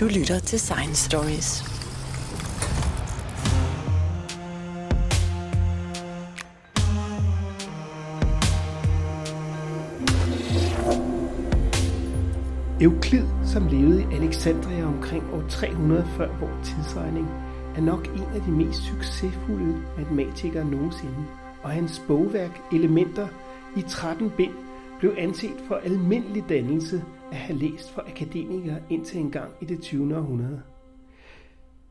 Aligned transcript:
Du 0.00 0.06
lytter 0.06 0.38
til 0.38 0.60
Science 0.60 1.04
Stories. 1.04 1.64
Euklid, 12.80 13.26
som 13.44 13.66
levede 13.66 14.02
i 14.02 14.14
Alexandria 14.14 14.84
omkring 14.84 15.24
år 15.34 15.44
300 15.48 16.06
før 16.16 16.28
vores 16.40 16.68
tidsregning, 16.68 17.28
er 17.76 17.80
nok 17.80 18.06
en 18.06 18.34
af 18.34 18.40
de 18.40 18.50
mest 18.50 18.82
succesfulde 18.82 19.82
matematikere 19.98 20.64
nogensinde, 20.64 21.24
og 21.62 21.70
hans 21.70 22.02
bogværk 22.06 22.60
Elementer 22.72 23.28
i 23.76 23.82
13 23.88 24.30
bind 24.36 24.54
blev 24.98 25.14
anset 25.18 25.56
for 25.68 25.74
almindelig 25.74 26.44
dannelse 26.48 27.04
at 27.30 27.36
have 27.36 27.58
læst 27.58 27.90
for 27.90 28.02
akademikere 28.06 28.78
indtil 28.90 29.20
en 29.20 29.30
gang 29.30 29.50
i 29.60 29.64
det 29.64 29.80
20. 29.80 30.16
århundrede. 30.16 30.62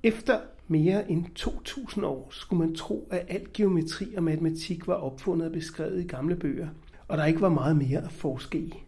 Efter 0.04 0.40
mere 0.68 1.12
end 1.12 1.26
2000 1.36 2.06
år 2.06 2.28
skulle 2.32 2.60
man 2.60 2.76
tro, 2.76 3.08
at 3.12 3.26
al 3.28 3.48
geometri 3.54 4.16
og 4.16 4.24
matematik 4.24 4.88
var 4.88 4.94
opfundet 4.94 5.48
og 5.48 5.54
beskrevet 5.54 6.04
i 6.04 6.08
gamle 6.08 6.36
bøger, 6.36 6.68
og 7.08 7.18
der 7.18 7.26
ikke 7.26 7.42
var 7.42 7.50
meget 7.50 7.78
mere 7.78 8.04
at 8.04 8.12
forske 8.12 8.58
i. 8.58 8.84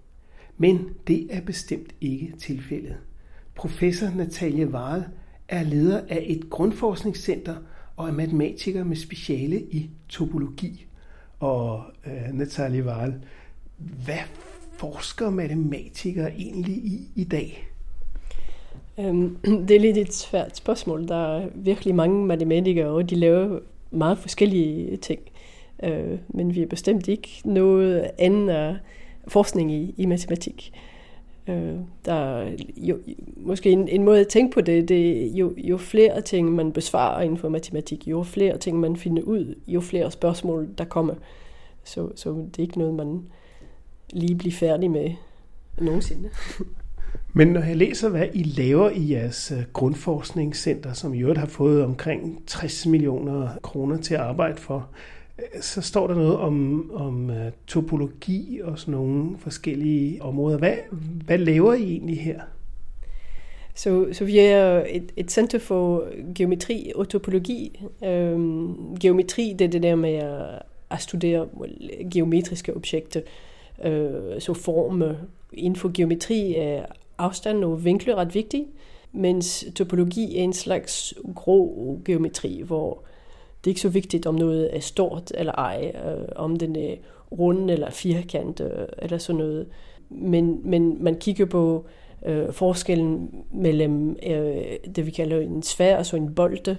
Men 0.57 0.89
det 1.07 1.27
er 1.35 1.41
bestemt 1.41 1.95
ikke 2.01 2.33
tilfældet. 2.37 2.97
Professor 3.55 4.09
Natalie 4.15 4.67
Wahl 4.67 5.03
er 5.47 5.63
leder 5.63 6.01
af 6.09 6.25
et 6.27 6.49
grundforskningscenter 6.49 7.55
og 7.95 8.07
er 8.07 8.11
matematiker 8.11 8.83
med 8.83 8.95
speciale 8.95 9.61
i 9.61 9.89
topologi. 10.09 10.87
Og 11.39 11.83
øh, 12.05 12.33
Natalie 12.33 12.85
Wahl, 12.85 13.13
hvad 13.77 14.23
forsker 14.81 15.29
matematikere 15.29 16.31
egentlig 16.37 16.75
i 16.75 17.07
i 17.15 17.23
dag? 17.23 17.67
Øhm, 18.99 19.37
det 19.67 19.71
er 19.75 19.79
lidt 19.79 19.97
et 19.97 20.13
svært 20.13 20.57
spørgsmål. 20.57 21.07
Der 21.07 21.37
er 21.37 21.47
virkelig 21.55 21.95
mange 21.95 22.25
matematikere, 22.25 22.87
og 22.87 23.09
de 23.09 23.15
laver 23.15 23.59
meget 23.91 24.17
forskellige 24.17 24.97
ting. 24.97 25.19
Øh, 25.83 26.19
men 26.27 26.55
vi 26.55 26.61
er 26.61 26.67
bestemt 26.67 27.07
ikke 27.07 27.41
noget 27.45 28.11
andet 28.19 28.49
af 28.49 28.75
forskning 29.27 29.71
i, 29.71 29.93
i 29.97 30.05
matematik. 30.05 30.73
Øh, 31.47 31.75
der 32.05 32.13
er 32.13 32.51
jo, 32.77 32.99
måske 33.35 33.71
en, 33.71 33.87
en 33.87 34.03
måde 34.03 34.19
at 34.19 34.27
tænke 34.27 34.53
på 34.53 34.61
det, 34.61 34.89
det 34.89 35.23
er 35.23 35.29
jo, 35.33 35.53
jo 35.57 35.77
flere 35.77 36.21
ting, 36.21 36.51
man 36.51 36.71
besvarer 36.71 37.21
inden 37.21 37.37
for 37.37 37.49
matematik, 37.49 38.07
jo 38.07 38.23
flere 38.23 38.57
ting, 38.57 38.79
man 38.79 38.95
finder 38.95 39.23
ud, 39.23 39.55
jo 39.67 39.81
flere 39.81 40.11
spørgsmål, 40.11 40.69
der 40.77 40.85
kommer. 40.85 41.13
Så, 41.83 42.09
så 42.15 42.29
det 42.29 42.57
er 42.57 42.63
ikke 42.63 42.79
noget, 42.79 42.93
man 42.93 43.21
lige 44.13 44.35
blive 44.35 44.53
færdig 44.53 44.91
med 44.91 45.11
nogensinde. 45.77 46.29
Men 47.33 47.47
når 47.47 47.61
jeg 47.61 47.75
læser, 47.75 48.09
hvad 48.09 48.27
I 48.33 48.43
laver 48.43 48.89
i 48.89 49.11
jeres 49.11 49.51
øh, 49.57 49.63
grundforskningscenter, 49.73 50.93
som 50.93 51.13
i 51.13 51.19
øvrigt 51.19 51.39
har 51.39 51.47
fået 51.47 51.83
omkring 51.83 52.43
60 52.47 52.85
millioner 52.85 53.49
kroner 53.63 53.97
til 53.97 54.13
at 54.13 54.19
arbejde 54.19 54.57
for, 54.57 54.89
øh, 55.39 55.61
så 55.61 55.81
står 55.81 56.07
der 56.07 56.15
noget 56.15 56.37
om, 56.37 56.91
om 56.93 57.29
øh, 57.29 57.51
topologi 57.67 58.61
og 58.63 58.79
sådan 58.79 58.91
nogle 58.91 59.37
forskellige 59.37 60.21
områder. 60.21 60.57
Hvad, 60.57 60.75
hvad 61.25 61.37
laver 61.37 61.73
I 61.73 61.83
egentlig 61.83 62.21
her? 62.21 62.41
Så, 63.75 64.07
så 64.11 64.25
vi 64.25 64.37
er 64.37 64.83
et, 64.89 65.11
et 65.15 65.31
center 65.31 65.59
for 65.59 66.07
geometri 66.35 66.91
og 66.95 67.09
topologi. 67.09 67.81
Øhm, 68.03 68.97
geometri, 68.99 69.55
det 69.59 69.65
er 69.65 69.69
det 69.69 69.83
der 69.83 69.95
med 69.95 70.13
at, 70.13 70.61
at 70.89 71.01
studere 71.01 71.47
geometriske 72.13 72.75
objekter 72.75 73.21
øh, 73.83 74.41
så 74.41 74.53
form 74.53 75.01
øh, 75.01 75.15
inden 75.53 75.75
for 75.75 75.91
geometri 75.93 76.55
er 76.55 76.85
afstand 77.17 77.63
og 77.63 77.85
vinkler 77.85 78.15
ret 78.15 78.35
vigtige, 78.35 78.67
mens 79.11 79.65
topologi 79.75 80.37
er 80.37 80.43
en 80.43 80.53
slags 80.53 81.13
grå 81.35 81.99
geometri, 82.05 82.61
hvor 82.65 83.03
det 83.63 83.69
er 83.69 83.71
ikke 83.71 83.81
så 83.81 83.89
vigtigt, 83.89 84.25
om 84.25 84.35
noget 84.35 84.75
er 84.75 84.79
stort 84.79 85.31
eller 85.35 85.53
ej, 85.53 85.91
øh, 86.05 86.25
om 86.35 86.55
den 86.55 86.75
er 86.75 86.95
rund 87.31 87.71
eller 87.71 87.89
firkant 87.89 88.59
øh, 88.59 88.87
eller 88.97 89.17
sådan 89.17 89.37
noget. 89.37 89.67
Men, 90.09 90.61
men 90.63 91.03
man 91.03 91.15
kigger 91.15 91.45
på 91.45 91.85
øh, 92.25 92.51
forskellen 92.51 93.29
mellem 93.53 94.17
øh, 94.29 94.93
det, 94.95 95.05
vi 95.05 95.11
kalder 95.11 95.39
en 95.39 95.63
sfære, 95.63 95.97
altså 95.97 96.17
en 96.17 96.35
bolde, 96.35 96.77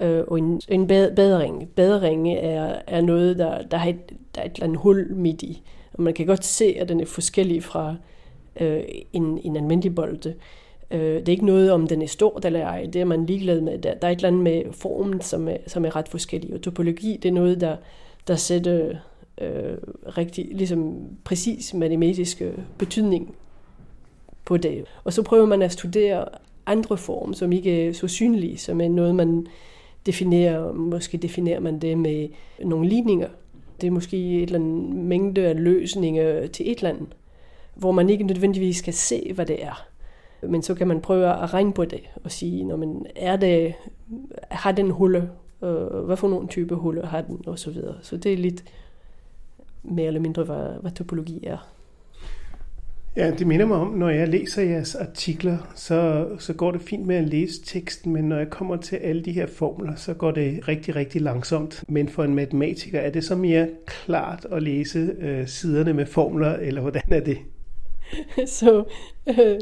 øh, 0.00 0.24
og 0.28 0.38
en, 0.38 0.60
en 0.68 0.86
badering. 0.86 1.68
Badering 1.68 2.32
er, 2.32 2.74
er 2.86 3.00
noget, 3.00 3.38
der, 3.38 3.62
der, 3.62 3.76
har 3.76 3.88
et, 3.88 4.12
der 4.34 4.40
er 4.40 4.44
et 4.44 4.54
eller 4.54 4.66
andet 4.66 4.78
hul 4.78 5.14
midt 5.14 5.42
i. 5.42 5.62
Og 6.00 6.04
man 6.04 6.14
kan 6.14 6.26
godt 6.26 6.44
se, 6.44 6.64
at 6.64 6.88
den 6.88 7.00
er 7.00 7.04
forskellig 7.04 7.64
fra 7.64 7.94
øh, 8.60 8.82
en, 9.12 9.40
en 9.44 9.56
almindelig 9.56 9.94
bolde. 9.94 10.34
Øh, 10.90 11.00
det 11.00 11.28
er 11.28 11.32
ikke 11.32 11.46
noget, 11.46 11.72
om 11.72 11.86
den 11.86 12.02
er 12.02 12.06
stor 12.06 12.40
eller 12.46 12.60
ej. 12.66 12.86
Det 12.92 13.00
er 13.00 13.04
man 13.04 13.26
ligeglad 13.26 13.60
med. 13.60 13.78
Der, 13.78 13.94
der 13.94 14.08
er 14.08 14.12
et 14.12 14.16
eller 14.16 14.28
andet 14.28 14.42
med 14.42 14.62
formen, 14.72 15.20
som 15.20 15.48
er, 15.48 15.56
som 15.66 15.84
er 15.84 15.96
ret 15.96 16.08
forskellig. 16.08 16.54
Og 16.54 16.60
topologi, 16.60 17.18
det 17.22 17.28
er 17.28 17.32
noget, 17.32 17.60
der, 17.60 17.76
der 18.28 18.36
sætter 18.36 18.96
øh, 19.40 19.76
rigtig, 20.04 20.48
ligesom 20.52 20.96
præcis 21.24 21.74
matematisk 21.74 22.42
betydning 22.78 23.34
på 24.44 24.56
det. 24.56 24.84
Og 25.04 25.12
så 25.12 25.22
prøver 25.22 25.46
man 25.46 25.62
at 25.62 25.72
studere 25.72 26.24
andre 26.66 26.96
former, 26.96 27.34
som 27.34 27.52
ikke 27.52 27.88
er 27.88 27.92
så 27.92 28.08
synlige, 28.08 28.58
som 28.58 28.80
er 28.80 28.88
noget, 28.88 29.14
man 29.14 29.46
definerer, 30.06 30.72
måske 30.72 31.18
definerer 31.18 31.60
man 31.60 31.78
det 31.78 31.98
med 31.98 32.28
nogle 32.64 32.88
ligninger, 32.88 33.28
det 33.80 33.86
er 33.86 33.90
måske 33.90 34.42
et 34.42 34.42
eller 34.42 34.58
andet 34.58 34.96
mængde 34.96 35.46
af 35.46 35.62
løsninger 35.62 36.46
til 36.46 36.70
et 36.70 36.78
eller 36.78 36.90
andet, 36.90 37.08
hvor 37.74 37.92
man 37.92 38.10
ikke 38.10 38.24
nødvendigvis 38.24 38.76
skal 38.76 38.94
se, 38.94 39.32
hvad 39.34 39.46
det 39.46 39.64
er. 39.64 39.86
Men 40.42 40.62
så 40.62 40.74
kan 40.74 40.88
man 40.88 41.00
prøve 41.00 41.42
at 41.42 41.54
regne 41.54 41.72
på 41.72 41.84
det 41.84 42.00
og 42.24 42.32
sige, 42.32 42.64
når 42.64 42.76
man 42.76 43.06
er 43.16 43.36
det, 43.36 43.74
har 44.50 44.72
den 44.72 44.90
hulle, 44.90 45.30
øh, 45.62 45.86
hvad 45.86 46.16
for 46.16 46.28
nogle 46.28 46.48
type 46.48 46.74
huller 46.74 47.06
har 47.06 47.20
den, 47.20 47.40
og 47.46 47.58
så 47.58 47.70
videre. 47.70 47.94
Så 48.02 48.16
det 48.16 48.32
er 48.32 48.36
lidt 48.36 48.64
mere 49.82 50.06
eller 50.06 50.20
mindre, 50.20 50.44
hvad, 50.44 50.80
hvad 50.80 50.90
topologi 50.90 51.46
er. 51.46 51.70
Ja, 53.16 53.30
det 53.30 53.46
minder 53.46 53.66
mig 53.66 53.76
om, 53.76 53.88
når 53.88 54.08
jeg 54.08 54.28
læser 54.28 54.62
jeres 54.62 54.94
artikler, 54.94 55.58
så, 55.74 56.28
så 56.38 56.52
går 56.52 56.70
det 56.70 56.82
fint 56.82 57.06
med 57.06 57.16
at 57.16 57.28
læse 57.28 57.62
teksten, 57.64 58.12
men 58.12 58.24
når 58.24 58.36
jeg 58.36 58.50
kommer 58.50 58.76
til 58.76 58.96
alle 58.96 59.22
de 59.22 59.32
her 59.32 59.46
formler, 59.46 59.94
så 59.96 60.14
går 60.14 60.30
det 60.30 60.68
rigtig, 60.68 60.96
rigtig 60.96 61.20
langsomt. 61.20 61.84
Men 61.88 62.08
for 62.08 62.24
en 62.24 62.34
matematiker, 62.34 63.00
er 63.00 63.10
det 63.10 63.24
så 63.24 63.36
mere 63.36 63.68
klart 63.86 64.46
at 64.52 64.62
læse 64.62 64.98
øh, 64.98 65.46
siderne 65.46 65.92
med 65.92 66.06
formler, 66.06 66.56
eller 66.56 66.80
hvordan 66.80 67.12
er 67.12 67.20
det? 67.20 67.38
så 68.58 68.84
øh, 69.28 69.60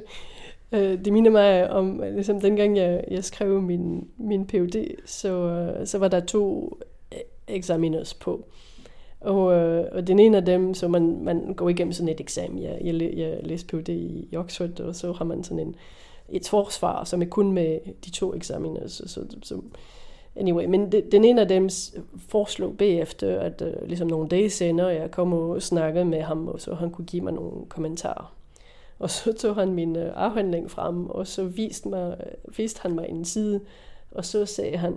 øh, 0.73 1.05
det 1.05 1.13
minder 1.13 1.31
mig 1.31 1.71
om, 1.71 2.03
ligesom 2.15 2.41
dengang 2.41 2.77
jeg, 2.77 3.05
jeg 3.11 3.25
skrev 3.25 3.63
min, 3.63 4.09
min 4.19 4.47
PhD, 4.47 4.87
så, 5.07 5.49
øh, 5.79 5.87
så 5.87 5.99
var 5.99 6.09
der 6.09 6.21
to 6.21 6.73
øh, 7.13 7.19
examiners 7.49 8.15
på. 8.15 8.49
Og, 9.21 9.53
øh, 9.53 9.87
og 9.93 10.07
den 10.07 10.19
ene 10.19 10.37
af 10.37 10.45
dem, 10.45 10.75
så 10.75 10.89
man, 10.89 11.25
man 11.25 11.55
går 11.55 11.69
igennem 11.69 11.93
sådan 11.93 12.09
et 12.09 12.21
eksamen. 12.21 12.63
Jeg, 12.63 12.79
jeg, 12.85 13.13
jeg 13.17 13.39
læste 13.43 13.67
på 13.67 13.81
det 13.81 13.93
i 13.93 14.37
Oxford, 14.37 14.81
og 14.81 14.95
så 14.95 15.13
har 15.13 15.25
man 15.25 15.45
sådan 15.45 15.59
en, 15.59 15.77
et 16.29 16.49
forsvar, 16.49 17.05
som 17.05 17.23
er 17.23 17.27
kun 17.27 17.53
med 17.53 17.79
de 18.05 18.11
to 18.11 18.35
eksamener. 18.35 18.89
Så, 18.89 19.09
så, 19.09 19.21
så, 19.43 19.61
anyway, 20.37 20.65
men 20.65 20.93
de, 20.93 21.03
den 21.13 21.25
ene 21.25 21.41
af 21.41 21.49
dem 21.49 21.69
foreslog 22.29 22.77
bagefter, 22.77 23.41
at 23.41 23.63
øh, 23.63 23.89
ligesom 23.89 24.09
nogle 24.09 24.29
dage 24.29 24.51
senere, 24.51 24.87
jeg 24.87 25.11
kom 25.11 25.33
og 25.33 25.63
snakkede 25.63 26.05
med 26.05 26.23
ham, 26.23 26.49
og 26.49 26.61
så 26.61 26.75
han 26.75 26.91
kunne 26.91 27.07
give 27.07 27.23
mig 27.23 27.33
nogle 27.33 27.67
kommentarer. 27.69 28.35
Og 28.99 29.11
så 29.11 29.33
tog 29.33 29.55
han 29.55 29.73
min 29.73 29.97
øh, 29.97 30.13
afhandling 30.15 30.71
frem, 30.71 31.07
og 31.11 31.27
så 31.27 31.45
viste, 31.45 31.89
mig, 31.89 32.17
øh, 32.21 32.59
viste 32.59 32.81
han 32.83 32.95
mig 32.95 33.07
en 33.09 33.25
side, 33.25 33.61
og 34.11 34.25
så 34.25 34.47
sagde 34.47 34.77
han, 34.77 34.97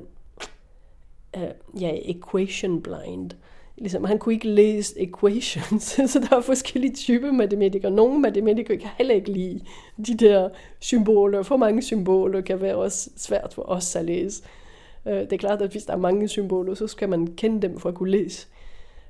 uh, 1.38 1.82
jeg 1.82 1.90
er 1.90 2.00
equation 2.04 2.82
blind 2.82 3.32
ligesom, 3.82 4.04
han 4.04 4.20
kunne 4.20 4.34
ikke 4.34 4.48
læse 4.48 5.02
equations, 5.02 5.84
så 6.12 6.28
der 6.30 6.38
er 6.38 6.42
forskellige 6.42 6.94
typer 6.94 7.32
matematikere. 7.32 7.92
Nogle 7.92 8.20
matematikere 8.20 8.78
kan 8.78 8.90
heller 8.98 9.16
ikke 9.16 9.32
lide 9.32 9.60
de 10.08 10.18
der 10.18 10.50
symboler. 10.80 11.44
For 11.44 11.58
mange 11.58 11.82
symboler 11.82 12.42
kan 12.42 12.62
være 12.62 12.76
også 12.76 13.10
svært 13.18 13.54
for 13.54 13.70
os 13.70 13.96
at 13.96 14.06
læse. 14.06 14.44
Øh, 15.06 15.14
det 15.14 15.34
er 15.34 15.38
klart, 15.38 15.62
at 15.62 15.72
hvis 15.72 15.86
der 15.86 15.94
er 15.94 15.98
mange 15.98 16.28
symboler, 16.28 16.74
så 16.74 16.88
skal 16.88 17.10
man 17.10 17.28
kende 17.28 17.62
dem 17.62 17.80
for 17.80 17.90
at 17.90 17.96
kunne 17.96 18.12
læse. 18.12 18.48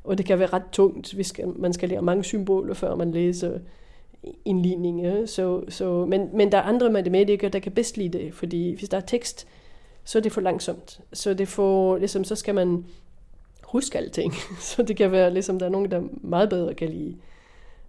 Og 0.04 0.18
det 0.18 0.26
kan 0.26 0.40
være 0.40 0.48
ret 0.54 0.70
tungt, 0.72 1.14
hvis 1.14 1.34
man 1.56 1.74
skal 1.74 1.90
lære 1.90 2.02
mange 2.02 2.24
symboler, 2.24 2.74
før 2.74 2.96
man 2.96 3.12
læser 3.12 3.60
en 4.46 4.62
ligning. 4.62 5.30
Så, 5.30 5.64
så, 5.70 6.06
men, 6.06 6.30
men 6.34 6.52
der 6.52 6.58
er 6.58 6.62
andre 6.62 6.90
matematikere, 6.90 7.50
der 7.50 7.60
kan 7.60 7.72
bedst 7.72 7.98
lide 7.98 8.18
det, 8.18 8.34
fordi 8.34 8.76
hvis 8.76 8.90
der 8.90 8.98
er 8.98 9.02
tekst, 9.02 9.48
så 10.04 10.18
er 10.18 10.22
det 10.22 10.32
for 10.32 10.42
langsomt. 10.42 11.00
Så, 11.14 11.34
det 11.34 11.48
får, 11.48 11.98
ligesom, 11.98 12.24
så 12.24 12.36
skal 12.36 12.56
man 12.56 12.86
huske 13.72 13.98
alting. 13.98 14.34
Så 14.72 14.84
det 14.84 14.98
kan 14.98 15.12
være, 15.12 15.34
ligesom 15.34 15.60
der 15.60 15.66
er 15.66 15.70
nogen, 15.70 15.92
der 15.92 16.02
meget 16.22 16.50
bedre 16.50 16.74
kan 16.74 16.90
lide 16.90 17.18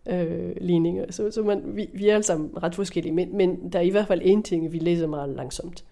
øh, 0.06 0.56
ligninger. 0.60 1.12
Så, 1.12 1.30
så 1.30 1.42
man, 1.42 1.76
vi, 1.76 1.90
vi 1.94 2.08
er 2.08 2.14
alle 2.14 2.22
sammen 2.24 2.62
ret 2.62 2.74
forskellige, 2.74 3.12
men, 3.12 3.36
men 3.36 3.72
der 3.72 3.78
er 3.78 3.82
i 3.82 3.90
hvert 3.90 4.06
fald 4.06 4.20
en 4.24 4.42
ting, 4.42 4.72
vi 4.72 4.78
læser 4.78 5.06
meget 5.06 5.28
langsomt. 5.28 5.84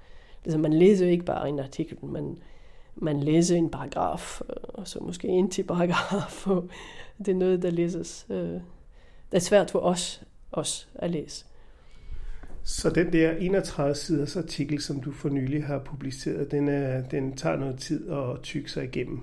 Altså 0.44 0.58
man 0.58 0.72
læser 0.72 1.06
ikke 1.06 1.24
bare 1.24 1.48
en 1.48 1.58
artikel, 1.58 1.96
man, 2.02 2.38
man 2.96 3.20
læser 3.20 3.56
en 3.56 3.70
paragraf, 3.70 4.40
øh, 4.40 4.56
og 4.68 4.88
så 4.88 4.98
måske 5.00 5.28
en 5.28 5.50
til 5.50 5.62
paragraf, 5.62 6.46
og 6.56 6.68
det 7.18 7.28
er 7.28 7.34
noget, 7.34 7.62
der 7.62 7.70
læses. 7.70 8.26
Øh, 8.30 8.60
det 9.30 9.36
er 9.36 9.38
svært 9.38 9.70
for 9.70 9.78
os, 9.78 10.22
os 10.52 10.88
at 10.94 11.10
læse. 11.10 11.44
Så 12.62 12.90
den 12.90 13.12
der 13.12 13.30
31 13.30 13.94
siders 13.94 14.36
artikel, 14.36 14.80
som 14.80 15.00
du 15.00 15.12
for 15.12 15.28
nylig 15.28 15.64
har 15.64 15.78
publiceret, 15.78 16.50
den, 16.50 16.68
er, 16.68 17.02
den 17.02 17.36
tager 17.36 17.56
noget 17.56 17.78
tid 17.78 18.10
at 18.10 18.42
tykke 18.42 18.70
sig 18.70 18.84
igennem? 18.84 19.20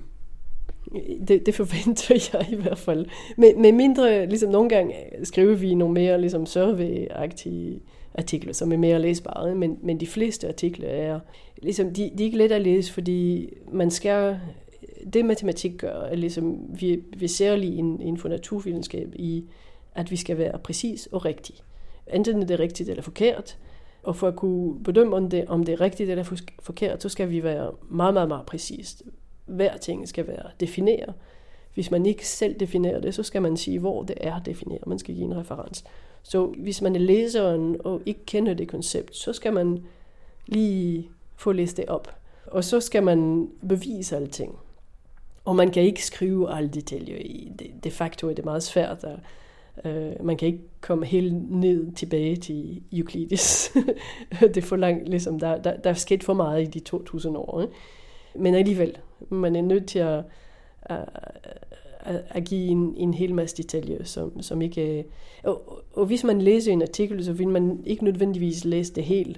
Det, 1.28 1.46
det 1.46 1.56
forventer 1.56 2.16
jeg 2.34 2.48
i 2.52 2.56
hvert 2.56 2.78
fald. 2.78 3.06
Med, 3.38 3.56
med 3.56 3.72
mindre, 3.72 4.26
ligesom 4.26 4.52
nogle 4.52 4.70
gange 4.70 4.94
øh, 5.20 5.26
skriver 5.26 5.56
vi 5.56 5.76
nogle 5.76 5.94
mere 5.94 6.22
ligesom 6.22 6.44
survey-agtige 6.44 7.80
artikler, 8.18 8.54
som 8.54 8.72
er 8.72 8.78
mere 8.78 9.00
læsbare, 9.00 9.56
men, 9.56 9.78
men 9.84 10.00
de 10.00 10.08
fleste 10.08 10.48
artikler 10.48 10.88
er, 10.88 11.20
ligesom, 11.62 11.94
de, 11.94 12.12
de 12.18 12.24
er 12.24 12.26
ikke 12.26 12.38
let 12.38 12.52
at 12.52 12.62
læse, 12.62 12.94
fordi 12.94 13.50
man 13.72 13.92
skal, 13.92 14.40
det 15.14 15.26
matematik 15.26 15.78
gør, 15.78 16.02
er 16.02 16.16
ligesom, 16.16 16.60
vi, 16.80 17.04
vi 17.18 17.28
ser 17.28 17.56
lige 17.56 17.76
inden 17.78 18.18
for 18.18 18.30
naturvidenskab 18.30 19.14
i, 19.16 19.44
at 19.96 20.12
vi 20.12 20.16
skal 20.16 20.38
være 20.38 20.60
præcis 20.60 21.06
og 21.12 21.26
rigtig. 21.26 21.56
Enten 22.14 22.42
er 22.42 22.46
det 22.46 22.60
rigtigt 22.60 22.90
eller 22.90 23.04
forkert, 23.04 23.58
og 24.04 24.16
for 24.16 24.28
at 24.28 24.36
kunne 24.36 24.84
bedømme, 24.84 25.16
om 25.16 25.30
det, 25.30 25.46
om 25.46 25.64
det 25.64 25.74
er 25.74 25.82
rigtigt 25.82 26.10
eller 26.10 26.42
forkert, 26.60 27.04
så 27.04 27.10
skal 27.10 27.30
vi 27.30 27.44
være 27.44 27.72
meget, 27.90 28.14
meget, 28.14 28.28
meget 28.28 28.46
præcist. 28.46 29.04
Hver 29.48 29.78
ting 29.78 30.08
skal 30.08 30.28
være 30.28 30.50
defineret. 30.60 31.14
Hvis 31.74 31.92
man 31.92 32.06
ikke 32.06 32.28
selv 32.28 32.60
definerer 32.60 33.00
det, 33.00 33.16
så 33.16 33.24
skal 33.24 33.42
man 33.42 33.58
sige, 33.58 33.80
hvor 33.80 34.04
det 34.04 34.18
er 34.22 34.40
defineret. 34.40 34.88
Man 34.88 35.00
skal 35.00 35.16
give 35.16 35.26
en 35.26 35.38
referens. 35.38 35.84
Så 36.24 36.46
hvis 36.46 36.82
man 36.82 36.96
er 36.96 37.00
læseren 37.00 37.78
og 37.84 38.02
ikke 38.06 38.26
kender 38.26 38.54
det 38.54 38.68
koncept, 38.68 39.16
så 39.16 39.34
skal 39.34 39.54
man 39.54 39.84
lige 40.46 41.10
få 41.36 41.52
læst 41.52 41.78
det 41.78 41.86
op. 41.86 42.16
Og 42.46 42.64
så 42.64 42.80
skal 42.80 43.04
man 43.04 43.50
bevise 43.70 44.16
alting. 44.16 44.56
Og 45.46 45.56
man 45.56 45.72
kan 45.72 45.84
ikke 45.84 46.06
skrive 46.06 46.54
alle 46.54 46.70
detaljer 46.70 47.18
i. 47.18 47.52
De, 47.60 47.72
de 47.84 47.92
facto 47.92 48.30
er 48.30 48.34
det 48.34 48.46
meget 48.46 48.64
svært. 48.64 49.04
At, 49.04 49.20
uh, 49.86 50.26
man 50.26 50.38
kan 50.38 50.48
ikke 50.48 50.64
komme 50.82 51.06
helt 51.06 51.52
ned 51.52 51.92
tilbage 51.92 52.36
til 52.36 52.82
Euclides. 52.94 53.72
det 54.40 54.58
er 54.58 54.62
for 54.62 54.76
langt, 54.76 55.10
ligesom, 55.10 55.40
der, 55.40 55.62
der, 55.62 55.78
der 55.78 55.90
er 55.90 55.94
sket 55.94 56.24
for 56.24 56.34
meget 56.34 56.62
i 56.62 56.66
de 56.66 56.80
2000 56.80 57.38
år. 57.38 57.62
Ikke? 57.62 57.74
Men 58.36 58.56
alligevel, 58.56 58.98
man 59.30 59.56
er 59.56 59.62
nødt 59.62 59.86
til 59.86 60.00
at, 60.00 60.24
at, 60.82 61.06
at, 62.00 62.24
at 62.30 62.44
give 62.44 62.68
en, 62.68 62.96
en 62.98 63.14
hel 63.14 63.34
masse 63.34 63.58
detaljer, 63.58 64.04
som, 64.04 64.42
som 64.42 64.62
ikke... 64.62 65.00
Øh, 65.00 65.04
og, 65.44 65.84
og 65.94 66.06
hvis 66.06 66.24
man 66.24 66.42
læser 66.42 66.72
en 66.72 66.82
artikel, 66.82 67.26
så 67.26 67.34
vil 67.34 67.48
man 67.48 67.84
ikke 67.86 68.04
nødvendigvis 68.04 68.66
læse 68.66 68.94
det 68.94 69.04
hele. 69.04 69.36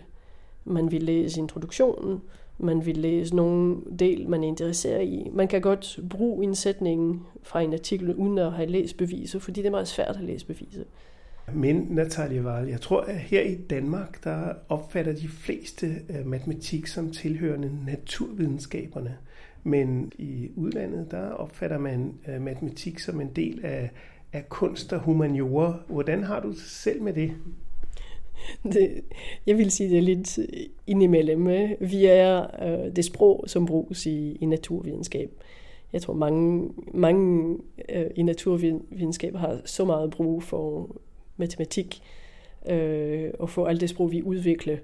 Man 0.66 0.92
vil 0.92 1.04
læse 1.04 1.40
introduktionen, 1.40 2.22
man 2.58 2.86
vil 2.86 2.98
læse 2.98 3.36
nogle 3.36 3.78
del, 4.00 4.30
man 4.30 4.44
er 4.44 4.48
interesseret 4.48 5.04
i. 5.04 5.30
Man 5.34 5.48
kan 5.48 5.62
godt 5.62 6.00
bruge 6.10 6.44
en 6.44 6.56
sætning 6.56 7.28
fra 7.44 7.62
en 7.62 7.74
artikel, 7.74 8.16
uden 8.16 8.38
at 8.38 8.52
have 8.52 8.70
læst 8.70 8.98
beviser, 8.98 9.40
fordi 9.40 9.62
det 9.62 9.68
er 9.68 9.72
meget 9.72 9.88
svært 9.88 10.16
at 10.16 10.24
læse 10.24 10.46
beviser. 10.46 10.84
Men 11.54 11.88
Natalie 11.90 12.44
Wahl, 12.44 12.68
jeg 12.68 12.82
tror, 12.82 13.02
at 13.02 13.16
her 13.16 13.42
i 13.42 13.56
Danmark, 13.56 14.24
der 14.24 14.54
opfatter 14.70 15.14
de 15.14 15.28
fleste 15.28 15.88
øh, 16.10 16.26
matematik 16.26 16.88
som 16.88 17.12
tilhørende 17.12 17.72
naturvidenskaberne. 17.86 19.18
Men 19.64 20.12
i 20.18 20.50
udlandet, 20.56 21.12
der 21.12 21.30
opfatter 21.30 21.78
man 21.78 22.14
øh, 22.28 22.42
matematik 22.42 23.00
som 23.00 23.22
en 23.22 23.30
del 23.36 23.66
af, 23.66 23.90
af 24.34 24.50
kunst 24.50 24.94
og 24.94 25.00
humaniora. 25.00 25.80
Hvordan 25.88 26.24
har 26.24 26.40
du 26.40 26.54
selv 26.54 27.02
med 27.02 27.14
det? 27.14 27.34
det, 28.74 29.02
jeg 29.46 29.58
vil 29.58 29.72
sige, 29.72 29.90
det 29.90 29.98
er 29.98 30.02
lidt 30.02 30.40
indimellem. 30.88 31.48
Øh. 31.48 31.70
Vi 31.80 32.06
er 32.06 32.48
øh, 32.66 32.96
det 32.96 33.06
sprog, 33.06 33.44
som 33.48 33.66
bruges 33.66 34.06
i, 34.06 34.38
i 34.42 34.46
naturvidenskab. 34.46 35.32
Jeg 35.94 36.02
tror, 36.02 36.14
mange, 36.14 36.70
mange 36.94 37.58
øh, 37.90 38.06
i 38.16 38.24
naturvidenskab 38.24 39.36
har 39.36 39.62
så 39.66 39.86
meget 39.86 40.12
brug 40.12 40.44
for 40.44 40.96
matematik 41.38 42.02
øh, 42.70 43.32
og 43.40 43.50
for 43.50 43.68
alt 43.68 43.82
det 43.82 43.90
sprog, 43.90 44.12
vi 44.12 44.24
udvikler. 44.24 44.78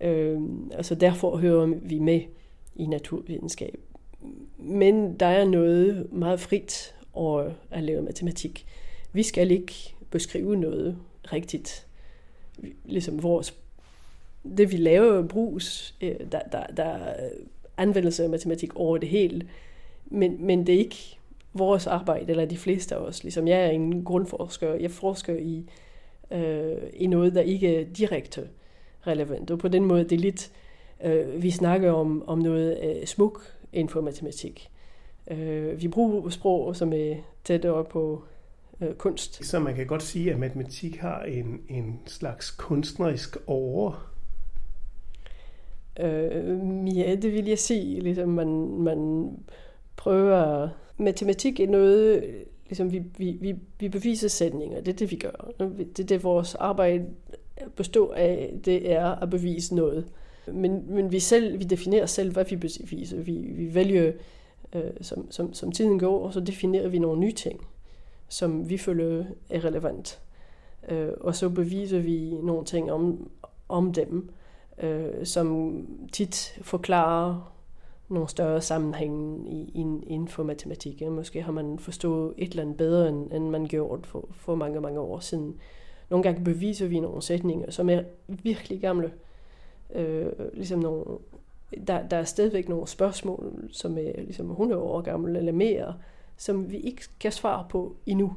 Øh, 0.00 0.40
altså 0.72 0.94
derfor 0.94 1.36
hører 1.36 1.66
vi 1.66 1.98
med 1.98 2.20
i 2.78 2.86
naturvidenskab. 2.86 3.80
Men 4.58 5.16
der 5.16 5.26
er 5.26 5.44
noget 5.44 6.12
meget 6.12 6.40
frit 6.40 6.94
over 7.12 7.50
at 7.70 7.82
lave 7.82 8.02
matematik. 8.02 8.66
Vi 9.12 9.22
skal 9.22 9.50
ikke 9.50 9.94
beskrive 10.10 10.56
noget 10.56 10.96
rigtigt 11.32 11.86
ligesom 12.84 13.22
vores, 13.22 13.54
det 14.56 14.72
vi 14.72 14.76
laver 14.76 15.26
bruges, 15.26 15.94
øh, 16.00 16.16
der, 16.32 16.40
der, 16.52 16.66
der 16.66 16.84
er 16.84 17.30
anvendelse 17.76 18.24
af 18.24 18.30
matematik 18.30 18.76
over 18.76 18.98
det 18.98 19.08
hele, 19.08 19.48
men, 20.06 20.46
men 20.46 20.66
det 20.66 20.74
er 20.74 20.78
ikke 20.78 21.18
vores 21.54 21.86
arbejde, 21.86 22.30
eller 22.30 22.44
de 22.44 22.56
fleste 22.56 22.94
af 22.94 22.98
os. 22.98 23.22
Ligesom 23.22 23.48
jeg 23.48 23.66
er 23.66 23.70
en 23.70 24.04
grundforsker, 24.04 24.74
jeg 24.74 24.90
forsker 24.90 25.36
i, 25.36 25.64
øh, 26.30 26.76
i 26.94 27.06
noget, 27.06 27.34
der 27.34 27.40
ikke 27.40 27.76
er 27.76 27.84
direkte 27.84 28.48
relevant, 29.06 29.50
og 29.50 29.58
på 29.58 29.68
den 29.68 29.84
måde 29.84 30.04
det 30.04 30.12
er 30.12 30.18
lidt, 30.18 30.52
øh, 31.04 31.42
vi 31.42 31.50
snakker 31.50 31.92
om, 31.92 32.28
om 32.28 32.38
noget 32.38 32.78
øh, 32.82 33.06
smuk 33.06 33.42
inden 33.72 33.88
for 33.88 34.00
matematik. 34.00 34.70
Øh, 35.30 35.82
vi 35.82 35.88
bruger 35.88 36.30
sprog, 36.30 36.76
som 36.76 36.92
er 36.92 37.14
tættere 37.44 37.84
på 37.84 38.24
øh, 38.80 38.94
kunst. 38.94 39.44
Så 39.44 39.58
man 39.58 39.74
kan 39.74 39.86
godt 39.86 40.02
sige, 40.02 40.32
at 40.32 40.38
matematik 40.38 40.96
har 40.96 41.22
en, 41.22 41.60
en 41.68 42.00
slags 42.06 42.50
kunstnerisk 42.50 43.36
over. 43.46 44.12
Øh, 46.00 46.98
ja, 46.98 47.14
det 47.14 47.32
vil 47.32 47.46
jeg 47.46 47.58
sige. 47.58 48.00
Ligesom 48.00 48.28
man, 48.28 48.48
man 48.78 49.30
prøver... 49.96 50.68
Matematik 51.00 51.60
er 51.60 51.66
noget, 51.66 52.24
ligesom 52.68 52.92
vi, 52.92 53.02
vi, 53.18 53.38
vi, 53.40 53.54
vi 53.80 53.88
beviser 53.88 54.28
sætninger. 54.28 54.80
Det 54.80 54.92
er 54.92 54.96
det, 54.96 55.10
vi 55.10 55.16
gør. 55.16 55.50
Det 55.68 55.98
er 55.98 56.06
det, 56.06 56.24
vores 56.24 56.54
arbejde 56.54 57.06
består 57.76 58.14
af. 58.14 58.54
Det 58.64 58.92
er 58.92 59.06
at 59.06 59.30
bevise 59.30 59.74
noget. 59.74 60.06
Men, 60.52 60.84
men 60.94 61.12
vi 61.12 61.20
selv, 61.20 61.58
vi 61.58 61.64
definerer 61.64 62.06
selv, 62.06 62.32
hvad 62.32 62.44
vi 62.44 62.56
beviser. 62.56 63.16
Vi, 63.16 63.32
vi 63.32 63.74
vælger, 63.74 64.12
øh, 64.74 64.82
som, 65.00 65.30
som, 65.30 65.54
som 65.54 65.72
tiden 65.72 65.98
går, 65.98 66.26
og 66.26 66.32
så 66.32 66.40
definerer 66.40 66.88
vi 66.88 66.98
nogle 66.98 67.20
nye 67.20 67.32
ting 67.32 67.60
som 68.28 68.68
vi 68.68 68.78
føler 68.78 69.24
er 69.50 69.64
relevant. 69.64 70.20
Øh, 70.88 71.08
og 71.20 71.34
så 71.34 71.48
beviser 71.48 71.98
vi 71.98 72.34
nogle 72.42 72.64
ting 72.64 72.92
om, 72.92 73.30
om 73.68 73.92
dem, 73.92 74.30
øh, 74.82 75.26
som 75.26 75.72
tit 76.12 76.58
forklarer 76.62 77.54
nogle 78.08 78.28
større 78.28 78.60
sammenhænge 78.60 79.50
i, 79.50 79.70
inden 80.06 80.28
for 80.28 80.42
matematik. 80.42 81.02
Måske 81.10 81.42
har 81.42 81.52
man 81.52 81.78
forstået 81.78 82.34
et 82.38 82.50
eller 82.50 82.62
andet 82.62 82.76
bedre, 82.76 83.08
end, 83.08 83.32
end 83.32 83.50
man 83.50 83.66
gjorde 83.66 84.02
for, 84.04 84.28
for 84.32 84.54
mange, 84.54 84.80
mange 84.80 85.00
år 85.00 85.20
siden. 85.20 85.56
Nogle 86.10 86.22
gange 86.22 86.44
beviser 86.44 86.86
vi 86.86 87.00
nogle 87.00 87.22
sætninger, 87.22 87.70
som 87.70 87.90
er 87.90 88.02
virkelig 88.26 88.80
gamle. 88.80 89.12
Øh, 89.94 90.26
ligesom 90.52 90.78
nogle, 90.78 91.04
der, 91.86 92.08
der 92.08 92.16
er 92.16 92.24
stadigvæk 92.24 92.68
nogle 92.68 92.88
spørgsmål, 92.88 93.68
som 93.72 93.98
øh, 93.98 94.04
ligesom 94.04 94.18
er 94.18 94.22
ligesom 94.22 94.50
100 94.50 94.82
år 94.82 95.00
gammel 95.00 95.36
eller 95.36 95.52
mere, 95.52 95.94
som 96.36 96.70
vi 96.70 96.76
ikke 96.76 97.02
kan 97.20 97.32
svare 97.32 97.66
på 97.70 97.96
endnu. 98.06 98.32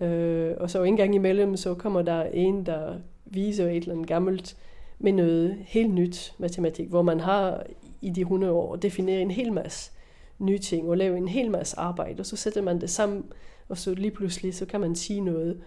Øh, 0.00 0.54
og 0.58 0.70
så 0.70 0.82
en 0.82 0.96
gang 0.96 1.14
imellem, 1.14 1.56
så 1.56 1.74
kommer 1.74 2.02
der 2.02 2.22
en, 2.22 2.66
der 2.66 2.96
viser 3.24 3.68
et 3.68 3.76
eller 3.76 3.94
andet 3.94 4.08
gammelt 4.08 4.56
med 4.98 5.12
noget 5.12 5.56
helt 5.60 5.94
nyt 5.94 6.34
matematik, 6.38 6.88
hvor 6.88 7.02
man 7.02 7.20
har 7.20 7.62
i 8.00 8.10
de 8.10 8.20
100 8.20 8.52
år 8.52 8.76
defineret 8.76 9.22
en 9.22 9.30
hel 9.30 9.52
masse 9.52 9.92
nye 10.38 10.58
ting 10.58 10.88
og 10.88 10.96
lavet 10.96 11.18
en 11.18 11.28
hel 11.28 11.50
masse 11.50 11.78
arbejde, 11.78 12.20
og 12.20 12.26
så 12.26 12.36
sætter 12.36 12.62
man 12.62 12.80
det 12.80 12.90
sammen, 12.90 13.24
og 13.68 13.78
så 13.78 13.94
lige 13.94 14.10
pludselig, 14.10 14.54
så 14.54 14.66
kan 14.66 14.80
man 14.80 14.94
sige 14.94 15.20
noget 15.20 15.60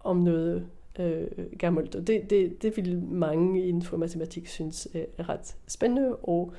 om 0.00 0.16
noget 0.16 0.66
øh, 0.98 1.28
gammelt. 1.58 1.94
Og 1.94 2.06
det, 2.06 2.30
det, 2.30 2.62
det 2.62 2.76
vil 2.76 3.02
mange 3.02 3.68
inden 3.68 3.82
for 3.82 3.96
matematik 3.96 4.46
synes 4.48 4.88
øh, 4.94 5.02
er 5.18 5.28
ret 5.28 5.56
spændende, 5.66 6.16
og, 6.16 6.52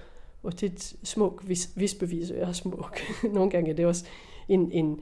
og 0.43 0.55
tit 0.55 0.95
smuk, 1.03 1.43
hvis, 1.43 1.65
hvis 1.75 1.95
beviser 1.95 2.35
er 2.35 2.51
smuk. 2.51 2.99
Nogle 3.33 3.51
gange 3.51 3.71
er 3.71 3.75
det 3.75 3.85
også 3.85 4.05
en, 4.49 4.71
en, 4.71 4.99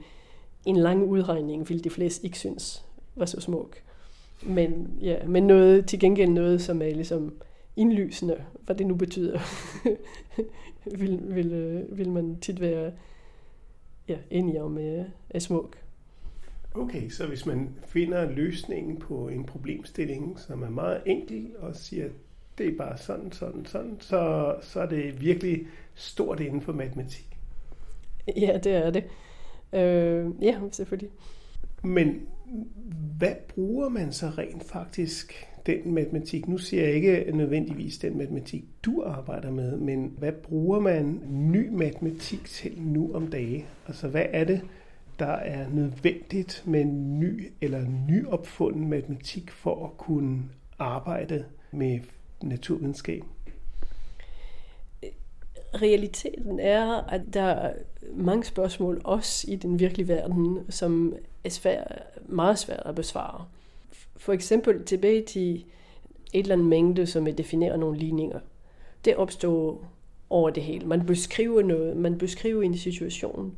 en 0.66 0.76
lang 0.76 1.04
udregning, 1.04 1.68
vil 1.68 1.84
de 1.84 1.90
fleste 1.90 2.24
ikke 2.24 2.38
synes 2.38 2.86
var 3.16 3.26
så 3.26 3.40
smuk. 3.40 3.76
Men, 4.42 4.98
ja, 5.00 5.26
men 5.26 5.46
noget, 5.46 5.86
til 5.86 6.00
gengæld 6.00 6.30
noget, 6.30 6.62
som 6.62 6.82
er 6.82 6.94
ligesom 6.94 7.34
indlysende, 7.76 8.44
hvad 8.64 8.76
det 8.76 8.86
nu 8.86 8.94
betyder, 8.94 9.40
vil, 10.98 11.20
vil, 11.34 11.52
øh, 11.52 11.98
vil 11.98 12.10
man 12.10 12.36
tit 12.40 12.60
være 12.60 12.92
ja, 14.08 14.16
enig 14.30 14.60
om 14.60 14.78
er, 14.78 15.04
er 15.30 15.38
smuk. 15.38 15.78
Okay, 16.78 17.08
så 17.08 17.26
hvis 17.26 17.46
man 17.46 17.70
finder 17.86 18.30
løsningen 18.30 18.96
på 18.96 19.28
en 19.28 19.44
problemstilling, 19.44 20.40
som 20.40 20.62
er 20.62 20.70
meget 20.70 21.02
enkel, 21.06 21.46
og 21.58 21.76
siger, 21.76 22.08
det 22.58 22.68
er 22.68 22.76
bare 22.78 22.98
sådan, 22.98 23.32
sådan, 23.32 23.66
sådan, 23.66 23.96
så, 24.00 24.54
så 24.62 24.80
er 24.80 24.86
det 24.86 25.20
virkelig 25.20 25.66
stort 25.94 26.40
inden 26.40 26.60
for 26.60 26.72
matematik. 26.72 27.36
Ja, 28.36 28.58
det 28.64 28.72
er 28.72 28.90
det. 28.90 29.04
Øh, 29.72 30.44
ja, 30.44 30.60
selvfølgelig. 30.72 31.10
Men 31.82 32.20
hvad 33.18 33.34
bruger 33.48 33.88
man 33.88 34.12
så 34.12 34.26
rent 34.26 34.64
faktisk 34.64 35.46
den 35.66 35.94
matematik? 35.94 36.48
Nu 36.48 36.58
siger 36.58 36.82
jeg 36.82 36.94
ikke 36.94 37.30
nødvendigvis 37.34 37.98
den 37.98 38.18
matematik, 38.18 38.64
du 38.84 39.02
arbejder 39.06 39.50
med, 39.50 39.76
men 39.76 40.14
hvad 40.18 40.32
bruger 40.32 40.80
man 40.80 41.20
ny 41.30 41.68
matematik 41.68 42.44
til 42.44 42.82
nu 42.82 43.12
om 43.14 43.26
dage? 43.26 43.66
Altså 43.88 44.08
hvad 44.08 44.26
er 44.32 44.44
det, 44.44 44.60
der 45.18 45.32
er 45.32 45.68
nødvendigt 45.68 46.62
med 46.66 46.84
ny 46.84 47.52
eller 47.60 47.84
nyopfunden 48.08 48.88
matematik 48.88 49.50
for 49.50 49.84
at 49.84 49.96
kunne 49.98 50.42
arbejde 50.78 51.44
med 51.70 52.00
naturvidenskab? 52.42 53.22
Realiteten 55.74 56.60
er, 56.60 56.92
at 56.92 57.22
der 57.32 57.42
er 57.42 57.72
mange 58.14 58.44
spørgsmål, 58.44 59.00
også 59.04 59.50
i 59.50 59.56
den 59.56 59.78
virkelige 59.80 60.08
verden, 60.08 60.58
som 60.68 61.16
er 61.44 61.48
svær, 61.48 61.84
meget 62.28 62.58
svært 62.58 62.82
at 62.84 62.94
besvare. 62.94 63.44
For 64.16 64.32
eksempel 64.32 64.84
tilbage 64.84 65.24
til 65.24 65.64
et 66.32 66.42
eller 66.42 66.54
andet 66.54 66.66
mængde, 66.66 67.06
som 67.06 67.24
definerer 67.24 67.76
nogle 67.76 67.98
ligninger. 67.98 68.40
Det 69.04 69.16
opstår 69.16 69.84
over 70.30 70.50
det 70.50 70.62
hele. 70.62 70.86
Man 70.86 71.06
beskriver 71.06 71.62
noget, 71.62 71.96
man 71.96 72.18
beskriver 72.18 72.62
en 72.62 72.76
situation 72.76 73.54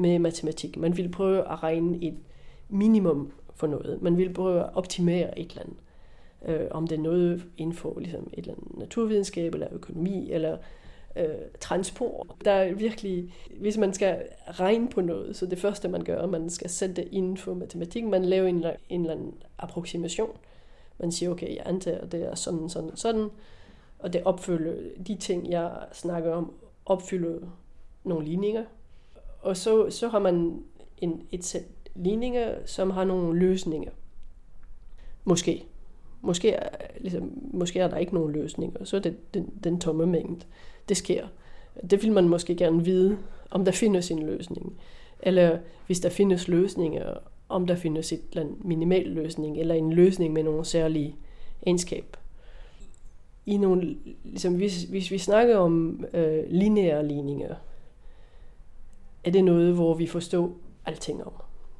med 0.00 0.18
matematik. 0.18 0.76
Man 0.76 0.96
ville 0.96 1.10
prøve 1.10 1.38
at 1.52 1.62
regne 1.62 2.04
et 2.04 2.16
minimum 2.68 3.32
for 3.54 3.66
noget. 3.66 4.02
Man 4.02 4.16
ville 4.16 4.34
prøve 4.34 4.60
at 4.60 4.70
optimere 4.74 5.38
et 5.38 5.50
eller 5.50 5.62
andet. 5.62 5.76
Øh, 6.46 6.68
om 6.70 6.86
det 6.86 6.98
er 6.98 7.02
noget 7.02 7.44
inden 7.56 7.76
for 7.76 7.98
ligesom 7.98 8.30
et 8.32 8.38
eller 8.38 8.54
andet 8.54 8.78
naturvidenskab, 8.78 9.54
eller 9.54 9.68
økonomi, 9.72 10.30
eller 10.32 10.56
øh, 11.16 11.28
transport. 11.60 12.26
Der 12.44 12.50
er 12.50 12.74
virkelig, 12.74 13.34
hvis 13.60 13.76
man 13.76 13.94
skal 13.94 14.22
regne 14.46 14.88
på 14.88 15.00
noget, 15.00 15.36
så 15.36 15.46
det 15.46 15.58
første 15.58 15.88
man 15.88 16.04
gør, 16.04 16.26
man 16.26 16.50
skal 16.50 16.70
sætte 16.70 16.94
det 16.94 17.08
inden 17.12 17.36
for 17.36 17.54
matematik. 17.54 18.04
Man 18.04 18.24
laver 18.24 18.48
en, 18.48 18.64
en 18.88 19.00
eller 19.00 19.14
anden 19.14 19.34
approximation. 19.58 20.30
Man 20.98 21.12
siger, 21.12 21.30
okay, 21.30 21.56
jeg 21.56 21.62
antager, 21.66 22.06
det 22.06 22.22
er 22.22 22.34
sådan, 22.34 22.68
sådan, 22.68 22.96
sådan, 22.96 23.28
og 23.98 24.12
det 24.12 24.22
opfylder 24.24 24.74
de 25.06 25.14
ting, 25.14 25.50
jeg 25.50 25.72
snakker 25.92 26.32
om, 26.32 26.52
opfylder 26.86 27.38
nogle 28.04 28.24
ligninger. 28.24 28.64
Og 29.42 29.56
så, 29.56 29.90
så 29.90 30.08
har 30.08 30.18
man 30.18 30.62
en, 30.98 31.22
et 31.32 31.44
sæt 31.44 31.62
ligninger, 31.94 32.54
som 32.66 32.90
har 32.90 33.04
nogle 33.04 33.38
løsninger. 33.38 33.90
Måske. 35.24 35.64
Måske 36.20 36.50
er, 36.50 36.68
ligesom, 37.00 37.32
måske 37.52 37.80
er 37.80 37.88
der 37.88 37.96
ikke 37.96 38.14
nogen 38.14 38.32
løsninger, 38.32 38.84
så 38.84 38.96
er 38.96 39.00
det 39.00 39.34
den, 39.34 39.52
den 39.64 39.80
tomme 39.80 40.06
mængde. 40.06 40.46
Det 40.88 40.96
sker. 40.96 41.26
Det 41.90 42.02
vil 42.02 42.12
man 42.12 42.28
måske 42.28 42.56
gerne 42.56 42.84
vide, 42.84 43.18
om 43.50 43.64
der 43.64 43.72
findes 43.72 44.10
en 44.10 44.26
løsning. 44.26 44.76
Eller 45.22 45.58
hvis 45.86 46.00
der 46.00 46.08
findes 46.08 46.48
løsninger, 46.48 47.14
om 47.48 47.66
der 47.66 47.74
findes 47.74 48.12
et 48.12 48.20
eller 48.30 48.42
andet 48.42 48.64
minimal 48.64 49.06
løsning, 49.06 49.58
eller 49.58 49.74
en 49.74 49.92
løsning 49.92 50.32
med 50.32 50.42
nogle 50.42 50.64
særlige 50.64 51.16
egenskab. 51.66 52.16
I 53.46 53.56
nogle, 53.56 53.96
ligesom 54.24 54.54
hvis, 54.54 54.82
hvis 54.82 55.10
vi 55.10 55.18
snakker 55.18 55.56
om 55.56 56.04
øh, 56.14 56.44
lineære 56.48 57.06
ligninger, 57.06 57.54
er 59.24 59.30
det 59.30 59.44
noget, 59.44 59.74
hvor 59.74 59.94
vi 59.94 60.06
forstår 60.06 60.56
alting 60.86 61.24
om. 61.24 61.32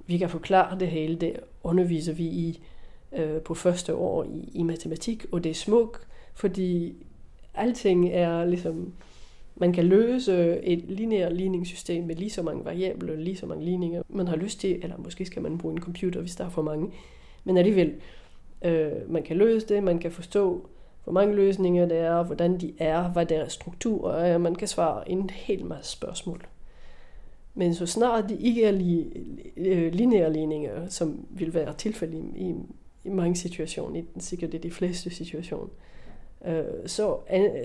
Vi 0.06 0.18
kan 0.18 0.30
forklare 0.30 0.78
det 0.78 0.88
hele, 0.88 1.16
det 1.16 1.36
underviser 1.62 2.12
vi 2.12 2.24
i 2.24 2.62
øh, 3.12 3.40
på 3.40 3.54
første 3.54 3.94
år 3.94 4.24
i, 4.24 4.50
i 4.54 4.62
matematik, 4.62 5.26
og 5.32 5.44
det 5.44 5.50
er 5.50 5.54
smukt, 5.54 6.06
fordi 6.34 6.94
alting 7.54 8.08
er 8.08 8.44
ligesom, 8.44 8.92
man 9.56 9.72
kan 9.72 9.84
løse 9.84 10.60
et 10.64 10.84
lineært 10.88 11.36
ligningssystem 11.36 12.04
med 12.04 12.16
lige 12.16 12.30
så 12.30 12.42
mange 12.42 12.64
variabler, 12.64 13.16
lige 13.16 13.36
så 13.36 13.46
mange 13.46 13.64
ligninger, 13.64 14.02
man 14.08 14.28
har 14.28 14.36
lyst 14.36 14.60
til, 14.60 14.78
eller 14.82 14.96
måske 14.98 15.24
skal 15.24 15.42
man 15.42 15.58
bruge 15.58 15.74
en 15.74 15.80
computer, 15.80 16.20
hvis 16.20 16.36
der 16.36 16.44
er 16.44 16.50
for 16.50 16.62
mange. 16.62 16.90
Men 17.44 17.56
alligevel, 17.56 17.94
øh, 18.64 18.92
man 19.08 19.22
kan 19.22 19.36
løse 19.36 19.68
det, 19.68 19.82
man 19.82 19.98
kan 19.98 20.12
forstå, 20.12 20.66
hvor 21.04 21.12
mange 21.12 21.34
løsninger 21.34 21.86
der 21.86 21.96
er, 21.96 22.22
hvordan 22.22 22.60
de 22.60 22.72
er, 22.78 23.08
hvad 23.08 23.26
deres 23.26 23.52
struktur 23.52 24.12
er, 24.12 24.38
man 24.38 24.54
kan 24.54 24.68
svare 24.68 25.10
en 25.10 25.30
hel 25.30 25.64
masse 25.64 25.92
spørgsmål. 25.92 26.46
Men 27.54 27.74
så 27.74 27.86
snart 27.86 28.28
det 28.28 28.40
ikke 28.40 28.64
er 28.64 28.70
li, 28.70 29.12
øh, 29.56 29.92
lineære 29.92 30.32
ligninger, 30.32 30.88
som 30.88 31.26
vil 31.30 31.54
være 31.54 31.74
tilfælde 31.74 32.18
i, 32.18 32.48
i, 32.48 32.54
i 33.04 33.08
mange 33.08 33.36
situationer, 33.36 33.98
i 33.98 34.04
den 34.14 34.20
sikkert 34.20 34.54
i 34.54 34.58
de 34.58 34.70
fleste 34.70 35.10
situationer, 35.10 35.68
øh, 36.44 36.64
så, 36.86 37.16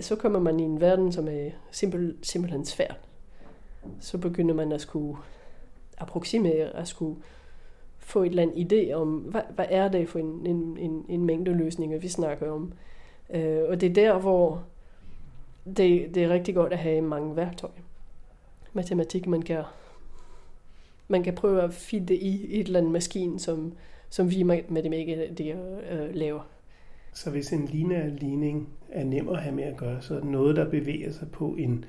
så 0.01 0.15
kommer 0.15 0.39
man 0.39 0.59
i 0.59 0.63
en 0.63 0.81
verden, 0.81 1.11
som 1.11 1.27
er 1.27 1.49
simpel, 1.71 2.15
simpelthen 2.21 2.65
svær. 2.65 2.97
Så 3.99 4.17
begynder 4.17 4.55
man 4.55 4.71
at 4.71 4.81
skulle 4.81 5.17
approximere, 5.97 6.75
at 6.75 6.87
skulle 6.87 7.21
få 7.99 8.23
et 8.23 8.29
eller 8.29 8.43
andet 8.43 8.73
idé 8.73 8.93
om, 8.93 9.17
hvad, 9.17 9.41
hvad 9.55 9.65
er 9.69 9.87
det 9.87 10.09
for 10.09 10.19
en, 10.19 10.45
en, 10.45 10.77
en, 10.77 11.05
en 11.09 11.25
mængde 11.25 11.53
løsninger, 11.53 11.97
vi 11.99 12.07
snakker 12.07 12.51
om. 12.51 12.73
Øh, 13.29 13.61
og 13.69 13.81
det 13.81 13.89
er 13.89 13.93
der, 13.93 14.19
hvor 14.19 14.63
det, 15.65 16.15
det 16.15 16.17
er 16.17 16.29
rigtig 16.29 16.55
godt 16.55 16.73
at 16.73 16.79
have 16.79 17.01
mange 17.01 17.35
værktøjer 17.35 17.81
matematik, 18.75 19.27
man 19.27 19.41
kan, 19.41 19.63
man 21.07 21.23
kan 21.23 21.35
prøve 21.35 21.61
at 21.61 21.73
fitte 21.73 22.15
i 22.15 22.59
et 22.59 22.65
eller 22.67 22.79
andet 22.79 22.91
maskine, 22.91 23.39
som, 23.39 23.73
som 24.09 24.31
vi 24.31 24.43
matematikere 24.43 25.79
øh, 25.91 26.15
laver. 26.15 26.41
Så 27.13 27.29
hvis 27.29 27.53
en 27.53 27.65
lineær 27.65 28.07
ligning 28.07 28.69
er 28.89 29.03
nem 29.03 29.29
at 29.29 29.41
have 29.41 29.55
med 29.55 29.63
at 29.63 29.77
gøre, 29.77 30.01
så 30.01 30.19
noget, 30.23 30.55
der 30.55 30.69
bevæger 30.69 31.11
sig 31.11 31.31
på 31.31 31.55
en, 31.57 31.85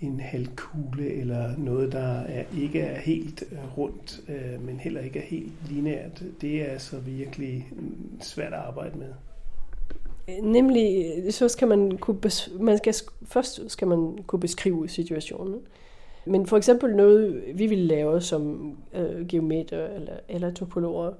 en 0.00 0.20
halvkugle, 0.20 1.12
eller 1.12 1.56
noget, 1.56 1.92
der 1.92 2.20
er, 2.20 2.44
ikke 2.58 2.80
er 2.80 3.00
helt 3.00 3.44
øh, 3.52 3.78
rundt, 3.78 4.20
øh, 4.28 4.62
men 4.66 4.80
heller 4.80 5.00
ikke 5.00 5.18
er 5.18 5.24
helt 5.24 5.52
lineært, 5.70 6.22
det 6.40 6.62
er 6.62 6.66
altså 6.66 6.98
virkelig 6.98 7.68
svært 8.20 8.52
at 8.52 8.58
arbejde 8.58 8.98
med. 8.98 9.08
Nemlig, 10.42 11.04
så 11.30 11.48
skal 11.48 11.68
man 11.68 11.98
kunne, 11.98 12.20
man 12.60 12.78
skal, 12.78 12.94
først 13.24 13.60
skal 13.68 13.88
man 13.88 14.18
kunne 14.26 14.40
beskrive 14.40 14.88
situationen. 14.88 15.60
Men 16.26 16.46
for 16.46 16.56
eksempel 16.56 16.96
noget, 16.96 17.42
vi 17.54 17.66
vil 17.66 17.78
lave 17.78 18.20
som 18.20 18.72
øh, 18.94 19.26
geometer 19.26 19.86
eller, 19.86 20.12
eller 20.28 20.50
topologer, 20.50 21.12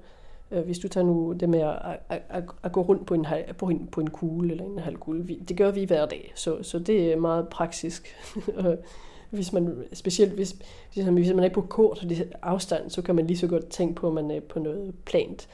øh, 0.51 0.65
hvis 0.65 0.79
du 0.79 0.87
tager 0.87 1.05
nu 1.05 1.33
det 1.39 1.49
med 1.49 1.59
at, 1.59 1.99
at, 2.09 2.21
at, 2.29 2.43
at 2.63 2.71
gå 2.71 2.81
rundt 2.81 3.05
på 3.05 3.13
en, 3.13 3.25
på, 3.57 3.69
en, 3.69 3.87
på 3.91 4.01
en 4.01 4.09
kugle 4.09 4.51
eller 4.51 4.65
en 4.65 4.79
halvkugle, 4.79 5.23
vi, 5.25 5.35
det 5.35 5.57
gør 5.57 5.71
vi 5.71 5.83
hver 5.83 6.05
dag, 6.05 6.31
så, 6.35 6.63
så 6.63 6.79
det 6.79 7.13
er 7.13 7.17
meget 7.17 7.47
praktisk. 7.49 8.15
hvis 9.29 9.53
man, 9.53 9.83
specielt 9.93 10.33
hvis, 10.33 10.55
hvis, 10.93 11.05
hvis 11.05 11.33
man 11.33 11.43
er 11.43 11.49
på 11.49 11.61
kort 11.61 12.05
afstand, 12.41 12.89
så 12.89 13.01
kan 13.01 13.15
man 13.15 13.27
lige 13.27 13.37
så 13.37 13.47
godt 13.47 13.69
tænke 13.69 13.95
på, 13.95 14.07
at 14.07 14.13
man 14.13 14.31
er 14.31 14.39
på 14.39 14.59
noget 14.59 14.95
plant. 15.05 15.47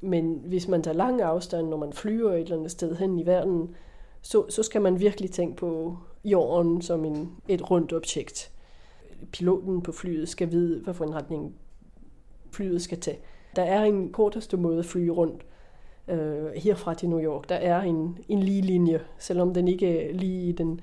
Men 0.00 0.42
hvis 0.44 0.68
man 0.68 0.82
tager 0.82 0.96
lang 0.96 1.20
afstand, 1.20 1.68
når 1.68 1.76
man 1.76 1.92
flyver 1.92 2.32
et 2.32 2.40
eller 2.40 2.56
andet 2.56 2.70
sted 2.70 2.96
hen 2.96 3.18
i 3.18 3.26
verden, 3.26 3.74
så, 4.22 4.44
så 4.48 4.62
skal 4.62 4.82
man 4.82 5.00
virkelig 5.00 5.30
tænke 5.30 5.56
på 5.56 5.96
jorden 6.24 6.82
som 6.82 7.04
en, 7.04 7.30
et 7.48 7.70
rundt 7.70 7.92
objekt. 7.92 8.52
Piloten 9.32 9.82
på 9.82 9.92
flyet 9.92 10.28
skal 10.28 10.50
vide, 10.50 10.82
hvad 10.82 10.94
for 10.94 11.04
en 11.04 11.14
retning 11.14 11.54
flyet 12.52 12.82
skal 12.82 13.00
tage. 13.00 13.18
Der 13.56 13.62
er 13.62 13.84
en 13.84 14.12
korteste 14.12 14.56
måde 14.56 14.78
at 14.78 14.84
flyve 14.84 15.12
rundt 15.12 15.46
øh, 16.08 16.52
herfra 16.56 16.94
til 16.94 17.08
New 17.08 17.20
York. 17.20 17.48
Der 17.48 17.54
er 17.54 17.80
en, 17.80 18.18
en 18.28 18.38
lige 18.38 18.62
linje, 18.62 19.00
selvom 19.18 19.54
den 19.54 19.68
ikke 19.68 19.98
er 19.98 20.14
lige 20.14 20.48
i 20.48 20.52
den 20.52 20.80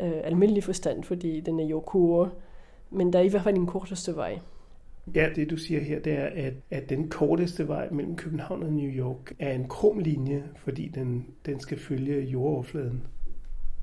øh, 0.00 0.12
almindelige 0.24 0.62
forstand, 0.62 1.04
fordi 1.04 1.40
den 1.40 1.60
er 1.60 1.66
jo 1.66 1.80
kurve. 1.80 2.30
Men 2.90 3.12
der 3.12 3.18
er 3.18 3.22
i 3.22 3.28
hvert 3.28 3.42
fald 3.42 3.56
en 3.56 3.66
korteste 3.66 4.16
vej. 4.16 4.38
Ja, 5.14 5.28
det 5.36 5.50
du 5.50 5.56
siger 5.56 5.80
her, 5.80 6.00
det 6.00 6.12
er, 6.12 6.26
at, 6.34 6.54
at 6.70 6.88
den 6.88 7.08
korteste 7.08 7.68
vej 7.68 7.88
mellem 7.90 8.16
København 8.16 8.62
og 8.62 8.72
New 8.72 8.90
York 8.90 9.32
er 9.38 9.52
en 9.52 9.68
krum 9.68 9.98
linje, 9.98 10.44
fordi 10.56 10.88
den, 10.88 11.26
den 11.46 11.60
skal 11.60 11.78
følge 11.78 12.20
jordoverfladen. 12.20 13.02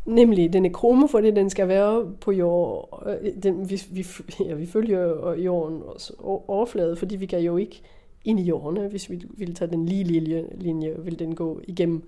Nemlig, 0.05 0.53
den 0.53 0.65
er 0.65 0.69
krumme, 0.69 1.09
fordi 1.09 1.31
den 1.31 1.49
skal 1.49 1.67
være 1.67 2.11
på 2.21 2.31
jord. 2.31 3.03
Øh, 3.05 3.43
den, 3.43 3.69
vi, 3.69 3.81
vi, 3.91 4.05
ja, 4.45 4.53
vi 4.53 4.65
følger 4.65 5.33
jordens 5.33 6.11
overflade, 6.47 6.95
fordi 6.95 7.15
vi 7.15 7.25
kan 7.25 7.39
jo 7.39 7.57
ikke 7.57 7.81
ind 8.25 8.39
i 8.39 8.43
jorden. 8.43 8.77
Øh, 8.77 8.89
hvis 8.89 9.09
vi 9.09 9.25
ville 9.29 9.53
tage 9.53 9.71
den 9.71 9.85
lige 9.85 10.03
linje, 10.03 10.45
linje 10.51 10.95
vil 10.97 11.19
den 11.19 11.35
gå 11.35 11.61
igennem 11.67 12.03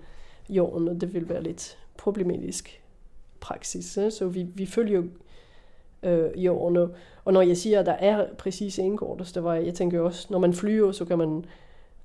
jorden, 0.48 0.88
og 0.88 1.00
det 1.00 1.14
vil 1.14 1.28
være 1.28 1.42
lidt 1.42 1.78
problematisk 1.96 2.82
praksis. 3.40 3.98
Øh, 3.98 4.12
så 4.12 4.28
vi, 4.28 4.46
vi 4.54 4.66
følger 4.66 5.02
øh, 6.02 6.44
jorden. 6.44 6.90
Og 7.24 7.32
når 7.32 7.42
jeg 7.42 7.56
siger, 7.56 7.80
at 7.80 7.86
der 7.86 7.92
er 7.92 8.26
præcis 8.38 8.78
en 8.78 8.96
korteste 8.96 9.42
vej, 9.42 9.62
jeg 9.64 9.74
tænker 9.74 10.00
også, 10.00 10.26
når 10.30 10.38
man 10.38 10.52
flyver, 10.52 10.92
så 10.92 11.04
kan 11.04 11.18
man, 11.18 11.44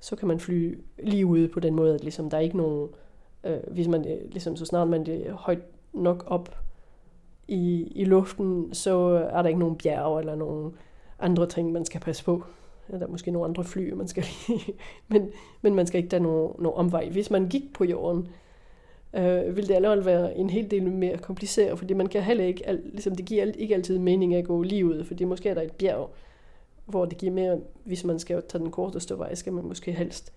så 0.00 0.16
kan 0.16 0.28
man 0.28 0.40
flyve 0.40 0.76
lige 0.98 1.26
ude 1.26 1.48
på 1.48 1.60
den 1.60 1.74
måde, 1.74 1.94
at 1.94 2.02
ligesom, 2.02 2.30
der 2.30 2.36
er 2.36 2.40
ikke 2.42 2.56
nogen, 2.56 2.88
øh, 3.44 3.58
hvis 3.70 3.88
man, 3.88 4.04
ligesom, 4.30 4.56
så 4.56 4.64
snart 4.64 4.88
man 4.88 5.06
er 5.10 5.32
højt 5.32 5.58
nok 5.94 6.24
op 6.26 6.56
i, 7.48 7.92
i 7.94 8.04
luften, 8.04 8.74
så 8.74 8.98
er 9.32 9.42
der 9.42 9.48
ikke 9.48 9.60
nogen 9.60 9.76
bjerge 9.76 10.20
eller 10.20 10.34
nogen 10.34 10.74
andre 11.18 11.46
ting, 11.46 11.72
man 11.72 11.84
skal 11.84 12.00
passe 12.00 12.24
på. 12.24 12.42
Der 12.90 12.98
er 12.98 13.06
måske 13.06 13.30
nogle 13.30 13.48
andre 13.48 13.64
fly, 13.64 13.92
man 13.92 14.08
skal 14.08 14.24
men, 15.08 15.30
men 15.62 15.74
man 15.74 15.86
skal 15.86 15.98
ikke 15.98 16.10
tage 16.10 16.22
nogen, 16.22 16.52
nogen 16.58 16.78
omvej. 16.78 17.08
Hvis 17.08 17.30
man 17.30 17.48
gik 17.48 17.72
på 17.74 17.84
jorden, 17.84 18.28
øh, 19.14 19.56
vil 19.56 19.68
det 19.68 19.74
allerede 19.74 20.04
være 20.04 20.36
en 20.36 20.50
hel 20.50 20.70
del 20.70 20.92
mere 20.92 21.18
kompliceret, 21.18 21.78
fordi 21.78 21.94
man 21.94 22.06
kan 22.06 22.22
heller 22.22 22.44
ikke, 22.44 22.68
al, 22.68 22.82
ligesom 22.84 23.14
det 23.14 23.24
giver 23.24 23.44
ikke 23.44 23.74
altid 23.74 23.98
mening 23.98 24.34
at 24.34 24.44
gå 24.44 24.62
lige 24.62 24.86
ud, 24.86 25.04
fordi 25.04 25.24
måske 25.24 25.48
er 25.48 25.54
der 25.54 25.62
et 25.62 25.72
bjerg, 25.72 26.10
hvor 26.86 27.04
det 27.04 27.18
giver 27.18 27.32
mere, 27.32 27.60
hvis 27.84 28.04
man 28.04 28.18
skal 28.18 28.42
tage 28.48 28.62
den 28.62 28.70
korteste 28.70 29.18
vej, 29.18 29.34
skal 29.34 29.52
man 29.52 29.64
måske 29.64 29.92
helst 29.92 30.32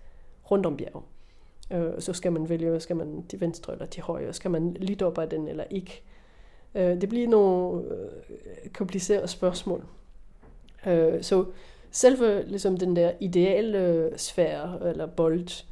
rundt 0.50 0.66
om 0.66 0.76
bjerget. 0.76 1.04
Øh, 1.70 1.92
så 1.98 2.12
skal 2.12 2.32
man 2.32 2.48
vælge, 2.48 2.80
skal 2.80 2.96
man 2.96 3.24
til 3.28 3.40
venstre 3.40 3.72
eller 3.72 3.86
til 3.86 4.02
højre, 4.02 4.32
skal 4.32 4.50
man 4.50 4.74
lidt 4.74 5.02
op 5.02 5.18
ad 5.18 5.26
den 5.26 5.48
eller 5.48 5.64
ikke. 5.70 6.02
Øh, 6.74 7.00
det 7.00 7.08
bliver 7.08 7.28
nogle 7.28 7.84
øh, 7.84 8.70
komplicerede 8.72 9.28
spørgsmål. 9.28 9.84
Øh, 10.86 11.22
så 11.22 11.44
selve 11.90 12.42
ligesom 12.42 12.76
den 12.76 12.96
der 12.96 13.12
ideelle 13.20 13.78
øh, 13.78 14.12
sfære 14.16 14.88
eller 14.88 15.06
bold, 15.06 15.64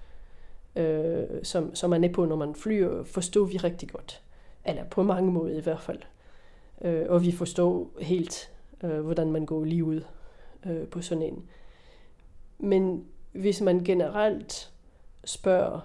øh, 0.76 1.24
som, 1.42 1.74
som 1.74 1.90
man 1.90 2.04
er 2.04 2.12
på, 2.12 2.24
når 2.24 2.36
man 2.36 2.54
flyver, 2.54 3.04
forstår 3.04 3.44
vi 3.44 3.56
rigtig 3.56 3.88
godt. 3.88 4.22
Eller 4.64 4.84
på 4.84 5.02
mange 5.02 5.32
måder 5.32 5.58
i 5.58 5.60
hvert 5.60 5.80
fald. 5.80 5.98
Øh, 6.80 7.04
og 7.08 7.22
vi 7.22 7.32
forstår 7.32 7.90
helt, 8.00 8.50
øh, 8.84 9.00
hvordan 9.00 9.32
man 9.32 9.46
går 9.46 9.64
lige 9.64 9.84
ud 9.84 10.00
øh, 10.66 10.86
på 10.86 11.02
sådan 11.02 11.22
en. 11.22 11.44
Men 12.58 13.04
hvis 13.32 13.60
man 13.60 13.84
generelt 13.84 14.70
spørger, 15.26 15.80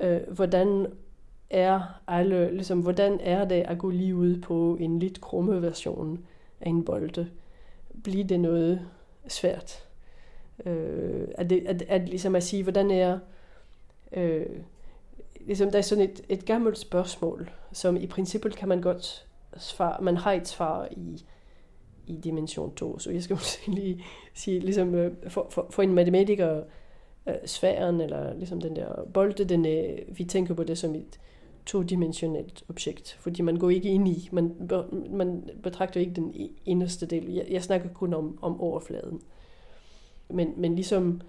øh, 0.00 0.20
hvordan 0.28 0.86
er 1.50 2.00
alle, 2.06 2.54
ligesom, 2.54 2.80
hvordan 2.80 3.20
er 3.20 3.44
det 3.44 3.62
at 3.62 3.78
gå 3.78 3.90
lige 3.90 4.16
ud 4.16 4.40
på 4.40 4.76
en 4.80 4.98
lidt 4.98 5.20
krumme 5.20 5.62
version 5.62 6.26
af 6.60 6.68
en 6.68 6.84
bolde? 6.84 7.30
Bliver 8.02 8.24
det 8.24 8.40
noget 8.40 8.80
svært? 9.28 9.88
Øh, 10.66 11.28
at, 11.34 11.50
det, 11.50 11.66
at, 11.66 11.82
at, 11.82 12.08
ligesom 12.08 12.34
at 12.34 12.42
sige, 12.42 12.62
hvordan 12.62 12.90
er... 12.90 13.18
Øh, 14.12 14.46
ligesom, 15.40 15.70
der 15.70 15.78
er 15.78 15.82
sådan 15.82 16.04
et, 16.04 16.20
et 16.28 16.44
gammelt 16.44 16.78
spørgsmål, 16.78 17.50
som 17.72 17.96
i 17.96 18.06
princippet 18.06 18.56
kan 18.56 18.68
man 18.68 18.80
godt 18.80 19.26
svare, 19.56 20.02
man 20.02 20.16
har 20.16 20.32
et 20.32 20.48
svar 20.48 20.88
i, 20.90 21.24
i 22.06 22.16
dimension 22.16 22.74
2. 22.74 22.98
Så 22.98 23.10
jeg 23.10 23.22
skal 23.22 23.34
måske 23.34 23.70
lige 23.70 24.04
sige, 24.34 24.60
ligesom 24.60 24.94
øh, 24.94 25.12
for, 25.28 25.46
for, 25.50 25.66
for 25.70 25.82
en 25.82 25.94
matematiker, 25.94 26.62
øh, 27.26 27.34
sfæren, 27.44 28.00
eller 28.00 28.34
ligesom 28.34 28.60
den 28.60 28.76
der 28.76 29.04
bolde, 29.14 29.44
den 29.44 29.66
øh, 29.66 30.18
vi 30.18 30.24
tænker 30.24 30.54
på 30.54 30.64
det 30.64 30.78
som 30.78 30.94
et 30.94 31.20
todimensionelt 31.66 32.64
objekt, 32.68 33.16
fordi 33.20 33.42
man 33.42 33.56
går 33.56 33.70
ikke 33.70 33.88
ind 33.88 34.08
i, 34.08 34.28
man, 34.32 34.56
man 35.10 35.50
betragter 35.62 36.00
ikke 36.00 36.12
den 36.14 36.32
e, 36.34 36.48
inderste 36.64 37.06
del. 37.06 37.32
Jeg, 37.32 37.46
jeg 37.50 37.62
snakker 37.62 37.88
kun 37.88 38.14
om, 38.14 38.38
om 38.42 38.60
overfladen. 38.60 39.20
Men, 40.30 40.54
men 40.56 40.74
ligesom 40.74 41.20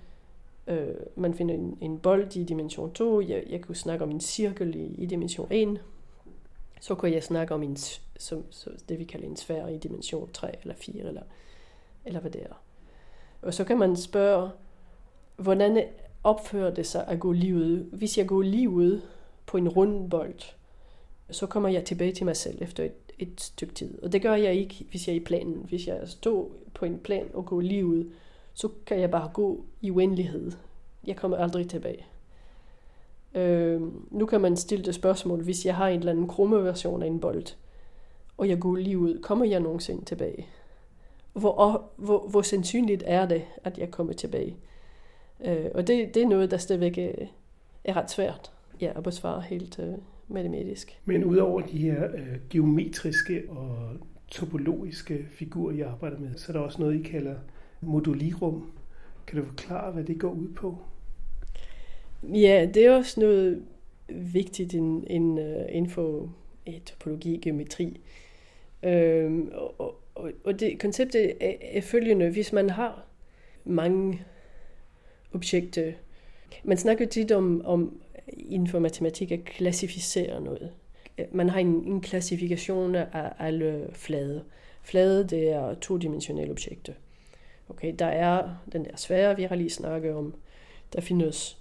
øh, 0.68 0.96
man 1.16 1.34
finder 1.34 1.56
en, 1.56 1.78
en 1.82 2.00
bold 2.00 2.36
i 2.36 2.44
dimension 2.44 2.92
2, 2.92 3.22
jeg, 3.22 3.44
jeg 3.50 3.62
kunne 3.62 3.76
snakke 3.76 4.04
om 4.04 4.12
en 4.12 4.20
cirkel 4.20 4.76
i, 4.76 4.96
i 4.98 5.06
dimension 5.06 5.48
1, 5.52 5.82
så 6.82 6.96
kunne 6.96 7.12
jeg 7.12 7.24
snakke 7.24 7.54
om 7.54 7.64
en, 7.64 7.78
som, 8.18 8.44
så 8.50 8.70
det 8.90 9.00
vi 9.00 9.04
kalder 9.04 9.28
en 9.28 9.36
sfære 9.36 9.74
i 9.74 9.78
dimension 9.78 10.30
3 10.34 10.62
eller 10.62 10.76
4, 10.76 11.04
eller, 11.04 11.22
eller 12.06 12.20
hvad 12.20 12.32
det 12.32 12.44
er. 12.44 12.62
Og 13.42 13.54
så 13.54 13.64
kan 13.64 13.80
man 13.80 13.96
spørge, 13.96 14.50
hvordan 15.40 15.84
opfører 16.24 16.74
det 16.74 16.86
sig 16.86 17.08
at 17.08 17.20
gå 17.20 17.32
livet? 17.32 17.90
Hvis 17.92 18.18
jeg 18.18 18.28
går 18.28 18.42
livet 18.42 19.02
på 19.46 19.58
en 19.58 19.70
rund 19.70 20.10
bold, 20.10 20.40
så 21.30 21.46
kommer 21.46 21.70
jeg 21.70 21.86
tilbage 21.86 22.12
til 22.12 22.26
mig 22.26 22.36
selv 22.36 22.58
efter 22.62 22.84
et, 22.84 22.94
et 23.20 23.42
stykke 23.42 23.74
tid. 23.74 24.04
Og 24.04 24.12
det 24.12 24.22
gør 24.22 24.36
jeg 24.36 24.54
ikke, 24.54 24.86
hvis 24.90 25.08
jeg 25.08 25.14
er 25.14 25.20
i 25.20 25.24
planen. 25.24 25.66
Hvis 25.68 25.88
jeg 25.88 26.00
står 26.06 26.52
på 26.74 26.86
en 26.86 27.00
plan 27.00 27.26
og 27.34 27.46
går 27.46 27.62
livet, 27.62 28.12
så 28.54 28.70
kan 28.86 29.00
jeg 29.00 29.12
bare 29.12 29.32
gå 29.34 29.66
i 29.82 29.92
uendelighed. 29.92 30.52
Jeg 31.08 31.16
kommer 31.16 31.38
aldrig 31.38 31.70
tilbage. 31.70 32.06
Øh, 33.36 33.82
nu 34.12 34.26
kan 34.26 34.42
man 34.42 34.58
stille 34.58 34.86
det 34.86 34.96
spørgsmål, 34.96 35.44
hvis 35.44 35.66
jeg 35.66 35.76
har 35.76 35.88
en 35.88 36.00
eller 36.00 36.12
anden 36.12 36.28
krumme 36.28 36.64
version 36.64 37.04
af 37.04 37.08
en 37.08 37.20
bold, 37.20 37.46
og 38.38 38.50
jeg 38.50 38.60
går 38.60 38.76
lige 38.76 38.98
ud, 38.98 39.22
kommer 39.22 39.46
jeg 39.46 39.60
nogensinde 39.60 40.06
tilbage? 40.06 40.48
Hvor, 41.34 41.84
hvor, 41.96 42.28
hvor 42.28 42.42
sandsynligt 42.42 43.04
er 43.06 43.26
det, 43.26 43.44
at 43.64 43.78
jeg 43.78 43.92
kommer 43.92 44.14
tilbage? 44.14 44.58
Øh, 45.46 45.66
og 45.74 45.88
det, 45.88 46.16
det 46.16 46.24
er 46.24 46.28
noget, 46.28 46.52
der 46.52 46.58
stadigvæk 46.58 46.98
er, 46.98 47.12
er 47.84 47.98
ret 47.98 48.12
svært 48.12 48.52
ja, 48.82 48.92
at 48.96 49.04
besvare 49.04 49.42
helt 49.42 49.80
øh, 49.80 49.94
matematisk. 50.28 51.00
Men 51.06 51.24
udover 51.24 51.62
de 51.62 51.78
her 51.78 52.04
øh, 52.14 52.36
geometriske 52.50 53.44
og 53.50 53.94
topologiske 54.28 55.26
figurer, 55.32 55.74
I 55.74 55.82
arbejder 55.82 56.20
med, 56.20 56.30
så 56.36 56.52
er 56.52 56.58
der 56.58 56.64
også 56.64 56.82
noget, 56.82 57.00
I 57.00 57.04
kalder 57.04 57.36
modulirum. 57.82 58.72
Kan 59.28 59.40
du 59.40 59.46
forklare, 59.46 59.92
hvad 59.92 60.04
det 60.04 60.20
går 60.20 60.32
ud 60.32 60.48
på? 60.48 60.78
Ja, 62.24 62.68
det 62.74 62.86
er 62.86 62.96
også 62.96 63.20
noget 63.20 63.64
vigtigt 64.10 64.74
inden, 64.74 65.40
uh, 65.40 65.66
inden 65.70 65.92
for 65.92 66.30
topologi 66.86 67.36
og 67.36 67.42
geometri. 67.42 68.00
Øhm, 68.84 69.52
og, 69.54 70.00
og, 70.16 70.32
og 70.44 70.60
det 70.60 70.80
konceptet 70.80 71.34
er, 71.42 71.54
er 71.62 71.82
følgende, 71.82 72.30
hvis 72.30 72.54
man 72.54 72.70
har 72.70 73.06
mange 73.66 74.22
objekter, 75.34 75.88
øh, 75.88 75.94
man 76.64 76.78
snakker 76.78 77.08
tit 77.08 77.32
om, 77.32 77.66
om 77.66 78.00
øh, 78.16 78.44
inden 78.50 78.68
for 78.68 78.80
matematik 78.80 79.32
at 79.32 79.46
klassificere 79.46 80.42
noget. 80.42 80.72
Øh, 81.18 81.26
man 81.32 81.50
har 81.50 81.60
en, 81.60 81.84
en 81.86 82.02
klassifikation 82.02 82.96
af 82.96 83.32
alle 83.40 83.90
flade. 83.94 84.44
Flade, 84.82 85.28
det 85.28 85.50
er 85.50 85.74
todimensionelle 85.74 86.52
objekter. 86.52 86.94
Okay, 87.70 87.94
der 88.00 88.06
er 88.06 88.56
den 88.72 88.86
der 88.86 88.96
sfære, 88.96 89.36
vi 89.36 89.44
har 89.44 89.56
lige 89.56 89.70
snakket 89.70 90.14
om. 90.14 90.34
Der 90.94 91.02
findes 91.02 91.58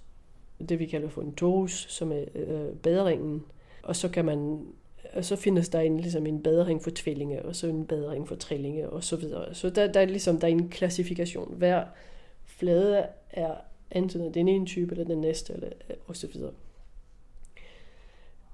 det, 0.69 0.79
vi 0.79 0.85
kalder 0.85 1.09
for 1.09 1.21
en 1.21 1.35
torus, 1.35 1.85
som 1.89 2.11
er 2.11 2.23
øh, 2.35 2.75
baderingen. 2.83 3.43
Og 3.83 3.95
så 3.95 4.09
kan 4.09 4.25
man 4.25 4.65
og 5.13 5.25
så 5.25 5.35
findes 5.35 5.69
der 5.69 5.79
en, 5.79 5.99
ligesom 5.99 6.25
en 6.25 6.43
badring 6.43 6.83
for 6.83 6.91
tvillinge, 6.95 7.45
og 7.45 7.55
så 7.55 7.67
en 7.67 7.85
badring 7.85 8.27
for 8.27 8.35
trillinge, 8.35 8.89
og 8.89 9.03
så 9.03 9.15
videre. 9.15 9.55
Så 9.55 9.69
der, 9.69 9.91
der, 9.91 9.99
er 9.99 10.05
ligesom, 10.05 10.39
der 10.39 10.47
er 10.47 10.51
en 10.51 10.69
klassifikation. 10.69 11.53
Hver 11.57 11.83
flade 12.59 13.07
er 13.29 13.55
enten 13.91 14.33
den 14.33 14.47
ene 14.47 14.65
type, 14.65 14.91
eller 14.91 15.05
den 15.05 15.21
næste, 15.21 15.53
eller, 15.53 15.69
øh, 15.89 15.95
og 16.07 16.15
så 16.15 16.27
videre. 16.27 16.53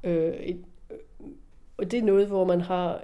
Øh, 0.04 0.36
et, 0.36 0.64
øh, 0.92 0.98
og 1.78 1.92
det 1.92 2.00
er 2.00 2.04
noget, 2.04 2.28
hvor 2.28 2.46
man 2.46 2.62
har 2.62 3.04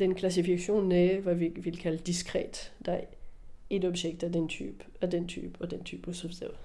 den 0.00 0.14
klassifikation 0.14 0.92
af, 0.92 1.20
hvad 1.20 1.34
vi 1.34 1.48
vil 1.48 1.78
kalde 1.78 1.98
diskret. 1.98 2.72
Der 2.84 2.92
er 2.92 3.04
et 3.70 3.84
objekt 3.84 4.22
af 4.22 4.32
den 4.32 4.48
type, 4.48 4.84
af 5.00 5.10
den 5.10 5.28
type, 5.28 5.60
og 5.60 5.70
den 5.70 5.84
type, 5.84 6.08
og 6.08 6.14
så 6.14 6.28
videre. 6.28 6.56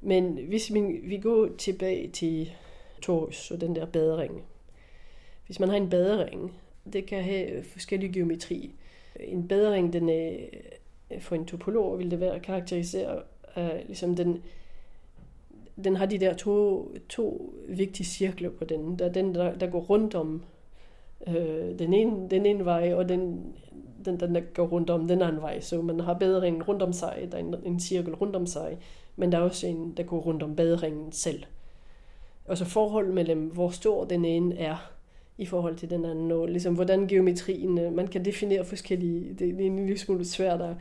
Men 0.00 0.38
hvis 0.48 0.74
vi, 0.74 0.80
vi 0.80 1.18
går 1.18 1.48
tilbage 1.58 2.08
til 2.08 2.52
torus 3.02 3.50
og 3.50 3.60
den 3.60 3.76
der 3.76 3.86
badering. 3.86 4.42
Hvis 5.46 5.60
man 5.60 5.68
har 5.68 5.76
en 5.76 5.90
badering, 5.90 6.52
det 6.92 7.06
kan 7.06 7.24
have 7.24 7.64
forskellige 7.64 8.12
geometri. 8.12 8.74
En 9.20 9.48
badering, 9.48 9.92
den 9.92 10.08
er, 10.08 10.36
Øh, 11.14 11.20
for 11.20 11.34
en 11.34 11.44
topolog 11.44 11.98
vil 11.98 12.10
det 12.10 12.20
være 12.20 12.34
at 12.34 12.42
karakterisere 12.42 13.22
uh, 13.56 13.86
ligesom 13.86 14.16
den, 14.16 14.42
den 15.84 15.96
har 15.96 16.06
de 16.06 16.18
der 16.18 16.34
to, 16.34 16.88
to 17.08 17.54
vigtige 17.68 18.06
cirkler 18.06 18.50
på 18.50 18.64
den. 18.64 18.98
Der 18.98 19.04
er 19.04 19.12
den, 19.12 19.34
der, 19.34 19.54
der 19.54 19.66
går 19.66 19.80
rundt 19.80 20.14
om 20.14 20.42
øh, 21.26 21.78
den, 21.78 21.94
ene, 21.94 22.30
den 22.30 22.46
ene 22.46 22.64
vej, 22.64 22.94
og 22.94 23.08
den, 23.08 23.52
den, 24.04 24.20
den, 24.20 24.34
der 24.34 24.40
går 24.54 24.66
rundt 24.66 24.90
om 24.90 25.08
den 25.08 25.22
anden 25.22 25.42
vej. 25.42 25.60
Så 25.60 25.82
man 25.82 26.00
har 26.00 26.14
baderingen 26.14 26.62
rundt 26.62 26.82
om 26.82 26.92
sig, 26.92 27.28
der 27.32 27.38
er 27.38 27.42
en, 27.42 27.54
en 27.64 27.80
cirkel 27.80 28.14
rundt 28.14 28.36
om 28.36 28.46
sig, 28.46 28.78
men 29.16 29.32
der 29.32 29.38
er 29.38 29.42
også 29.42 29.66
en, 29.66 29.94
der 29.96 30.02
går 30.02 30.18
rundt 30.20 30.42
om 30.42 30.56
baderingen 30.56 31.12
selv. 31.12 31.44
Og 32.44 32.58
så 32.58 32.64
forhold 32.64 33.12
mellem, 33.12 33.46
hvor 33.46 33.70
stor 33.70 34.04
den 34.04 34.24
ene 34.24 34.58
er, 34.58 34.92
i 35.38 35.46
forhold 35.46 35.76
til 35.76 35.90
den 35.90 36.04
anden, 36.04 36.32
og 36.32 36.48
ligesom 36.48 36.74
hvordan 36.74 37.08
geometrien, 37.08 37.78
øh, 37.78 37.92
man 37.92 38.06
kan 38.06 38.24
definere 38.24 38.64
forskellige, 38.64 39.28
det, 39.28 39.38
det 39.38 39.60
er 39.60 39.66
en 39.66 39.76
lille 39.76 39.98
smule 39.98 40.24
svært 40.24 40.60
at, 40.60 40.76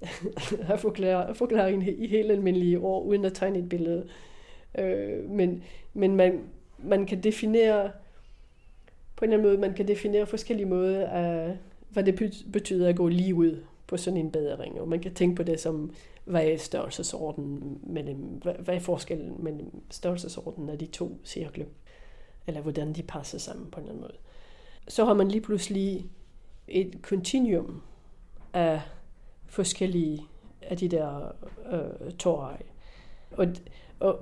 at 0.72 0.80
forklare, 0.80 1.34
forklare 1.34 1.74
i 1.74 2.06
helt 2.06 2.30
almindelige 2.30 2.78
ord, 2.78 3.04
uden 3.04 3.24
at 3.24 3.34
tegne 3.34 3.58
et 3.58 3.68
billede. 3.68 4.08
Øh, 4.78 5.30
men 5.30 5.62
men 5.94 6.16
man, 6.16 6.40
man 6.78 7.06
kan 7.06 7.22
definere, 7.22 7.90
på 9.16 9.24
en 9.24 9.32
eller 9.32 9.38
anden 9.38 9.50
måde, 9.50 9.68
man 9.68 9.76
kan 9.76 9.88
definere 9.88 10.26
forskellige 10.26 10.66
måder 10.66 11.06
af, 11.06 11.56
hvad 11.88 12.04
det 12.04 12.44
betyder 12.52 12.88
at 12.88 12.96
gå 12.96 13.08
lige 13.08 13.34
ud 13.34 13.62
på 13.86 13.96
sådan 13.96 14.16
en 14.16 14.30
badering. 14.30 14.80
Og 14.80 14.88
man 14.88 15.00
kan 15.00 15.14
tænke 15.14 15.36
på 15.36 15.42
det 15.42 15.60
som, 15.60 15.94
hvad 16.24 16.46
er 16.46 16.56
størrelsesordenen 16.56 17.80
mellem, 17.82 18.16
hvad, 18.16 18.74
er 18.74 18.80
forskellen 18.80 19.36
mellem 19.38 19.82
størrelsesordenen 19.90 20.68
af 20.68 20.78
de 20.78 20.86
to 20.86 21.20
cirkler? 21.24 21.66
Eller 22.46 22.60
hvordan 22.60 22.92
de 22.92 23.02
passer 23.02 23.38
sammen 23.38 23.70
på 23.70 23.80
en 23.80 23.86
eller 23.86 23.92
anden 23.92 24.02
måde. 24.02 24.18
Så 24.88 25.04
har 25.04 25.14
man 25.14 25.28
lige 25.28 25.40
pludselig 25.40 26.06
et 26.68 27.02
kontinuum 27.02 27.82
af 28.52 28.80
forskellige 29.54 30.26
af 30.62 30.76
de 30.76 30.88
der 30.88 31.32
øh, 31.72 32.12
tårer. 32.12 32.56
Og, 33.30 33.46
og, 34.00 34.18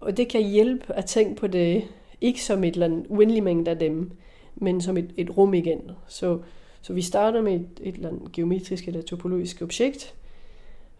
og 0.00 0.16
det 0.16 0.28
kan 0.28 0.42
hjælpe 0.42 0.92
at 0.94 1.04
tænke 1.04 1.40
på 1.40 1.46
det, 1.46 1.84
ikke 2.20 2.44
som 2.44 2.64
et 2.64 2.74
eller 2.74 2.86
andet 2.86 3.06
uendelig 3.08 3.42
mængde 3.42 3.70
af 3.70 3.78
dem, 3.78 4.10
men 4.56 4.80
som 4.80 4.96
et, 4.96 5.14
et 5.16 5.36
rum 5.36 5.54
igen. 5.54 5.90
Så, 6.06 6.40
så 6.82 6.92
vi 6.92 7.02
starter 7.02 7.42
med 7.42 7.54
et, 7.54 7.68
et 7.80 7.94
eller 7.94 8.08
andet 8.08 8.32
geometrisk 8.32 8.88
eller 8.88 9.02
topologisk 9.02 9.62
objekt, 9.62 10.14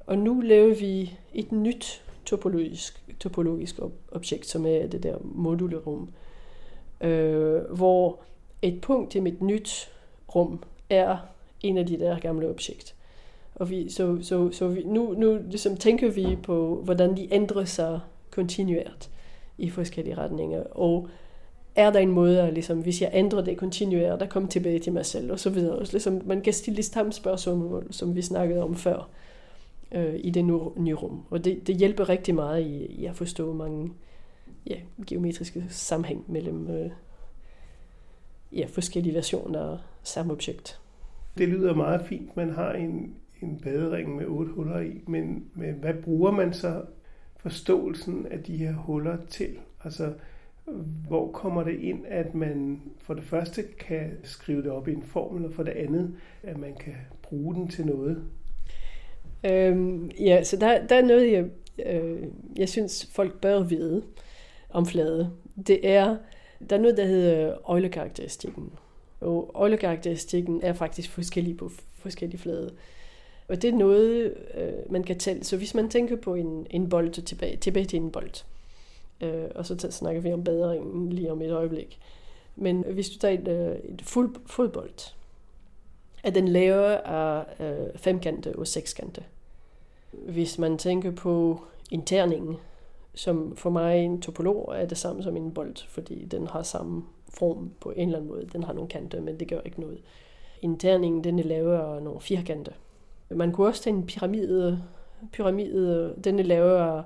og 0.07 0.18
nu 0.18 0.40
laver 0.40 0.75
vi 0.75 1.18
et 1.35 1.53
nyt 1.53 2.05
topologisk, 2.25 3.05
topologisk 3.21 3.79
objekt, 4.12 4.47
som 4.47 4.66
er 4.66 4.87
det 4.87 5.03
der 5.03 5.18
modulerum, 5.23 6.09
øh, 7.01 7.61
hvor 7.62 8.21
et 8.62 8.81
punkt 8.81 9.14
i 9.14 9.21
mit 9.21 9.42
nyt 9.42 9.90
rum 10.35 10.62
er 10.90 11.16
en 11.61 11.79
af 11.79 11.87
de 11.87 11.99
der 11.99 12.18
gamle 12.18 12.49
objekter. 12.49 12.94
Og 13.59 13.71
vi, 13.71 13.90
så, 13.90 14.18
så, 14.23 14.51
så 14.53 14.68
vi, 14.68 14.83
nu, 14.85 15.14
nu 15.18 15.40
ligesom 15.51 15.77
tænker 15.77 16.11
vi 16.11 16.38
på, 16.42 16.81
hvordan 16.85 17.16
de 17.16 17.35
ændrer 17.35 17.64
sig 17.64 18.01
kontinuert 18.31 19.11
i 19.59 19.71
forskellige 19.71 20.16
retninger. 20.16 20.62
Og 20.62 21.09
er 21.75 21.90
der 21.90 21.99
en 21.99 22.11
måde, 22.11 22.42
at 22.42 22.55
ligesom, 22.55 22.81
hvis 22.81 23.03
jeg 23.03 23.11
ændrer 23.12 23.42
det 23.42 23.57
kontinuert, 23.57 24.21
der 24.21 24.27
kommer 24.27 24.49
tilbage 24.49 24.79
til 24.79 24.92
mig 24.92 25.07
selv, 25.07 25.33
og 25.33 25.40
så 25.40 25.51
videre. 25.51 25.87
Så 25.87 25.92
ligesom, 25.92 26.23
man 26.25 26.40
kan 26.40 26.53
stille 26.53 26.77
de 26.77 26.83
samme 26.83 27.12
spørgsmål, 27.12 27.87
som 27.90 28.16
vi 28.16 28.23
snakkede 28.23 28.62
om 28.62 28.75
før. 28.75 29.09
øh, 29.92 30.14
i 30.18 30.31
det 30.31 30.44
nye 30.77 30.94
rum. 30.94 31.23
Og 31.31 31.44
det, 31.44 31.66
det 31.66 31.77
hjælper 31.77 32.09
rigtig 32.09 32.35
meget 32.35 32.62
i, 32.66 32.87
i 32.87 33.07
at 33.07 33.16
forstå 33.16 33.53
mange 33.53 33.92
ja, 34.66 34.77
geometriske 35.07 35.64
sammenhæng 35.68 36.25
mellem 36.29 36.71
øh, 36.71 36.90
ja, 38.53 38.66
forskellige 38.66 39.14
versioner 39.14 39.61
af 39.61 39.79
samme 40.03 40.33
objekt. 40.33 40.81
Det 41.38 41.49
lyder 41.49 41.75
meget 41.75 42.07
fint, 42.07 42.37
man 42.37 42.51
har 42.51 42.73
en, 42.73 43.14
en 43.42 43.61
badering 43.61 44.16
med 44.16 44.27
otte 44.27 44.53
huller 44.53 44.81
i, 44.81 45.01
men, 45.07 45.44
men 45.55 45.74
hvad 45.74 45.94
bruger 45.94 46.31
man 46.31 46.53
så 46.53 46.83
forståelsen 47.37 48.27
af 48.31 48.42
de 48.42 48.57
her 48.57 48.72
huller 48.72 49.16
til? 49.29 49.59
Altså, 49.85 50.12
hvor 51.09 51.33
kommer 51.33 51.62
det 51.62 51.81
ind, 51.81 52.07
at 52.09 52.35
man 52.35 52.83
for 52.98 53.14
det 53.14 53.24
første 53.24 53.62
kan 53.79 54.11
skrive 54.22 54.62
det 54.62 54.70
op 54.70 54.88
i 54.88 54.92
en 54.92 55.03
formel, 55.03 55.44
og 55.44 55.53
for 55.53 55.62
det 55.62 55.72
andet, 55.72 56.14
at 56.42 56.59
man 56.59 56.74
kan 56.74 56.94
bruge 57.22 57.55
den 57.55 57.68
til 57.68 57.87
noget? 57.87 58.24
Øhm, 59.44 60.11
ja, 60.20 60.44
så 60.44 60.57
der, 60.57 60.87
der 60.87 60.96
er 60.96 61.03
noget, 61.03 61.33
jeg, 61.33 61.44
øh, 61.87 62.22
jeg 62.57 62.68
synes, 62.68 63.11
folk 63.12 63.40
bør 63.40 63.62
vide 63.62 64.03
om 64.70 64.87
flade. 64.87 65.31
Det 65.66 65.88
er, 65.88 66.16
der 66.70 66.77
er 66.77 66.81
noget, 66.81 66.96
der 66.96 67.07
hedder 67.07 67.70
øjlekarakteristikken. 67.70 68.72
Og 69.20 69.51
øjlekarakteristikken 69.55 70.61
er 70.62 70.72
faktisk 70.72 71.11
forskellig 71.11 71.57
på 71.57 71.70
forskellige 71.94 72.40
flade. 72.40 72.70
Og 73.48 73.62
det 73.62 73.70
er 73.70 73.76
noget, 73.76 74.34
øh, 74.54 74.92
man 74.92 75.02
kan 75.02 75.18
tælle. 75.18 75.44
Så 75.44 75.56
hvis 75.56 75.74
man 75.74 75.90
tænker 75.90 76.16
på 76.16 76.34
en, 76.34 76.66
en 76.70 76.88
bold 76.88 77.11
tilbage, 77.11 77.56
tilbage 77.56 77.87
til 77.87 77.96
en 77.96 78.11
bold, 78.11 78.44
øh, 79.20 79.44
og 79.54 79.66
så 79.66 79.90
snakker 79.90 80.20
vi 80.20 80.32
om 80.32 80.44
bedringen 80.44 81.12
lige 81.12 81.32
om 81.32 81.42
et 81.42 81.52
øjeblik. 81.52 81.98
Men 82.56 82.84
hvis 82.92 83.11
du 83.11 83.18
tager 83.18 83.38
et, 83.38 83.48
øh, 83.48 83.76
et 83.94 84.02
fuld, 84.02 84.34
fodbold, 84.46 85.14
er 86.22 86.30
den 86.30 86.48
lavere 86.48 87.06
af 87.06 87.44
øh, 87.61 87.98
femkante 87.98 88.58
og 88.58 88.66
sekskante. 88.66 89.24
Hvis 90.12 90.58
man 90.58 90.78
tænker 90.78 91.11
på 91.11 91.61
en 91.90 92.04
terning, 92.04 92.61
som 93.14 93.56
for 93.56 93.70
mig 93.70 94.04
en 94.04 94.22
topolog 94.22 94.74
er 94.76 94.87
det 94.87 94.98
samme 94.98 95.22
som 95.22 95.37
en 95.37 95.54
bold, 95.54 95.76
fordi 95.88 96.24
den 96.24 96.46
har 96.46 96.62
samme 96.62 97.04
form 97.34 97.70
på 97.80 97.90
en 97.90 98.08
eller 98.08 98.18
anden 98.18 98.30
måde. 98.30 98.48
Den 98.52 98.62
har 98.62 98.72
nogle 98.72 98.88
kanter, 98.88 99.20
men 99.20 99.40
det 99.40 99.48
gør 99.48 99.61
ikke 99.61 99.80
noget. 99.80 100.00
En 100.62 100.78
terning, 100.78 101.24
den 101.24 101.38
er 101.38 101.42
lavere 101.42 101.96
af 101.96 102.02
nogle 102.02 102.20
firkanter. 102.20 102.72
Man 103.31 103.53
kunne 103.53 103.67
også 103.67 103.83
tage 103.83 103.97
en 103.97 104.07
pyramide, 104.07 104.85
pyramide 105.33 106.14
den 106.25 106.38
er 106.38 106.43
lavet 106.43 106.77
af 106.77 107.03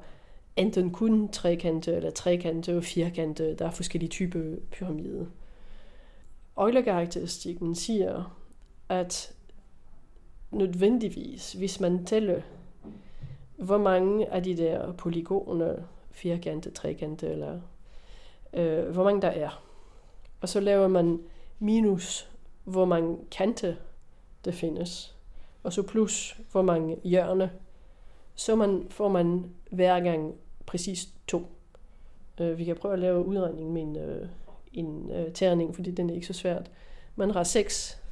enten 0.57 0.91
kun 0.91 1.29
trekante 1.29 1.95
eller 1.95 2.11
trekante 2.11 2.77
og 2.77 2.85
firkante. 2.85 3.55
Der 3.55 3.67
er 3.67 3.71
forskellige 3.71 4.11
typer 4.11 4.57
pyramide. 4.71 5.29
Euler-karakteristikken 6.59 7.75
siger, 7.75 8.39
at 8.89 9.35
nødvendigvis, 10.51 11.53
hvis 11.53 11.81
man 11.81 12.05
tæller, 12.05 12.41
hvor 13.57 13.79
mange 13.79 14.33
af 14.33 14.43
de 14.43 14.57
der 14.57 14.93
polygoner, 14.93 15.77
firkante, 16.11 16.71
trekante, 16.71 17.27
eller 17.29 17.61
øh, 18.53 18.89
hvor 18.89 19.05
mange 19.05 19.23
der 19.23 19.29
er, 19.29 19.63
og 20.41 20.49
så 20.49 20.61
laver 20.61 20.89
man 20.89 21.21
minus, 21.59 22.31
hvor 22.65 22.85
mange 22.85 23.19
kante 23.31 23.77
der 24.45 24.53
findes, 24.53 25.12
og 25.63 25.73
så 25.73 25.83
plus, 25.83 26.37
hvor 26.53 26.63
mange 26.63 26.97
hjørne, 27.05 27.51
så 28.35 28.57
man, 28.57 28.87
får 28.91 29.09
man 29.09 29.45
hver 29.71 30.01
gang 30.01 30.35
præcis 30.67 31.09
to. 31.27 31.47
Øh, 32.41 32.59
vi 32.59 32.65
kan 32.65 32.77
prøve 32.77 32.95
at 32.95 33.01
lave 33.01 33.27
udregning 33.27 33.73
med 33.73 33.83
en, 33.83 33.97
øh, 33.97 34.29
en 34.73 35.11
øh, 35.11 35.33
terning, 35.33 35.75
fordi 35.75 35.91
den 35.91 36.11
er 36.11 36.15
ikke 36.15 36.27
så 36.27 36.33
svært. 36.33 36.71
Man 37.17 37.31
har 37.31 37.43
seks 37.43 38.03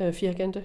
øh, 0.00 0.12
firkante, 0.12 0.64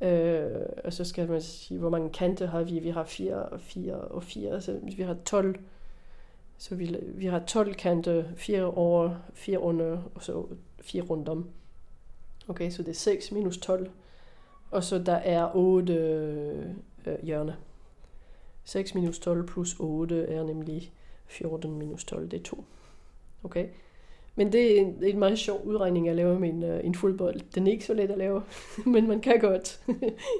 øh, 0.00 0.50
og 0.84 0.92
så 0.92 1.04
skal 1.04 1.28
man 1.28 1.42
sige, 1.42 1.78
hvor 1.78 1.90
mange 1.90 2.10
kante 2.10 2.46
har 2.46 2.62
vi. 2.62 2.78
Vi 2.78 2.90
har 2.90 3.04
4 3.04 3.58
4 3.58 3.94
og 3.94 4.22
4, 4.22 4.60
så 4.60 4.80
vi 4.82 5.02
har 5.02 5.16
12 5.24 5.56
så 6.62 6.74
vi, 6.74 6.96
vi 7.14 7.26
har 7.26 7.38
12 7.38 7.74
kanter, 7.74 8.24
fire 8.36 8.64
over, 8.64 9.14
fire 9.34 9.58
under, 9.58 10.02
og 10.14 10.22
så 10.22 10.46
fire 10.80 11.02
rundt 11.02 11.28
om. 11.28 11.50
Okay, 12.48 12.70
så 12.70 12.82
det 12.82 12.88
er 12.88 12.94
6 12.94 13.32
minus 13.32 13.58
12. 13.58 13.90
Og 14.72 14.84
så 14.84 14.98
der 14.98 15.12
er 15.12 15.56
8 15.56 15.94
øh, 17.06 17.14
hjørner. 17.22 17.52
6 18.64 18.94
minus 18.94 19.18
12 19.18 19.46
plus 19.46 19.76
8 19.80 20.24
er 20.24 20.44
nemlig 20.44 20.92
14 21.26 21.78
minus 21.78 22.04
12, 22.04 22.30
det 22.30 22.38
er 22.38 22.42
2. 22.42 22.64
Okay? 23.44 23.66
Men 24.34 24.52
det 24.52 24.76
er 24.76 24.80
en, 24.80 25.04
en 25.04 25.18
meget 25.18 25.38
sjov 25.38 25.60
udregning, 25.64 26.06
jeg 26.06 26.16
laver 26.16 26.38
med 26.38 26.48
en, 26.48 26.62
uh, 26.62 26.84
en 26.84 26.94
fodbold. 26.94 27.40
Den 27.54 27.66
er 27.66 27.70
ikke 27.70 27.84
så 27.84 27.94
let 27.94 28.10
at 28.10 28.18
lave, 28.18 28.42
men 28.94 29.08
man 29.08 29.20
kan 29.20 29.40
godt. 29.40 29.80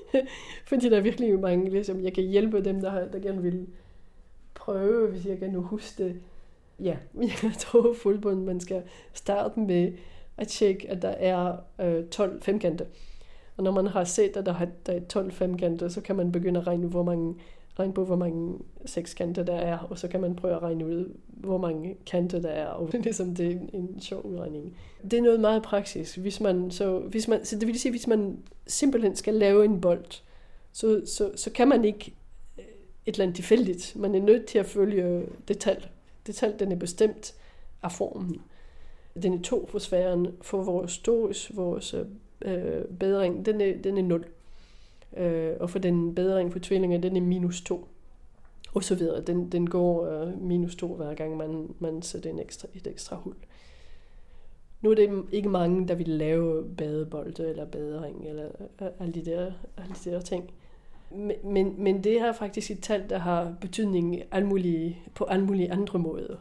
Fordi 0.69 0.89
der 0.89 0.97
er 0.97 1.01
virkelig 1.01 1.41
mange, 1.41 1.71
ligesom, 1.71 2.01
jeg 2.01 2.13
kan 2.13 2.25
hjælpe 2.25 2.65
dem, 2.65 2.81
der, 2.81 3.09
der 3.09 3.19
gerne 3.19 3.43
vil 3.43 3.67
prøve, 4.55 5.11
hvis 5.11 5.27
jeg 5.27 5.39
kan 5.39 5.51
nu 5.51 5.63
huske 5.63 6.05
det. 6.05 6.21
Ja, 6.81 6.97
jeg 7.43 7.53
tror 7.59 7.95
fodbold, 8.03 8.37
man 8.37 8.61
skal 8.61 8.83
starte 9.13 9.61
med 9.61 9.93
at 10.37 10.49
tjekke, 10.49 10.91
at 10.91 11.03
der 11.03 11.09
er 11.09 11.57
øh, 11.81 12.07
12 12.07 12.43
femkanter. 12.43 12.85
Og 13.63 13.65
når 13.65 13.83
man 13.83 13.87
har 13.87 14.05
set, 14.05 14.37
at 14.37 14.47
der 14.47 14.67
er 14.87 15.01
12 15.09 15.33
femkanter, 15.33 15.89
så 15.89 16.01
kan 16.01 16.17
man 16.17 16.33
begynde 16.33 16.61
at 16.61 16.67
regne, 16.67 16.87
hvor 16.87 17.03
mange 17.03 17.35
regne 17.79 17.93
på, 17.93 18.05
hvor 18.05 18.17
mange 18.17 18.59
sekskanter 18.87 19.43
der 19.43 19.55
er, 19.55 19.79
og 19.79 19.99
så 19.99 20.09
kan 20.09 20.21
man 20.21 20.37
prøve 20.37 20.55
at 20.55 20.63
regne 20.63 20.87
ud, 20.87 21.17
hvor 21.27 21.59
mange 21.59 21.97
kanter 22.07 22.41
der 22.41 22.49
er, 22.49 22.67
og 22.67 22.91
ligesom 23.05 23.35
det 23.35 23.47
er 23.47 23.51
en, 23.51 23.71
en 23.73 24.01
sjov 24.01 24.27
udregning. 24.27 24.77
Det 25.03 25.13
er 25.13 25.23
noget 25.23 25.41
meget 25.41 25.63
praktisk. 25.63 26.19
Hvis 26.19 26.41
man, 26.41 26.71
så, 26.71 26.99
hvis 26.99 27.29
man, 27.29 27.45
så 27.45 27.59
det 27.59 27.69
vil 27.69 27.81
sige, 27.81 27.93
hvis 27.93 28.07
man 28.07 28.39
simpelthen 28.67 29.17
skal 29.17 29.35
lave 29.35 29.65
en 29.65 29.81
bold, 29.81 30.23
så, 30.73 31.03
så, 31.07 31.31
så 31.37 31.51
kan 31.51 31.69
man 31.69 31.85
ikke 31.85 32.15
øh, 32.59 32.65
et 33.07 33.15
eller 33.15 33.23
andet 33.23 33.37
tilfældigt. 33.37 33.97
Man 33.97 34.15
er 34.15 34.21
nødt 34.21 34.47
til 34.47 34.59
at 34.59 34.67
følge 34.67 35.23
detalj. 35.49 35.85
Detalj, 36.27 36.57
den 36.57 36.73
er 36.73 36.77
bestemt 36.77 37.35
af 37.83 37.93
formen. 37.93 38.41
Den 39.23 39.35
er 39.35 39.43
to 39.43 39.67
for 39.71 39.79
sfæren. 39.79 40.27
For 40.41 40.63
vores 40.63 40.93
stos, 40.93 41.51
vores 41.55 41.95
øh, 41.95 42.05
øh, 42.45 42.85
bedring, 42.85 43.47
den 43.47 43.61
er, 43.61 43.77
den 43.85 43.99
er 43.99 44.03
0. 44.03 44.25
Øh, 45.17 45.53
og 45.61 45.71
for 45.71 45.79
den 45.79 46.15
bedring 46.15 46.53
for 46.53 46.59
tvillinger, 46.59 46.99
den 46.99 47.17
er 47.17 47.21
minus 47.21 47.61
2. 47.61 47.89
Og 48.75 48.85
så 48.85 48.95
videre. 48.95 49.23
Den, 49.23 49.53
den 49.53 49.71
går 49.71 50.07
øh, 50.07 50.43
minus 50.43 50.77
2 50.77 50.95
hver 50.95 51.15
gang, 51.15 51.37
man, 51.37 51.75
man 51.79 52.03
sætter 52.03 52.31
en 52.31 52.39
ekstra, 52.39 52.69
et 52.75 52.87
ekstra 52.87 53.17
hul. 53.17 53.35
Nu 54.81 54.91
er 54.91 54.95
det 54.95 55.25
ikke 55.33 55.49
mange, 55.49 55.89
der 55.89 55.95
vil 55.95 56.09
lave 56.09 56.65
badebolde 56.77 57.49
eller 57.49 57.65
badering 57.65 58.29
eller 58.29 58.49
øh, 58.81 58.89
alle 59.01 59.15
de 59.15 59.25
der, 59.25 59.53
alle 59.77 59.95
de 60.05 60.11
der 60.11 60.21
ting. 60.21 60.51
Men, 61.11 61.37
men, 61.45 61.75
men 61.79 62.05
det 62.05 62.21
er 62.21 62.33
faktisk 62.33 62.71
et 62.71 62.81
tal, 62.83 63.11
der 63.11 63.19
har 63.19 63.55
betydning 63.61 64.23
alle 64.31 64.49
mulige, 64.49 64.99
på 65.15 65.25
alle 65.25 65.45
mulige 65.45 65.73
andre 65.73 65.99
måder. 65.99 66.37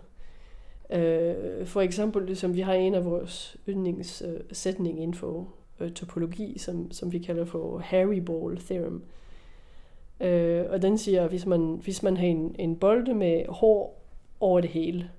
Øh, 0.89 1.65
for 1.65 1.81
eksempel, 1.81 2.37
som 2.37 2.55
vi 2.55 2.61
har 2.61 2.73
en 2.73 2.95
af 2.95 3.05
vores 3.05 3.57
yndlingssætning 3.69 4.99
inden 4.99 5.13
for 5.13 5.47
øh, 5.81 5.91
topologi, 5.91 6.57
som, 6.57 6.91
som 6.91 7.11
vi 7.11 7.19
kalder 7.19 7.45
for 7.45 7.77
Harry 7.77 8.17
Ball 8.17 8.57
Theorem. 8.57 9.03
Øh, 10.19 10.65
og 10.69 10.81
den 10.81 10.97
siger, 10.97 11.23
at 11.23 11.29
hvis 11.29 11.45
man, 11.45 11.79
hvis 11.83 12.03
man 12.03 12.17
har 12.17 12.25
en, 12.25 12.55
en 12.59 12.75
bolde 12.75 13.13
med 13.13 13.45
hår 13.49 14.01
over 14.39 14.61
det 14.61 14.69
hele, 14.69 15.09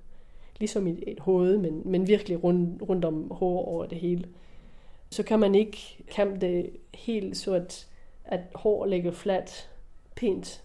ligesom 0.59 0.87
et, 0.87 1.03
et 1.07 1.19
hoved, 1.19 1.57
men, 1.57 1.81
men 1.85 2.07
virkelig 2.07 2.43
rundt, 2.43 2.81
rundt 2.89 3.05
om 3.05 3.31
hår 3.31 3.65
over 3.65 3.85
det 3.85 3.97
hele, 3.97 4.25
så 5.09 5.23
kan 5.23 5.39
man 5.39 5.55
ikke 5.55 6.03
kampe 6.11 6.39
det 6.39 6.69
helt 6.93 7.37
så, 7.37 7.53
at, 7.53 7.87
at 8.23 8.39
hår 8.55 8.85
ligger 8.85 9.11
fladt, 9.11 9.69
pænt 10.15 10.63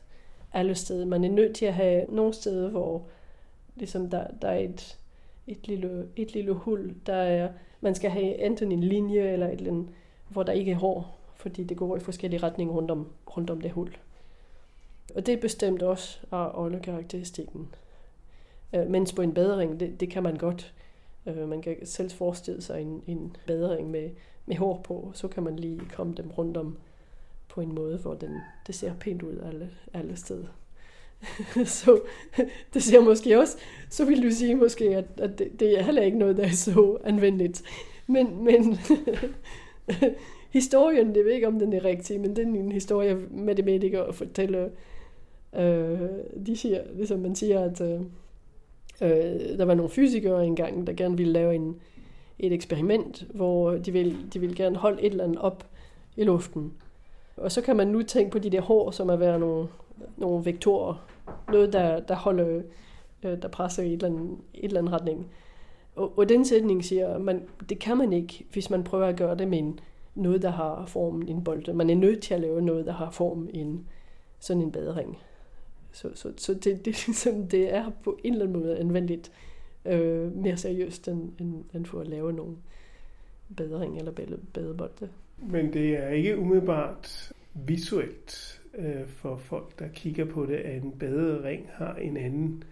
alle 0.53 0.75
steder. 0.75 1.07
Man 1.07 1.25
er 1.25 1.29
nødt 1.29 1.57
til 1.57 1.67
at 1.67 1.75
have 1.75 2.05
nogle 2.09 2.35
steder, 2.35 2.71
hvor 2.71 3.07
ligesom 3.77 4.11
der, 4.11 4.27
der 4.43 4.49
er 4.49 4.59
et, 4.59 4.99
et, 5.49 5.69
lille, 5.69 6.09
et 6.17 6.35
lille 6.35 6.53
hul, 6.53 6.95
der 7.07 7.15
er 7.15 7.49
man 7.81 7.95
skal 7.95 8.11
have 8.11 8.45
enten 8.45 8.73
en 8.73 8.85
linje 8.85 9.21
eller 9.21 9.47
et 9.47 9.53
eller 9.53 9.73
andet, 9.73 9.89
hvor 10.29 10.43
der 10.43 10.53
ikke 10.53 10.71
er 10.71 10.77
hår, 10.77 11.19
fordi 11.37 11.65
det 11.65 11.77
går 11.77 11.97
i 11.97 12.01
forskellige 12.01 12.43
retninger 12.43 12.75
rundt 12.75 12.91
om, 12.91 13.09
rundt 13.37 13.51
om 13.51 13.61
det 13.61 13.71
hul. 13.71 13.97
Og 15.15 15.27
det 15.27 15.35
er 15.35 15.41
bestemt 15.41 15.83
også 15.83 16.19
af 16.33 16.51
åldekarakteristikken. 16.55 17.69
Øh, 18.75 18.91
mens 18.91 19.13
på 19.13 19.23
en 19.23 19.35
badring, 19.35 19.81
det, 19.81 20.01
det 20.01 20.11
kan 20.11 20.23
man 20.23 20.37
godt. 20.37 20.75
Øh, 21.27 21.49
man 21.49 21.63
kan 21.63 21.87
selv 21.87 22.11
forestille 22.11 22.63
sig 22.63 22.83
en, 22.83 23.03
en 23.07 23.37
badring 23.47 23.91
med, 23.91 24.11
med 24.47 24.57
hår 24.57 24.81
på, 24.85 25.11
så 25.15 25.29
kan 25.29 25.43
man 25.43 25.57
lige 25.57 25.81
komme 25.95 26.15
dem 26.15 26.31
rundt 26.31 26.57
om 26.57 26.79
på 27.49 27.61
en 27.61 27.75
måde, 27.75 27.99
hvor 27.99 28.15
den, 28.15 28.41
det 28.67 28.75
ser 28.75 28.95
pænt 28.95 29.23
ud 29.23 29.39
alle, 29.39 29.71
alle 29.95 30.17
steder. 30.17 30.49
så 31.81 32.01
det 32.75 32.83
ser 32.83 33.01
måske 33.01 33.39
også, 33.39 33.57
så 33.91 34.05
vil 34.05 34.23
du 34.23 34.31
sige 34.31 34.55
måske, 34.55 34.85
at, 34.85 35.05
at 35.17 35.39
det, 35.39 35.61
det 35.61 35.79
er 35.79 35.83
heller 35.83 36.03
ikke 36.03 36.19
noget, 36.19 36.37
der 36.37 36.45
er 36.45 36.51
så 36.51 36.99
anvendeligt. 37.05 37.63
Men, 38.07 38.45
men 38.45 38.79
historien, 40.51 41.15
det 41.15 41.25
ved 41.25 41.33
ikke, 41.33 41.47
om 41.47 41.59
den 41.59 41.73
er 41.73 41.85
rigtig, 41.85 42.21
men 42.21 42.37
den 42.37 42.57
er 42.57 42.61
en 42.61 42.73
historie, 42.73 43.17
matematikere 43.31 44.13
fortæller. 44.13 44.69
Øh, 45.57 46.01
de 46.47 46.57
siger, 46.57 46.83
ligesom 46.95 47.19
man 47.19 47.35
siger, 47.35 47.61
at 47.61 47.81
øh, 47.81 48.01
øh, 49.03 49.59
der 49.59 49.65
var 49.65 49.75
nogle 49.75 49.91
fysikere 49.91 50.47
engang, 50.47 50.87
der 50.87 50.93
gerne 50.93 51.17
ville 51.17 51.33
lave 51.33 51.55
en, 51.55 51.77
et 52.39 52.53
eksperiment, 52.53 53.27
hvor 53.35 53.71
de 53.71 53.93
ville, 53.93 54.17
de 54.35 54.41
ville 54.41 54.57
gerne 54.57 54.77
holde 54.77 55.03
et 55.03 55.11
eller 55.11 55.25
andet 55.25 55.39
op 55.39 55.67
i 56.17 56.25
luften. 56.25 56.73
Og 57.37 57.53
så 57.53 57.63
kan 57.63 57.77
man 57.77 57.87
nu 57.87 58.03
tænke 58.03 58.31
på 58.31 58.39
de 58.39 58.51
der 58.51 58.61
hår, 58.61 58.91
som 58.91 59.09
er 59.09 59.17
være 59.17 59.39
nogle, 59.39 59.69
nogle 60.17 60.45
vektorer. 60.45 61.09
Noget, 61.49 61.73
der, 61.73 62.01
der 62.01 62.15
holder, 62.15 62.63
øh, 63.23 63.43
der 63.43 63.49
presser 63.49 63.83
i 63.83 63.87
et 63.87 63.93
eller 63.93 64.07
andet, 64.07 64.39
et 64.55 64.65
eller 64.65 64.81
andet 64.81 64.93
retning. 64.93 65.27
Og, 65.97 66.19
og 66.19 66.29
den 66.29 66.45
sætning 66.45 66.85
siger, 66.85 67.19
man, 67.19 67.43
det 67.69 67.79
kan 67.79 67.97
man 67.97 68.13
ikke, 68.13 68.45
hvis 68.53 68.71
man 68.71 68.85
prøver 68.85 69.07
at 69.07 69.17
gøre 69.17 69.37
det 69.37 69.49
med 69.49 69.59
en, 69.59 69.81
noget, 70.15 70.43
der 70.43 70.51
har 70.51 70.87
formen 70.87 71.29
en 71.29 71.45
bolde. 71.45 71.75
Man 71.75 71.91
er 71.91 71.95
nødt 71.95 72.23
til 72.23 72.35
at 72.35 72.41
lave 72.41 72.63
noget, 72.63 72.87
der 72.87 72.93
har 72.93 73.11
form 73.11 73.49
en 73.55 73.89
sådan 74.39 74.63
en 74.63 74.73
badering. 74.73 75.19
Så, 75.93 76.09
så, 76.15 76.33
så 76.37 76.55
det, 76.55 76.85
det, 76.85 77.07
ligesom, 77.07 77.47
det 77.47 77.75
er 77.75 77.91
på 78.05 78.19
en 78.25 78.33
eller 78.33 78.47
anden 78.47 78.63
måde 78.63 78.79
anvendeligt 78.79 79.33
øh, 79.85 80.37
mere 80.37 80.57
seriøst, 80.57 81.09
end, 81.09 81.33
end, 81.41 81.65
end 81.75 81.87
for 81.87 82.01
at 82.01 82.09
lave 82.09 82.33
nogle 82.33 82.57
badering 83.57 83.99
eller 83.99 84.13
badebolde. 84.53 85.09
Men 85.39 85.73
det 85.73 85.97
er 85.97 86.09
ikke 86.09 86.39
umiddelbart 86.39 87.33
visuelt 87.55 88.58
øh, 88.75 89.07
for 89.07 89.37
folk, 89.37 89.79
der 89.79 89.89
kigger 89.89 90.25
på 90.25 90.47
det, 90.47 90.57
at 90.57 90.83
en 90.83 90.93
badering 90.93 91.67
har 91.73 91.95
en 91.95 92.17
anden 92.17 92.65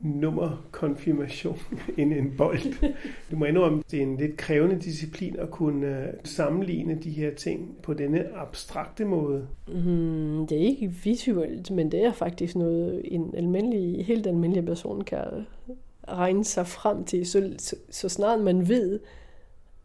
nummerkonfirmation 0.00 1.58
end 1.98 2.12
en 2.12 2.34
bold. 2.36 2.94
Du 3.30 3.36
må 3.36 3.44
indrømme, 3.44 3.82
det 3.90 3.98
er 3.98 4.02
en 4.02 4.16
lidt 4.16 4.36
krævende 4.36 4.80
disciplin 4.80 5.36
at 5.38 5.50
kunne 5.50 5.86
øh, 5.86 6.12
sammenligne 6.24 6.94
de 7.02 7.10
her 7.10 7.34
ting 7.34 7.76
på 7.82 7.94
denne 7.94 8.36
abstrakte 8.36 9.04
måde. 9.04 9.48
Mm, 9.68 10.46
det 10.46 10.58
er 10.58 10.66
ikke 10.66 10.94
visuelt, 11.04 11.70
men 11.70 11.92
det 11.92 12.04
er 12.04 12.12
faktisk 12.12 12.56
noget, 12.56 13.02
en 13.04 13.34
almindelig, 13.36 14.06
helt 14.06 14.26
almindelig 14.26 14.64
person 14.64 15.04
kan 15.04 15.24
regne 16.08 16.44
sig 16.44 16.66
frem 16.66 17.04
til. 17.04 17.26
Så, 17.26 17.54
så, 17.58 17.76
så 17.90 18.08
snart 18.08 18.40
man 18.40 18.68
ved, 18.68 19.00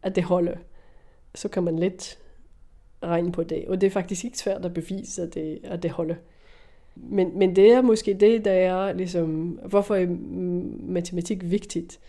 at 0.02 0.16
det 0.16 0.24
holder, 0.24 0.56
så 1.34 1.48
kan 1.48 1.62
man 1.62 1.78
lidt 1.78 2.18
regne 3.06 3.32
på 3.32 3.42
det. 3.42 3.64
Og 3.68 3.80
det 3.80 3.86
er 3.86 3.90
faktisk 3.90 4.24
ikke 4.24 4.38
svært 4.38 4.64
at 4.64 4.74
bevise, 4.74 5.22
at 5.22 5.34
det, 5.34 5.58
at 5.64 5.82
det 5.82 5.90
holder. 5.90 6.14
Men, 6.96 7.38
men 7.38 7.56
det 7.56 7.72
er 7.72 7.82
måske 7.82 8.14
det, 8.14 8.44
der 8.44 8.52
er 8.52 8.92
ligesom, 8.92 9.60
hvorfor 9.66 9.94
er 9.94 10.06
matematik 10.82 11.50
vigtigt? 11.50 12.00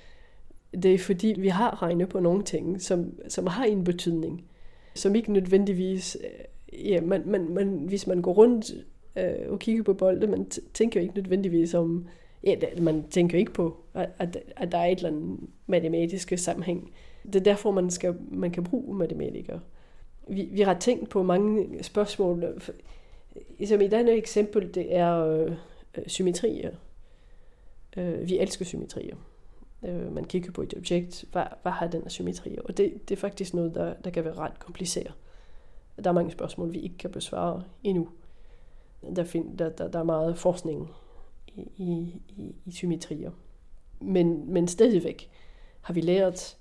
Det 0.83 0.93
er 0.93 0.97
fordi, 0.97 1.35
vi 1.37 1.47
har 1.47 1.83
regnet 1.83 2.09
på 2.09 2.19
nogle 2.19 2.43
ting, 2.43 2.81
som, 2.81 3.13
som 3.27 3.47
har 3.47 3.65
en 3.65 3.83
betydning, 3.83 4.43
som 4.93 5.15
ikke 5.15 5.33
nødvendigvis, 5.33 6.17
øh, 6.23 6.89
ja, 6.89 7.01
man, 7.01 7.21
man, 7.25 7.49
man, 7.49 7.67
hvis 7.67 8.07
man 8.07 8.21
går 8.21 8.33
rundt 8.33 8.71
øh, 9.15 9.51
og 9.51 9.59
kigger 9.59 9.83
på 9.83 9.93
bolde, 9.93 10.27
man 10.27 10.45
tænker 10.73 10.99
jo 10.99 11.03
ikke 11.03 11.15
nødvendigvis 11.15 11.73
om, 11.73 12.07
ja, 12.43 12.55
man 12.81 13.03
tænker 13.09 13.37
ikke 13.37 13.53
på, 13.53 13.77
at, 13.93 14.09
at, 14.19 14.37
at 14.55 14.71
der 14.71 14.77
er 14.77 14.85
et 14.85 14.97
eller 14.97 15.09
andet 15.09 15.39
matematisk 15.67 16.33
sammenhæng. 16.37 16.91
Det 17.25 17.35
er 17.35 17.39
derfor, 17.43 17.71
man, 17.71 17.89
skal, 17.89 18.15
man 18.31 18.51
kan 18.51 18.63
bruge 18.63 18.97
matematikere. 18.97 19.59
Vi, 20.27 20.49
vi 20.51 20.61
har 20.61 20.79
tænkt 20.79 21.09
på 21.09 21.23
mange 21.23 21.83
spørgsmål, 21.83 22.61
som 22.61 22.75
ligesom 23.57 23.81
i 23.81 23.85
andet 23.85 24.17
eksempel, 24.17 24.73
det 24.73 24.95
er 24.95 25.25
øh, 25.25 25.51
øh, 25.97 26.03
symmetrier. 26.07 26.71
Øh, 27.97 28.27
vi 28.27 28.39
elsker 28.39 28.65
symmetrier. 28.65 29.15
Øh, 29.85 30.13
man 30.13 30.23
kigger 30.23 30.51
på 30.51 30.61
et 30.61 30.73
objekt, 30.77 31.25
hvad, 31.31 31.43
hvad 31.61 31.71
har 31.71 31.87
den 31.87 32.03
af 32.03 32.11
symmetrier? 32.11 32.61
Og 32.61 32.77
det, 32.77 33.09
det 33.09 33.15
er 33.15 33.19
faktisk 33.19 33.53
noget, 33.53 33.75
der, 33.75 33.93
der 33.93 34.09
kan 34.09 34.25
være 34.25 34.33
ret 34.33 34.59
kompliceret. 34.59 35.13
Der 36.03 36.09
er 36.09 36.13
mange 36.13 36.31
spørgsmål, 36.31 36.73
vi 36.73 36.79
ikke 36.79 36.97
kan 36.97 37.11
besvare 37.11 37.63
endnu. 37.83 38.09
Der, 39.15 39.23
find, 39.23 39.57
der, 39.57 39.69
der, 39.69 39.87
der 39.87 39.99
er 39.99 40.03
meget 40.03 40.37
forskning 40.37 40.91
i, 41.47 41.61
i, 41.77 42.21
i, 42.37 42.55
i 42.65 42.71
symmetrier. 42.71 43.31
Men, 43.99 44.53
men 44.53 44.67
stadigvæk 44.67 45.29
har 45.81 45.93
vi 45.93 46.01
lært 46.01 46.57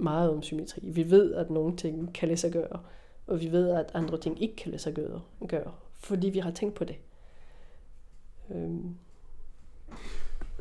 meget 0.00 0.30
om 0.30 0.42
symmetri. 0.42 0.80
Vi 0.84 1.10
ved, 1.10 1.34
at 1.34 1.50
nogle 1.50 1.76
ting 1.76 2.14
kan 2.14 2.28
lade 2.28 2.40
sig 2.40 2.52
gøre, 2.52 2.80
og 3.26 3.40
vi 3.40 3.52
ved, 3.52 3.70
at 3.70 3.90
andre 3.94 4.18
ting 4.18 4.42
ikke 4.42 4.56
kan 4.56 4.70
lade 4.70 4.82
sig 4.82 4.94
gøre. 4.94 5.20
gøre 5.48 5.72
fordi 6.00 6.28
vi 6.30 6.38
har 6.38 6.50
tænkt 6.50 6.74
på 6.74 6.84
det. 6.84 6.96
Øhm. 8.54 8.94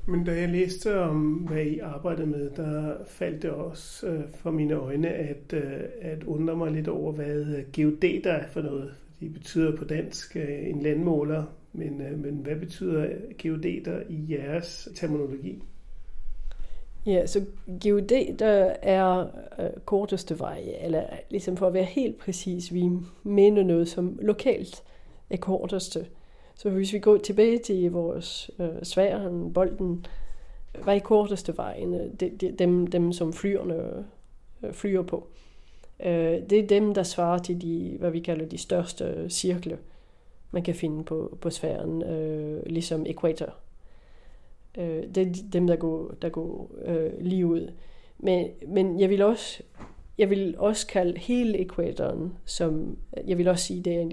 Men 0.05 0.23
da 0.23 0.39
jeg 0.39 0.49
læste 0.49 0.99
om, 0.99 1.33
hvad 1.33 1.65
I 1.65 1.79
arbejdede 1.79 2.27
med, 2.27 2.49
der 2.49 2.95
faldt 3.07 3.41
det 3.41 3.51
også 3.51 4.07
øh, 4.07 4.23
for 4.33 4.51
mine 4.51 4.73
øjne 4.73 5.09
at, 5.09 5.53
øh, 5.53 5.81
at 6.01 6.23
undre 6.23 6.55
mig 6.55 6.71
lidt 6.71 6.87
over, 6.87 7.11
hvad 7.11 7.45
øh, 7.45 7.63
geodeter 7.73 8.31
er 8.31 8.47
for 8.47 8.61
noget. 8.61 8.95
Det 9.19 9.33
betyder 9.33 9.75
på 9.75 9.85
dansk 9.85 10.35
øh, 10.35 10.69
en 10.69 10.81
landmåler, 10.81 11.43
men, 11.73 12.01
øh, 12.01 12.19
men 12.19 12.33
hvad 12.35 12.55
betyder 12.55 13.07
geodeter 13.37 14.01
i 14.09 14.25
jeres 14.29 14.89
terminologi? 14.95 15.63
Ja, 17.05 17.25
så 17.25 17.45
geodeter 17.81 18.75
er 18.81 19.27
øh, 19.59 19.69
korteste 19.85 20.39
vej, 20.39 20.63
eller 20.81 21.03
ligesom 21.29 21.57
for 21.57 21.67
at 21.67 21.73
være 21.73 21.83
helt 21.83 22.17
præcis, 22.17 22.73
vi 22.73 22.89
mener 23.23 23.63
noget 23.63 23.89
som 23.89 24.19
lokalt 24.21 24.83
er 25.29 25.37
korteste. 25.37 26.07
Så 26.55 26.69
hvis 26.69 26.93
vi 26.93 26.99
går 26.99 27.17
tilbage 27.17 27.57
til 27.57 27.91
vores 27.91 28.51
øh, 28.59 28.83
sværen, 28.83 29.53
bolden, 29.53 30.05
hvad 30.83 30.95
er 30.95 30.99
korteste 30.99 31.57
vejen? 31.57 31.93
Øh, 31.93 32.11
de, 32.19 32.29
de, 32.41 32.55
dem, 32.59 32.87
dem, 32.87 33.11
som 33.11 33.33
flyerne 33.33 34.05
øh, 34.63 34.73
flyer 34.73 35.01
på. 35.01 35.27
Øh, 35.99 36.49
det 36.49 36.53
er 36.53 36.67
dem, 36.67 36.93
der 36.93 37.03
svarer 37.03 37.37
til 37.37 37.61
de, 37.61 37.95
hvad 37.99 38.11
vi 38.11 38.19
kalder 38.19 38.45
de 38.45 38.57
største 38.57 39.29
cirkler, 39.29 39.77
man 40.51 40.63
kan 40.63 40.75
finde 40.75 41.03
på, 41.03 41.37
på 41.41 41.49
sfæren, 41.49 42.03
øh, 42.03 42.65
ligesom 42.65 43.05
ekvator. 43.05 43.53
Øh, 44.77 45.03
det 45.15 45.17
er 45.17 45.49
dem, 45.53 45.67
der 45.67 45.75
går, 45.75 46.15
der 46.21 46.29
går 46.29 46.71
øh, 46.85 47.11
lige 47.19 47.45
ud. 47.45 47.71
Men, 48.17 48.47
men 48.67 48.99
jeg 48.99 49.09
vil 49.09 49.21
også 49.21 49.63
jeg 50.19 50.29
vil 50.29 50.55
også 50.57 50.87
kalde 50.87 51.19
hele 51.19 51.57
ekvatoren 51.57 52.33
som, 52.45 52.97
jeg 53.27 53.37
vil 53.37 53.47
også 53.47 53.65
sige, 53.65 53.81
det 53.81 53.95
er 53.95 54.01
en, 54.01 54.11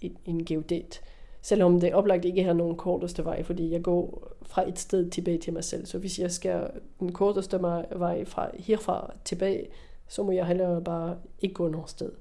en, 0.00 0.16
en 0.24 0.44
geodet. 0.44 1.00
Selvom 1.42 1.80
det 1.80 1.94
oplagt 1.94 2.24
ikke 2.24 2.44
har 2.44 2.52
nogen 2.52 2.76
korteste 2.76 3.24
vej, 3.24 3.42
fordi 3.42 3.70
jeg 3.70 3.82
går 3.82 4.32
fra 4.42 4.68
et 4.68 4.78
sted 4.78 5.10
tilbage 5.10 5.38
til 5.38 5.52
mig 5.52 5.64
selv. 5.64 5.86
Så 5.86 5.98
hvis 5.98 6.18
jeg 6.18 6.30
skal 6.30 6.70
den 7.00 7.12
korteste 7.12 7.62
vej 7.62 8.24
fra 8.24 8.50
herfra 8.58 9.14
tilbage, 9.24 9.66
så 10.08 10.22
må 10.22 10.30
jeg 10.30 10.46
heller 10.46 10.80
bare 10.80 11.16
ikke 11.42 11.54
gå 11.54 11.68
nogen 11.68 11.88
sted 11.88 12.12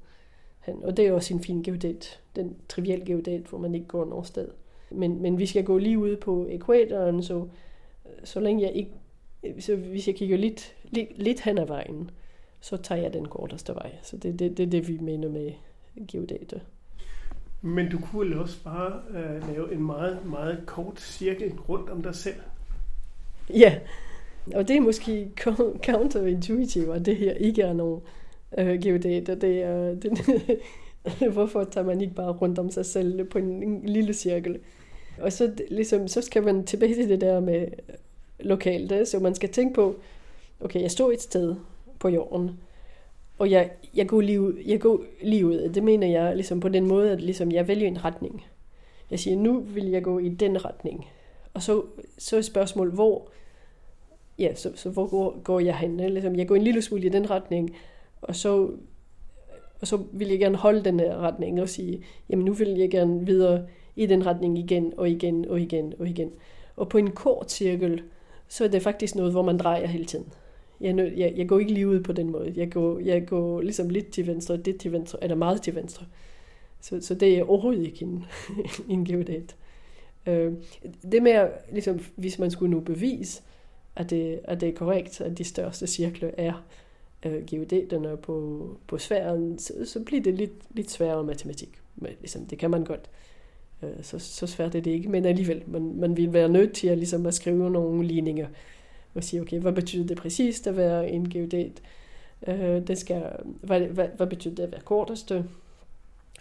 hen. 0.59 0.83
Og 0.83 0.97
det 0.97 1.07
er 1.07 1.13
også 1.13 1.33
en 1.33 1.43
fin 1.43 1.63
geodet, 1.63 2.21
den 2.36 2.55
triviel 2.69 3.05
geodet, 3.05 3.41
hvor 3.41 3.57
man 3.57 3.75
ikke 3.75 3.88
går 3.88 4.05
nogen 4.05 4.25
sted. 4.25 4.47
Men, 4.93 5.21
men 5.21 5.38
vi 5.38 5.45
skal 5.45 5.63
gå 5.63 5.77
lige 5.77 5.99
ud 5.99 6.15
på 6.15 6.47
ekvatoren, 6.49 7.23
så, 7.23 7.47
så 8.23 8.39
længe 8.39 8.63
jeg 8.63 8.71
ikke, 8.73 8.91
så 9.60 9.75
hvis 9.75 10.08
jeg 10.08 10.15
kigger 10.15 10.38
lidt, 10.38 10.75
lidt, 10.91 11.10
lidt 11.17 11.41
hen 11.41 11.58
ad 11.58 11.67
vejen, 11.67 12.12
så 12.62 12.77
tager 12.77 13.01
jeg 13.01 13.13
den 13.13 13.27
korteste 13.27 13.75
vej. 13.75 13.91
Så 14.01 14.17
det 14.17 14.34
er 14.34 14.38
det, 14.38 14.58
det, 14.58 14.71
det, 14.71 14.88
vi 14.88 14.97
mener 14.97 15.29
med 15.29 15.51
geodata. 16.08 16.60
Men 17.62 17.89
du 17.89 17.99
kunne 17.99 18.39
også 18.39 18.63
bare 18.63 19.01
uh, 19.10 19.49
lave 19.49 19.73
en 19.73 19.84
meget, 19.84 20.25
meget 20.25 20.63
kort 20.65 20.99
cirkel 20.99 21.53
rundt 21.69 21.89
om 21.89 22.01
dig 22.01 22.15
selv. 22.15 22.36
Ja, 23.49 23.79
og 24.56 24.67
det 24.67 24.75
er 24.75 24.82
måske 24.82 25.32
counterintuitivt, 25.84 26.89
at 26.89 27.06
det 27.06 27.15
her 27.15 27.34
ikke 27.34 27.62
er 27.62 27.73
nogen 27.73 28.01
uh, 28.58 28.67
geodata. 28.67 29.36
Det 29.36 29.63
er, 29.63 29.95
det, 30.01 30.38
hvorfor 31.34 31.63
tager 31.63 31.86
man 31.86 32.01
ikke 32.01 32.13
bare 32.13 32.32
rundt 32.32 32.60
om 32.60 32.69
sig 32.69 32.86
selv 32.86 33.23
på 33.23 33.38
en, 33.38 33.63
en 33.63 33.86
lille 33.86 34.13
cirkel? 34.13 34.60
Og 35.21 35.34
så, 35.34 35.52
ligesom, 35.71 36.08
så 36.08 36.21
skal 36.21 36.43
man 36.43 36.65
tilbage 36.65 36.95
til 36.95 37.10
det 37.10 37.21
der 37.21 37.39
med 37.39 37.67
lokalt. 38.39 39.08
Så 39.08 39.19
man 39.19 39.36
skal 39.36 39.49
tænke 39.49 39.73
på, 39.73 39.95
okay, 40.60 40.82
jeg 40.82 40.91
står 40.91 41.12
et 41.12 41.21
sted, 41.21 41.56
på 41.99 42.10
jorden. 42.10 42.52
Og 43.38 43.52
jeg, 43.52 43.71
jeg, 43.95 44.08
går 44.08 44.21
lige 44.21 44.41
ud, 44.41 44.54
jeg 44.65 44.82
går 44.82 45.04
lige 45.21 45.45
ud. 45.45 45.69
Det 45.69 45.84
mener 45.84 46.08
jeg 46.08 46.36
ligesom 46.36 46.60
på 46.60 46.69
den 46.69 46.88
måde, 46.88 47.12
at 47.12 47.21
ligesom 47.21 47.52
jeg 47.52 47.67
vælger 47.67 47.88
en 47.88 48.06
retning. 48.06 48.45
Jeg 49.12 49.19
siger, 49.19 49.38
nu 49.38 49.60
vil 49.60 49.86
jeg 49.86 50.04
gå 50.04 50.19
i 50.19 50.30
den 50.30 50.65
retning. 50.65 51.08
Og 51.54 51.63
så, 51.63 51.84
så 52.17 52.38
er 52.38 52.41
spørgsmålet, 52.41 52.93
hvor, 52.93 53.30
ja, 54.39 54.56
så, 54.56 54.71
så 54.76 54.89
hvor 54.89 55.08
går, 55.08 55.41
går 55.43 55.60
jeg 55.60 55.78
hen? 55.78 55.97
Ligesom, 55.97 56.36
jeg 56.36 56.47
går 56.47 56.56
en 56.56 56.63
lille 56.63 56.82
smule 56.82 57.06
i 57.06 57.10
den 57.10 57.30
retning, 57.30 57.76
og 58.21 58.36
så, 58.36 58.71
og 59.82 59.88
så 59.88 60.04
vil 60.12 60.28
jeg 60.28 60.39
gerne 60.39 60.58
holde 60.58 60.84
den 60.84 60.99
her 60.99 61.17
retning 61.17 61.62
og 61.62 61.69
sige, 61.69 62.04
jamen 62.30 62.45
nu 62.45 62.54
vil 62.54 62.69
jeg 62.69 62.91
gerne 62.91 63.26
videre 63.26 63.65
i 63.95 64.06
den 64.06 64.25
retning 64.25 64.60
igen 64.60 64.93
og 64.97 65.10
igen 65.10 65.45
og 65.49 65.62
igen 65.62 65.93
og 65.99 66.08
igen. 66.08 66.32
Og 66.75 66.89
på 66.89 66.97
en 66.97 67.12
kort 67.12 67.51
cirkel, 67.51 68.01
så 68.47 68.63
er 68.63 68.67
det 68.67 68.82
faktisk 68.82 69.15
noget, 69.15 69.32
hvor 69.32 69.41
man 69.41 69.58
drejer 69.58 69.88
hele 69.88 70.06
tiden 70.06 70.25
jeg, 70.84 71.13
jeg, 71.17 71.34
jeg 71.36 71.47
går 71.47 71.60
ikke 71.60 71.73
lige 71.73 71.88
ud 71.88 71.99
på 71.99 72.13
den 72.13 72.29
måde. 72.29 72.53
Jeg 72.56 72.71
går, 72.71 72.99
jeg 72.99 73.27
går 73.27 73.62
ligesom 73.62 73.89
lidt 73.89 74.12
til 74.12 74.27
venstre, 74.27 74.58
lidt 74.58 74.79
til 74.82 74.91
venstre, 74.91 75.23
eller 75.23 75.36
meget 75.36 75.62
til 75.62 75.75
venstre. 75.75 76.06
Så, 76.82 77.01
så 77.01 77.15
det 77.15 77.38
er 77.38 77.43
overhovedet 77.43 77.86
ikke 77.86 78.03
en, 78.03 78.25
en 78.89 79.06
geodat. 79.06 79.56
Øh, 80.27 80.53
det 81.12 81.23
med, 81.23 81.32
at, 81.32 81.51
ligesom, 81.71 81.99
hvis 82.15 82.39
man 82.39 82.51
skulle 82.51 82.71
nu 82.71 82.79
bevise, 82.79 83.41
at 83.95 84.10
det, 84.10 84.39
at 84.43 84.62
det 84.62 84.69
er 84.69 84.73
korrekt, 84.73 85.21
at 85.21 85.38
de 85.38 85.43
største 85.43 85.88
cirkler 85.88 86.32
er 86.38 86.65
øh, 87.25 87.45
geodaterne 87.45 88.17
på, 88.17 88.67
på 88.88 88.97
sfæren, 88.97 89.60
så, 89.60 89.73
så 89.86 89.99
bliver 89.99 90.23
det 90.23 90.34
lidt, 90.34 90.75
lidt 90.75 90.91
sværere 90.91 91.23
matematik. 91.23 91.69
Men 91.95 92.12
ligesom, 92.19 92.45
det 92.45 92.58
kan 92.58 92.71
man 92.71 92.84
godt. 92.84 92.99
Øh, 92.99 93.33
Øh, 93.84 94.04
så, 94.04 94.19
så 94.19 94.48
svært 94.48 94.76
er 94.76 94.82
det 94.82 94.91
ikke, 94.91 95.10
men 95.10 95.26
alligevel, 95.26 95.63
man, 95.67 95.96
man 95.96 96.17
vil 96.17 96.34
være 96.34 96.50
nødt 96.50 96.74
til 96.74 96.88
at, 96.88 96.98
ligesom, 96.98 97.26
at 97.26 97.34
skrive 97.34 97.72
nogle 97.72 98.08
ligninger, 98.08 98.48
og 99.13 99.24
sige, 99.24 99.41
okay, 99.41 99.60
hvad 99.60 99.74
betyder 99.74 100.08
det 100.08 100.17
præcist 100.17 100.67
at 100.67 100.78
være 100.78 101.10
en 101.10 101.30
geodat? 101.30 101.82
Øh, 102.48 102.88
det 102.88 102.98
skal, 102.98 103.24
hvad, 103.62 103.82
hvad, 103.82 104.08
hvad 104.17 104.28
betyder 104.28 104.56
det 104.56 104.63
at 104.63 104.72
være 104.72 104.82
korteste 104.82 105.46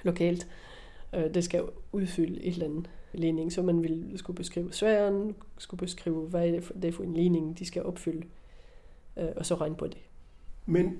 lokalt? 0.02 0.46
Øh, 1.14 1.34
det 1.34 1.44
skal 1.44 1.62
udfylde 1.92 2.42
et 2.42 2.52
eller 2.52 2.66
andet 2.66 2.90
ligning, 3.12 3.52
så 3.52 3.62
man 3.62 3.82
vil 3.82 4.12
skulle 4.16 4.36
beskrive 4.36 4.72
sværen, 4.72 5.34
skulle 5.58 5.78
beskrive, 5.78 6.26
hvad 6.26 6.48
er 6.48 6.50
det 6.50 6.64
for, 6.64 6.72
det 6.72 6.84
er 6.84 6.92
for 6.92 7.02
en 7.02 7.14
ligning, 7.14 7.58
de 7.58 7.66
skal 7.66 7.82
opfylde, 7.82 8.26
øh, 9.16 9.28
og 9.36 9.46
så 9.46 9.54
regne 9.54 9.76
på 9.76 9.86
det. 9.86 9.98
Men 10.66 10.98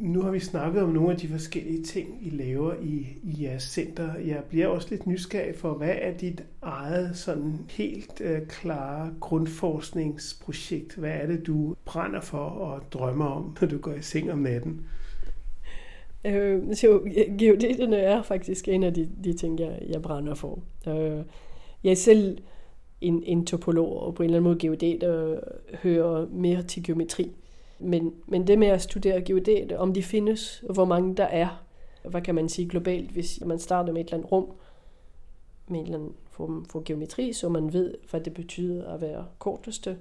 nu 0.00 0.22
har 0.22 0.30
vi 0.30 0.40
snakket 0.40 0.82
om 0.82 0.88
nogle 0.88 1.10
af 1.10 1.16
de 1.16 1.28
forskellige 1.28 1.82
ting, 1.82 2.18
I 2.22 2.30
laver 2.30 2.74
i, 2.82 3.06
i 3.22 3.42
jeres 3.44 3.62
center. 3.62 4.14
Jeg 4.14 4.42
bliver 4.48 4.66
også 4.66 4.86
lidt 4.90 5.06
nysgerrig 5.06 5.54
for, 5.54 5.74
hvad 5.74 5.94
er 6.00 6.16
dit 6.16 6.44
eget 6.62 7.16
sådan 7.16 7.58
helt 7.70 8.20
øh, 8.20 8.46
klare 8.46 9.14
grundforskningsprojekt? 9.20 10.96
Hvad 10.96 11.10
er 11.10 11.26
det, 11.26 11.46
du 11.46 11.74
brænder 11.84 12.20
for 12.20 12.38
og 12.38 12.82
drømmer 12.92 13.26
om, 13.26 13.56
når 13.60 13.68
du 13.68 13.78
går 13.78 13.92
i 13.92 14.02
seng 14.02 14.32
om 14.32 14.38
natten? 14.38 14.86
Øh, 16.24 16.74
så 16.74 17.00
geodeterne 17.38 17.96
er 17.96 18.22
faktisk 18.22 18.68
en 18.68 18.82
af 18.82 18.94
de, 18.94 19.08
de 19.24 19.32
ting, 19.32 19.60
jeg, 19.60 19.78
jeg 19.88 20.02
brænder 20.02 20.34
for. 20.34 20.58
Øh, 20.88 21.24
jeg 21.84 21.90
er 21.90 21.94
selv 21.94 22.38
en, 23.00 23.22
en 23.22 23.46
topolog, 23.46 24.02
og 24.02 24.14
på 24.14 24.22
en 24.22 24.24
eller 24.24 24.38
anden 24.38 24.48
måde 24.48 24.58
geodeter 24.58 25.30
øh, 25.30 25.38
hører 25.82 26.26
mere 26.32 26.62
til 26.62 26.82
geometri. 26.82 27.30
Men, 27.80 28.14
men 28.26 28.46
det 28.46 28.58
med 28.58 28.68
at 28.68 28.82
studere 28.82 29.20
geodet, 29.20 29.72
om 29.72 29.94
de 29.94 30.02
findes, 30.02 30.64
og 30.68 30.74
hvor 30.74 30.84
mange 30.84 31.14
der 31.14 31.24
er, 31.24 31.64
hvad 32.04 32.22
kan 32.22 32.34
man 32.34 32.48
sige 32.48 32.68
globalt, 32.68 33.10
hvis 33.10 33.40
man 33.46 33.58
starter 33.58 33.92
med 33.92 34.00
et 34.00 34.04
eller 34.04 34.16
andet 34.16 34.32
rum, 34.32 34.52
med 35.68 35.78
en 35.78 35.84
eller 35.84 35.98
anden 35.98 36.14
form 36.30 36.64
for 36.64 36.82
geometri, 36.84 37.32
så 37.32 37.48
man 37.48 37.72
ved, 37.72 37.94
hvad 38.10 38.20
det 38.20 38.34
betyder 38.34 38.92
at 38.92 39.00
være 39.00 39.26
korteste, 39.38 39.98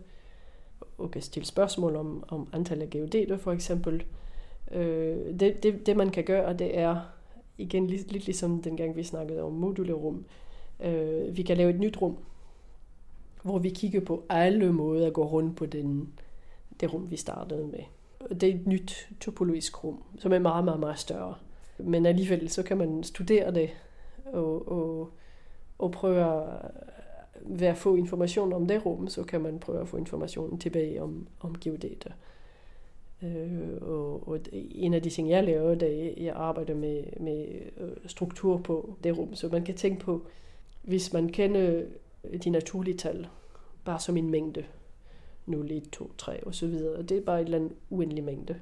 og 0.98 1.12
kan 1.12 1.22
stille 1.22 1.46
spørgsmål 1.46 1.96
om, 1.96 2.24
om 2.28 2.48
antallet 2.54 2.84
af 2.84 2.89
geodeter 2.89 3.38
for 3.38 3.52
eksempel. 3.52 4.04
Øh, 4.72 5.39
det, 5.39 5.63
det, 5.63 5.86
det 5.86 5.98
man 5.98 6.10
kan 6.10 6.24
gøre, 6.24 6.54
det 6.54 6.78
er 6.78 7.00
igen 7.58 7.88
lidt, 7.88 8.12
lidt 8.12 8.26
ligesom 8.26 8.62
dengang 8.62 8.96
vi 8.96 9.04
snakkede 9.04 9.42
om 9.42 9.54
modulerum. 9.54 10.26
Øh, 10.80 11.38
vi 11.38 11.42
kan 11.42 11.58
lave 11.58 11.70
et 11.70 11.80
nyt 11.80 12.02
rum, 12.02 12.18
hvor 13.44 13.60
vi 13.60 13.70
kigger 13.70 14.00
på 14.00 14.24
alle 14.30 14.74
måder 14.74 15.08
at 15.08 15.13
gå 15.13 15.26
rundt 15.26 15.56
på 15.56 15.65
den, 15.65 16.13
det 16.80 16.94
rum, 16.94 17.12
vi 17.12 17.15
startede 17.15 17.68
med. 17.68 17.80
Det 18.42 18.50
er 18.50 18.56
et 18.56 18.68
nyt 18.68 19.10
topologisk 19.20 19.84
rum, 19.84 20.04
som 20.18 20.34
er 20.34 20.39
meget, 20.39 20.65
meget, 20.65 20.80
meget 20.80 21.00
større. 21.00 21.36
Men 21.78 22.06
alligevel 22.06 22.50
så 22.50 22.63
kan 22.63 22.78
man 22.78 23.04
studere 23.04 23.54
det 23.54 23.70
og, 24.26 24.72
og, 24.72 25.10
og 25.78 25.92
prøve 25.92 26.46
ved 27.42 27.68
at 27.68 27.78
få 27.78 27.96
information 27.96 28.54
om 28.54 28.68
det 28.68 28.86
rum, 28.86 29.08
så 29.08 29.24
kan 29.24 29.42
man 29.42 29.60
prøve 29.60 29.82
at 29.82 29.88
få 29.88 29.98
information 29.98 30.60
tilbage 30.60 31.02
om, 31.02 31.28
om 31.39 31.56
geodeter. 31.62 32.12
Øh, 33.24 33.82
og, 33.82 34.28
og 34.28 34.39
en 34.54 34.94
af 34.94 35.02
de 35.02 35.10
ting, 35.10 35.30
jeg 35.30 35.44
laver, 35.44 35.76
det 35.76 36.20
er, 36.20 36.24
jeg 36.24 36.36
arbejder 36.36 36.76
med, 36.76 37.04
med 37.20 37.48
øh, 37.78 37.92
struktur 38.06 38.58
på 38.58 38.96
det 39.04 39.18
rum. 39.18 39.34
Så 39.34 39.48
man 39.48 39.63
kan 39.63 39.76
tænke 39.76 40.00
på, 40.00 40.26
hvis 40.82 41.13
man 41.13 41.30
kender 41.30 41.84
de 42.44 42.50
naturlige 42.50 42.98
tal, 42.98 43.28
bare 43.86 44.00
som 44.00 44.18
en 44.18 44.30
mængde, 44.30 44.63
0, 45.50 45.72
1, 45.72 45.90
2, 45.92 46.12
3 46.18 46.44
og 46.44 46.56
så 46.56 46.68
videre. 46.68 46.98
Og 46.98 47.10
det 47.10 47.18
er 47.18 47.22
bare 47.22 47.42
et 47.42 47.46
eller 47.46 47.58
andet 47.58 47.74
uendelig 47.90 48.24
mængde. 48.24 48.60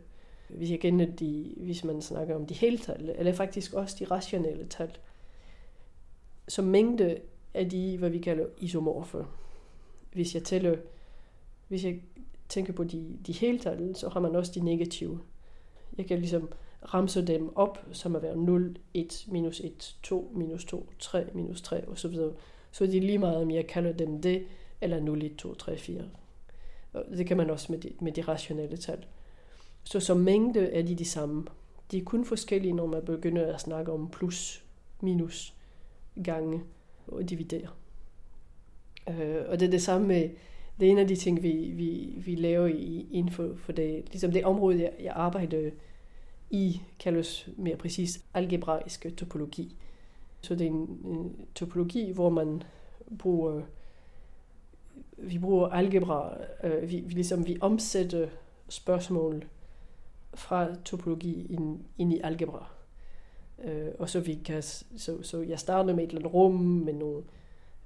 Hvis 0.49 0.71
jeg 0.71 0.79
kender 0.79 1.05
de, 1.05 1.53
hvis 1.57 1.83
man 1.83 2.01
snakker 2.01 2.35
om 2.35 2.45
de 2.45 2.53
hele 2.53 2.77
tal, 2.77 3.15
eller 3.17 3.33
faktisk 3.33 3.73
også 3.73 3.95
de 3.99 4.05
rationelle 4.05 4.67
tal, 4.67 4.97
så 6.47 6.61
mængde 6.61 7.17
er 7.53 7.63
de, 7.63 7.97
hvad 7.97 8.09
vi 8.09 8.19
kalder 8.19 8.45
isomorfe. 8.57 9.25
Hvis 10.13 10.35
jeg 10.35 10.43
tæller, 10.43 10.75
hvis 11.67 11.85
jeg 11.85 12.01
tænker 12.49 12.73
på 12.73 12.83
de, 12.83 13.17
de 13.27 13.31
hele 13.33 13.59
tal, 13.59 13.95
så 13.95 14.09
har 14.09 14.19
man 14.19 14.35
også 14.35 14.51
de 14.55 14.59
negative. 14.59 15.19
Jeg 15.97 16.05
kan 16.05 16.19
ligesom 16.19 16.49
ramse 16.93 17.27
dem 17.27 17.55
op, 17.55 17.85
som 17.91 18.15
at 18.15 18.21
være 18.21 18.37
0, 18.37 18.77
1, 18.93 19.25
minus 19.27 19.59
1, 19.59 19.97
2, 20.03 20.31
minus 20.35 20.65
2, 20.65 20.89
3, 20.99 21.25
minus 21.33 21.61
3 21.61 21.87
og 21.87 21.97
så 21.97 22.07
videre. 22.07 22.33
Så 22.71 22.83
er 22.83 22.87
lige 22.87 23.17
meget, 23.17 23.37
om 23.37 23.51
jeg 23.51 23.67
kalder 23.67 23.91
dem 23.91 24.21
det, 24.21 24.45
eller 24.81 24.99
0, 24.99 25.23
1, 25.23 25.35
2, 25.35 25.53
3, 25.53 25.77
4. 25.77 26.03
Og 27.05 27.17
det 27.17 27.27
kan 27.27 27.37
man 27.37 27.49
også 27.49 27.71
med 27.71 27.79
de, 27.79 27.91
med 28.01 28.11
de 28.11 28.21
rationelle 28.21 28.77
tal. 28.77 29.05
Så 29.83 29.99
som 29.99 30.17
mængde 30.17 30.59
er 30.59 30.81
de 30.81 30.95
de 30.95 31.05
samme. 31.05 31.45
De 31.91 31.97
er 31.97 32.03
kun 32.03 32.25
forskellige, 32.25 32.73
når 32.73 32.85
man 32.85 33.05
begynder 33.05 33.53
at 33.53 33.61
snakke 33.61 33.91
om 33.91 34.09
plus, 34.09 34.63
minus, 35.01 35.53
gange 36.23 36.63
og 37.07 37.29
dividere. 37.29 37.67
Øh, 39.09 39.43
og 39.47 39.59
det 39.59 39.65
er 39.65 39.71
det 39.71 39.81
samme 39.81 40.07
med, 40.07 40.29
det 40.79 40.87
er 40.87 40.91
en 40.91 40.97
af 40.97 41.07
de 41.07 41.15
ting, 41.15 41.43
vi, 41.43 41.51
vi, 41.51 42.13
vi 42.17 42.35
laver 42.35 42.67
i, 42.67 43.07
inden 43.11 43.31
for, 43.31 43.55
for 43.57 43.71
det, 43.71 44.05
ligesom 44.11 44.31
det 44.31 44.45
område, 44.45 44.81
jeg, 44.81 44.91
jeg 44.99 45.13
arbejder 45.15 45.71
i, 46.49 46.81
kaldes 46.99 47.49
mere 47.57 47.75
præcis 47.75 48.23
algebraisk 48.33 49.07
topologi. 49.17 49.75
Så 50.41 50.55
det 50.55 50.67
er 50.67 50.71
en, 50.71 50.99
en 51.05 51.35
topologi, 51.55 52.11
hvor 52.11 52.29
man 52.29 52.63
bruger 53.19 53.61
vi 55.17 55.39
bruger 55.39 55.67
algebra, 55.67 56.37
øh, 56.63 56.81
vi, 56.81 56.99
vi, 56.99 57.13
ligesom, 57.13 57.47
vi 57.47 57.57
omsætter 57.61 58.27
spørgsmål 58.69 59.45
fra 60.33 60.75
topologi 60.85 61.47
ind, 61.49 61.79
ind 61.97 62.13
i 62.13 62.19
algebra. 62.23 62.69
Øh, 63.63 63.87
og 63.99 64.09
så, 64.09 64.19
vi 64.19 64.39
kan, 64.45 64.61
så, 64.61 65.17
så 65.21 65.41
jeg 65.41 65.59
starter 65.59 65.95
med 65.95 66.03
et 66.03 66.07
eller 66.07 66.19
andet 66.19 66.33
rum 66.33 66.55
med 66.55 66.93
nogle 66.93 67.23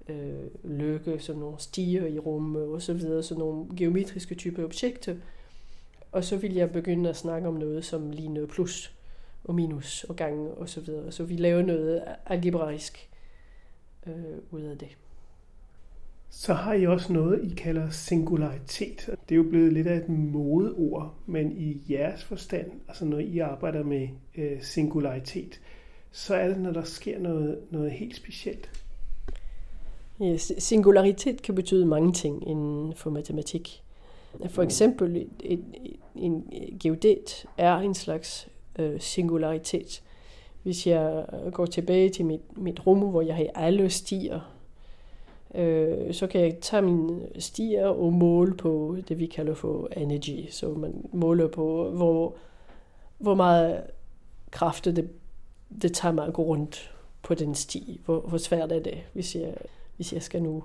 øh, 0.07 0.47
løkke, 0.63 1.19
som 1.19 1.35
nogle 1.35 1.59
stiger 1.59 2.05
i 2.05 2.19
rummet 2.19 2.63
og 2.63 2.81
så 2.81 2.93
videre, 2.93 3.23
så 3.23 3.37
nogle 3.37 3.65
geometriske 3.77 4.35
typer 4.35 4.63
objekter. 4.63 5.15
Og 6.11 6.23
så 6.23 6.37
vil 6.37 6.53
jeg 6.53 6.71
begynde 6.71 7.09
at 7.09 7.17
snakke 7.17 7.47
om 7.47 7.53
noget, 7.53 7.85
som 7.85 8.11
ligner 8.11 8.45
plus 8.45 8.95
og 9.43 9.55
minus 9.55 10.03
og 10.03 10.15
gange 10.15 10.51
og 10.51 10.69
så 10.69 10.81
videre. 10.81 11.11
Så 11.11 11.23
vi 11.23 11.35
laver 11.35 11.61
noget 11.61 12.03
algebraisk 12.25 13.09
øh, 14.07 14.37
ud 14.51 14.61
af 14.61 14.77
det. 14.77 14.97
Så 16.33 16.53
har 16.53 16.73
I 16.73 16.87
også 16.87 17.13
noget, 17.13 17.51
I 17.51 17.55
kalder 17.55 17.89
singularitet. 17.89 19.09
Det 19.29 19.35
er 19.35 19.35
jo 19.35 19.43
blevet 19.43 19.73
lidt 19.73 19.87
af 19.87 19.97
et 19.97 20.09
modeord, 20.09 21.15
men 21.25 21.57
i 21.57 21.81
jeres 21.89 22.23
forstand, 22.23 22.71
altså 22.87 23.05
når 23.05 23.19
I 23.19 23.39
arbejder 23.39 23.83
med 23.83 24.07
øh, 24.37 24.61
singularitet, 24.61 25.61
så 26.11 26.35
er 26.35 26.47
det, 26.47 26.59
når 26.59 26.71
der 26.71 26.83
sker 26.83 27.19
noget, 27.19 27.59
noget 27.71 27.91
helt 27.91 28.15
specielt. 28.15 28.69
Ja, 30.19 30.37
singularitet 30.37 31.41
kan 31.41 31.55
betyde 31.55 31.85
mange 31.85 32.13
ting 32.13 32.47
inden 32.47 32.93
for 32.95 33.09
matematik. 33.09 33.83
For 34.49 34.63
eksempel 34.63 35.17
et, 35.17 35.29
et, 35.43 35.63
en 36.15 36.43
geodet 36.79 37.45
er 37.57 37.77
en 37.77 37.93
slags 37.93 38.47
øh, 38.79 38.99
singularitet. 38.99 40.03
Hvis 40.63 40.87
jeg 40.87 41.25
går 41.51 41.65
tilbage 41.65 42.09
til 42.09 42.25
mit, 42.25 42.57
mit 42.57 42.87
rum, 42.87 42.99
hvor 42.99 43.21
jeg 43.21 43.35
har 43.35 43.47
alle 43.55 43.89
stier, 43.89 44.60
øh, 45.55 46.13
så 46.13 46.27
kan 46.27 46.41
jeg 46.41 46.57
tage 46.61 46.81
min 46.81 47.21
stier 47.39 47.87
og 47.87 48.13
måle 48.13 48.53
på 48.55 48.97
det, 49.07 49.19
vi 49.19 49.25
kalder 49.25 49.53
for 49.53 49.87
energy. 49.97 50.49
Så 50.49 50.69
man 50.69 51.09
måler 51.13 51.47
på, 51.47 51.89
hvor, 51.89 52.35
hvor 53.17 53.35
meget 53.35 53.83
kraft 54.51 54.85
det, 54.85 55.09
det 55.81 55.93
tager 55.93 56.13
mig 56.13 56.27
at 56.27 56.33
gå 56.33 56.43
rundt 56.43 56.91
på 57.23 57.33
den 57.33 57.55
sti. 57.55 58.01
Hvor, 58.05 58.19
hvor 58.19 58.37
svært 58.37 58.71
er 58.71 58.79
det, 58.79 58.97
hvis 59.13 59.35
jeg, 59.35 59.53
hvis 59.95 60.13
jeg 60.13 60.21
skal 60.21 60.43
nu 60.43 60.63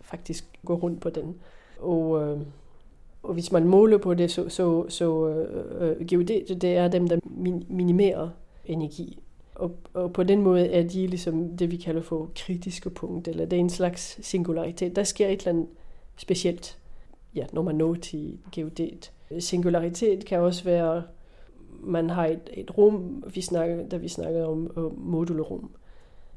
faktisk 0.00 0.58
gå 0.64 0.74
rundt 0.74 1.00
på 1.00 1.10
den. 1.10 1.36
Og, 1.78 2.22
øh, 2.22 2.40
og 3.22 3.34
hvis 3.34 3.52
man 3.52 3.64
måler 3.64 3.98
på 3.98 4.14
det, 4.14 4.30
så, 4.30 4.48
så, 4.48 4.88
så 4.88 5.28
øh, 5.28 5.90
øh 6.00 6.06
geodet, 6.06 6.62
det 6.62 6.76
er 6.76 6.88
dem, 6.88 7.08
der 7.08 7.18
minimerer 7.68 8.28
energi 8.66 9.18
og, 9.60 9.76
og 9.94 10.12
på 10.12 10.22
den 10.22 10.42
måde 10.42 10.68
er 10.68 10.82
de 10.82 11.06
ligesom 11.06 11.56
det, 11.56 11.70
vi 11.70 11.76
kalder 11.76 12.02
for 12.02 12.30
kritiske 12.36 12.90
punkt, 12.90 13.28
eller 13.28 13.44
det 13.44 13.56
er 13.56 13.60
en 13.60 13.70
slags 13.70 14.26
singularitet. 14.26 14.96
Der 14.96 15.02
sker 15.02 15.28
et 15.28 15.38
eller 15.38 15.48
andet 15.48 15.66
specielt, 16.16 16.78
ja, 17.34 17.46
når 17.52 17.62
man 17.62 17.74
når 17.74 17.94
til 17.94 18.38
geodet. 18.52 19.12
Singularitet 19.38 20.24
kan 20.24 20.40
også 20.40 20.64
være, 20.64 21.02
man 21.80 22.10
har 22.10 22.26
et, 22.26 22.50
et 22.52 22.78
rum, 22.78 23.24
vi 23.34 23.40
snakker, 23.40 23.88
da 23.88 23.96
vi 23.96 24.08
snakker 24.08 24.44
om, 24.44 24.70
om 24.76 24.94
modulerum. 24.98 25.70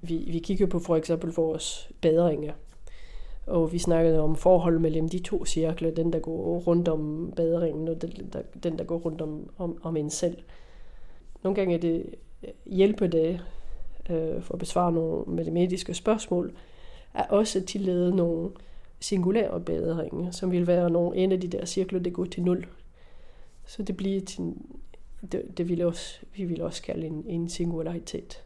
Vi, 0.02 0.18
vi 0.18 0.40
kigger 0.40 0.68
på 0.68 0.80
for 0.80 0.96
eksempel 0.96 1.32
vores 1.32 1.92
badringer, 2.02 2.54
og 3.48 3.74
vi 3.74 3.78
snakkede 3.78 4.20
om 4.20 4.36
forhold 4.36 4.80
mellem 4.80 5.10
de 5.10 5.20
to 5.20 5.46
cirkler, 5.46 5.92
den 5.92 6.14
der 6.14 6.20
går 6.20 6.60
rundt 6.60 6.88
om 6.88 7.34
baderingen, 7.36 7.88
og 7.88 8.02
den 8.02 8.12
der, 8.34 8.42
den, 8.64 8.78
der 8.78 8.84
går 8.84 8.98
rundt 8.98 9.22
om, 9.22 9.50
om, 9.58 9.78
om 9.82 9.98
en 9.98 10.10
selv. 10.10 10.38
Nogle 11.44 11.56
gange 11.56 11.76
er 11.76 11.80
det 11.80 12.16
hjælpe 12.66 13.08
det 13.08 13.42
øh, 14.10 14.42
for 14.42 14.54
at 14.54 14.60
besvare 14.60 14.92
nogle 14.92 15.26
matematiske 15.28 15.94
spørgsmål, 15.94 16.54
er 17.14 17.24
også 17.24 17.60
at 17.60 17.66
tillade 17.66 18.16
nogle 18.16 18.52
singulære 19.00 19.60
bedringer, 19.60 20.32
som 20.32 20.52
vil 20.52 20.68
være 20.68 20.90
nogle 20.90 21.18
en 21.18 21.32
af 21.32 21.42
de 21.42 21.48
der 21.48 21.66
cirkler, 21.66 22.00
der 22.00 22.10
går 22.10 22.26
til 22.26 22.44
nul. 22.44 22.66
Så 23.66 23.84
det 23.84 23.98
bliver 23.98 24.22
til, 24.22 24.54
det, 25.32 25.58
det 25.58 25.70
vil 25.70 25.86
også, 25.86 26.20
vi 26.36 26.44
vil 26.44 26.62
også 26.62 26.84
kalde 26.84 27.08
en, 27.08 27.26
en 27.28 27.50
singularitet. 27.50 28.44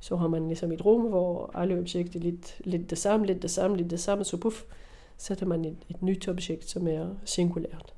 Så 0.00 0.16
har 0.16 0.28
man 0.28 0.46
ligesom 0.46 0.72
et 0.72 0.84
rum, 0.84 1.00
hvor 1.00 1.50
alle 1.54 1.78
objekter 1.78 2.20
er 2.20 2.24
lidt, 2.24 2.56
lidt 2.64 2.90
det 2.90 2.98
samme, 2.98 3.26
lidt 3.26 3.42
det 3.42 3.50
samme, 3.50 3.76
lidt 3.76 3.90
det 3.90 4.00
samme, 4.00 4.24
så 4.24 4.36
puff, 4.36 4.62
sætter 5.16 5.46
man 5.46 5.64
et, 5.64 5.76
et 5.88 6.02
nyt 6.02 6.28
objekt, 6.28 6.64
som 6.64 6.88
er 6.88 7.14
singulært. 7.24 7.94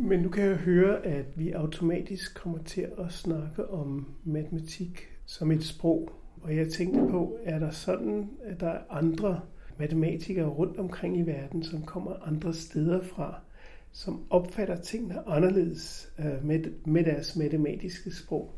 Men 0.00 0.20
nu 0.20 0.28
kan 0.28 0.44
jeg 0.44 0.56
høre, 0.56 1.06
at 1.06 1.24
vi 1.34 1.50
automatisk 1.50 2.34
kommer 2.34 2.58
til 2.58 2.86
at 2.98 3.12
snakke 3.12 3.70
om 3.70 4.06
matematik 4.24 5.08
som 5.26 5.50
et 5.52 5.64
sprog, 5.64 6.10
Og 6.42 6.56
jeg 6.56 6.68
tænkte 6.68 7.00
på, 7.10 7.38
er 7.44 7.58
der 7.58 7.70
sådan, 7.70 8.30
at 8.44 8.60
der 8.60 8.68
er 8.68 8.80
andre 8.90 9.40
matematikere 9.78 10.48
rundt 10.48 10.78
omkring 10.78 11.18
i 11.18 11.22
verden, 11.22 11.62
som 11.62 11.82
kommer 11.82 12.26
andre 12.26 12.54
steder 12.54 13.02
fra, 13.02 13.40
som 13.92 14.24
opfatter 14.30 14.76
tingene 14.76 15.28
anderledes 15.28 16.12
øh, 16.18 16.44
med, 16.44 16.64
med 16.84 17.04
deres 17.04 17.36
matematiske 17.36 18.14
sprog? 18.14 18.50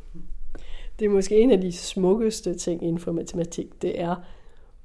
Det 0.99 1.05
er 1.05 1.11
måske 1.11 1.41
en 1.41 1.51
af 1.51 1.61
de 1.61 1.73
smukkeste 1.73 2.55
ting 2.55 2.83
inden 2.83 2.99
for 2.99 3.13
matematik, 3.13 3.83
det 3.83 4.01
er, 4.01 4.17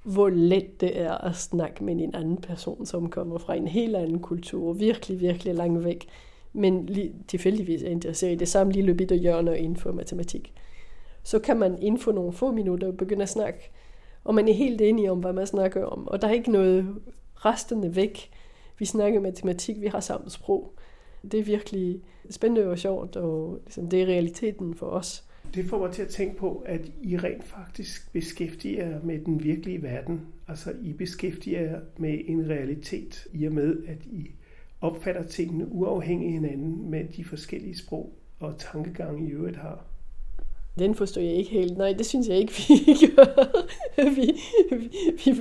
hvor 0.04 0.30
let 0.30 0.82
det 0.82 1.02
er 1.02 1.14
at 1.14 1.36
snakke 1.36 1.84
med 1.84 1.94
en 1.94 2.16
anden 2.16 2.38
person, 2.38 2.86
som 2.86 3.10
kommer 3.10 3.38
fra 3.38 3.56
en 3.56 3.68
helt 3.68 3.96
anden 3.96 4.20
kultur, 4.20 4.74
virkelig, 4.74 5.20
virkelig 5.20 5.56
langt 5.56 5.86
væk, 5.86 6.08
men 6.56 6.86
lige, 6.86 7.14
tilfældigvis 7.28 7.84
er 7.84 7.90
interesseret 7.90 8.32
i 8.32 8.36
det 8.36 8.48
samme 8.48 8.74
lille 8.74 8.96
bitte 8.96 9.16
hjørne 9.16 9.60
inden 9.60 9.76
for 9.76 9.92
matematik. 9.92 10.54
Så 11.24 11.40
kan 11.40 11.60
man 11.60 11.82
inden 11.82 12.00
for 12.00 12.12
nogle 12.12 12.34
få 12.34 12.52
minutter 12.52 12.92
begynde 12.92 13.24
at 13.24 13.30
snakke, 13.30 13.72
og 14.24 14.36
man 14.36 14.48
er 14.48 14.54
helt 14.54 14.82
enige 14.82 15.12
om, 15.12 15.20
hvad 15.20 15.34
man 15.34 15.48
snakker 15.48 15.86
om, 15.86 16.08
og 16.08 16.22
der 16.22 16.28
er 16.28 16.34
ikke 16.34 16.52
noget 16.52 16.96
restende 17.36 17.96
væk. 17.96 18.30
Vi 18.80 18.86
snakker 18.86 19.20
matematik, 19.20 19.82
vi 19.82 19.88
har 19.88 20.00
samme 20.00 20.30
sprog. 20.30 20.74
Det 21.32 21.40
er 21.40 21.44
virkelig 21.44 22.02
spændende 22.30 22.68
og 22.68 22.80
sjovt, 22.80 23.16
og 23.16 23.60
ligesom, 23.66 23.90
det 23.90 24.02
er 24.02 24.06
realiteten 24.06 24.76
for 24.76 24.86
os. 24.86 25.24
Det 25.54 25.66
får 25.66 25.80
mig 25.80 25.92
til 25.92 26.02
at 26.02 26.08
tænke 26.08 26.38
på, 26.38 26.64
at 26.66 26.92
I 27.02 27.18
rent 27.18 27.44
faktisk 27.44 28.14
beskæftiger 28.14 28.90
jer 28.90 29.00
med 29.04 29.20
den 29.20 29.44
virkelige 29.44 29.84
verden. 29.84 30.22
Altså 30.48 30.74
I 30.84 30.94
beskæftiger 30.94 31.62
jer 31.62 31.80
med 31.98 32.20
en 32.26 32.50
realitet 32.50 33.28
i 33.34 33.46
og 33.46 33.54
med, 33.54 33.78
at 33.88 34.06
I 34.06 34.32
opfatter 34.82 35.24
tingene 35.24 35.72
uafhængigt 35.72 36.32
hinanden 36.32 36.90
med 36.90 37.06
de 37.18 37.26
forskellige 37.26 37.78
sprog 37.78 38.14
og 38.40 38.58
tankegange, 38.60 39.28
I 39.28 39.32
øvrigt 39.32 39.58
har. 39.58 39.86
Den 40.80 40.96
forstår 40.96 41.22
jeg 41.22 41.34
ikke 41.34 41.52
helt. 41.52 41.78
Nej, 41.78 41.94
det 41.94 42.06
synes 42.06 42.28
jeg 42.28 42.38
ikke, 42.38 42.54
vi 42.70 43.08
gør. 43.16 43.64
vi, 44.16 44.34
vi, 45.26 45.32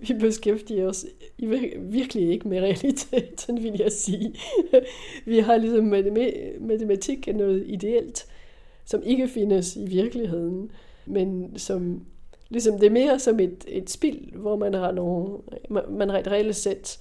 vi 0.00 0.14
beskæftiger 0.20 0.88
os 0.88 1.06
virkelig 1.78 2.30
ikke 2.30 2.48
med 2.48 2.60
realiteten, 2.60 3.62
vil 3.62 3.76
jeg 3.78 3.92
sige. 3.92 4.34
vi 5.24 5.38
har 5.38 5.56
ligesom 5.56 5.84
matematik 6.60 7.28
er 7.28 7.32
noget 7.32 7.64
ideelt, 7.66 8.26
som 8.84 9.02
ikke 9.04 9.28
findes 9.28 9.76
i 9.76 9.86
virkeligheden, 9.86 10.70
men 11.06 11.58
som 11.58 12.06
ligesom 12.48 12.78
det 12.78 12.86
er 12.86 12.90
mere 12.90 13.18
som 13.18 13.40
et, 13.40 13.64
et 13.68 13.90
spil, 13.90 14.32
hvor 14.34 14.56
man 14.56 14.74
har, 14.74 14.92
nogle, 14.92 15.38
man 15.90 16.08
har 16.08 16.18
et 16.18 16.26
reelt 16.26 16.56
sæt, 16.56 16.98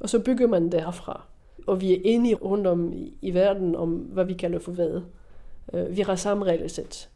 og 0.00 0.08
så 0.08 0.18
bygger 0.18 0.46
man 0.46 0.72
derfra. 0.72 1.26
Og 1.66 1.80
vi 1.80 1.94
er 1.94 2.00
enige 2.04 2.34
rundt 2.34 2.66
om 2.66 2.92
i, 2.92 3.18
i 3.22 3.34
verden 3.34 3.76
om, 3.76 3.94
hvad 3.94 4.24
vi 4.24 4.34
kalder 4.34 4.58
for 4.58 4.72
hvad. 4.72 5.00
Øh, 5.72 5.96
vi 5.96 6.00
har 6.00 6.16
samme 6.16 6.44
regelsæt. 6.44 7.10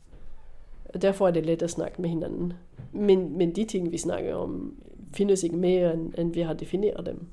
Og 0.85 1.03
derfor 1.03 1.27
er 1.27 1.31
det 1.31 1.47
let 1.47 1.63
at 1.63 1.71
snakke 1.71 2.03
med 2.03 2.09
hinanden. 2.09 2.53
Men, 2.93 3.39
men 3.39 3.57
de 3.57 3.65
ting, 3.65 3.93
vi 3.93 3.99
snakker 3.99 4.35
om, 4.35 4.75
findes 5.13 5.43
ikke 5.43 5.57
mere, 5.57 5.95
end, 5.95 6.15
end 6.19 6.35
vi 6.35 6.41
har 6.41 6.55
defineret 6.55 7.07
dem. 7.07 7.27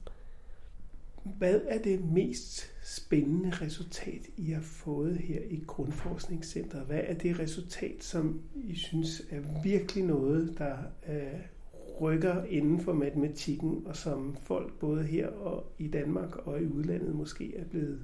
Hvad 1.37 1.61
er 1.67 1.77
det 1.81 2.05
mest 2.05 2.71
spændende 2.83 3.51
resultat, 3.61 4.21
I 4.37 4.51
har 4.51 4.61
fået 4.61 5.17
her 5.17 5.39
i 5.49 5.63
Grundforskningscenteret? 5.67 6.85
Hvad 6.85 7.01
er 7.03 7.13
det 7.13 7.39
resultat, 7.39 8.03
som 8.03 8.41
I 8.63 8.75
synes 8.75 9.21
er 9.29 9.39
virkelig 9.63 10.03
noget, 10.03 10.55
der 10.57 10.75
øh, 11.09 11.39
rykker 12.01 12.43
inden 12.49 12.79
for 12.79 12.93
matematikken, 12.93 13.83
og 13.85 13.95
som 13.95 14.35
folk 14.41 14.79
både 14.79 15.03
her 15.03 15.27
og 15.27 15.63
i 15.79 15.87
Danmark 15.87 16.47
og 16.47 16.61
i 16.61 16.65
udlandet 16.65 17.15
måske 17.15 17.57
er 17.57 17.63
blevet 17.63 17.99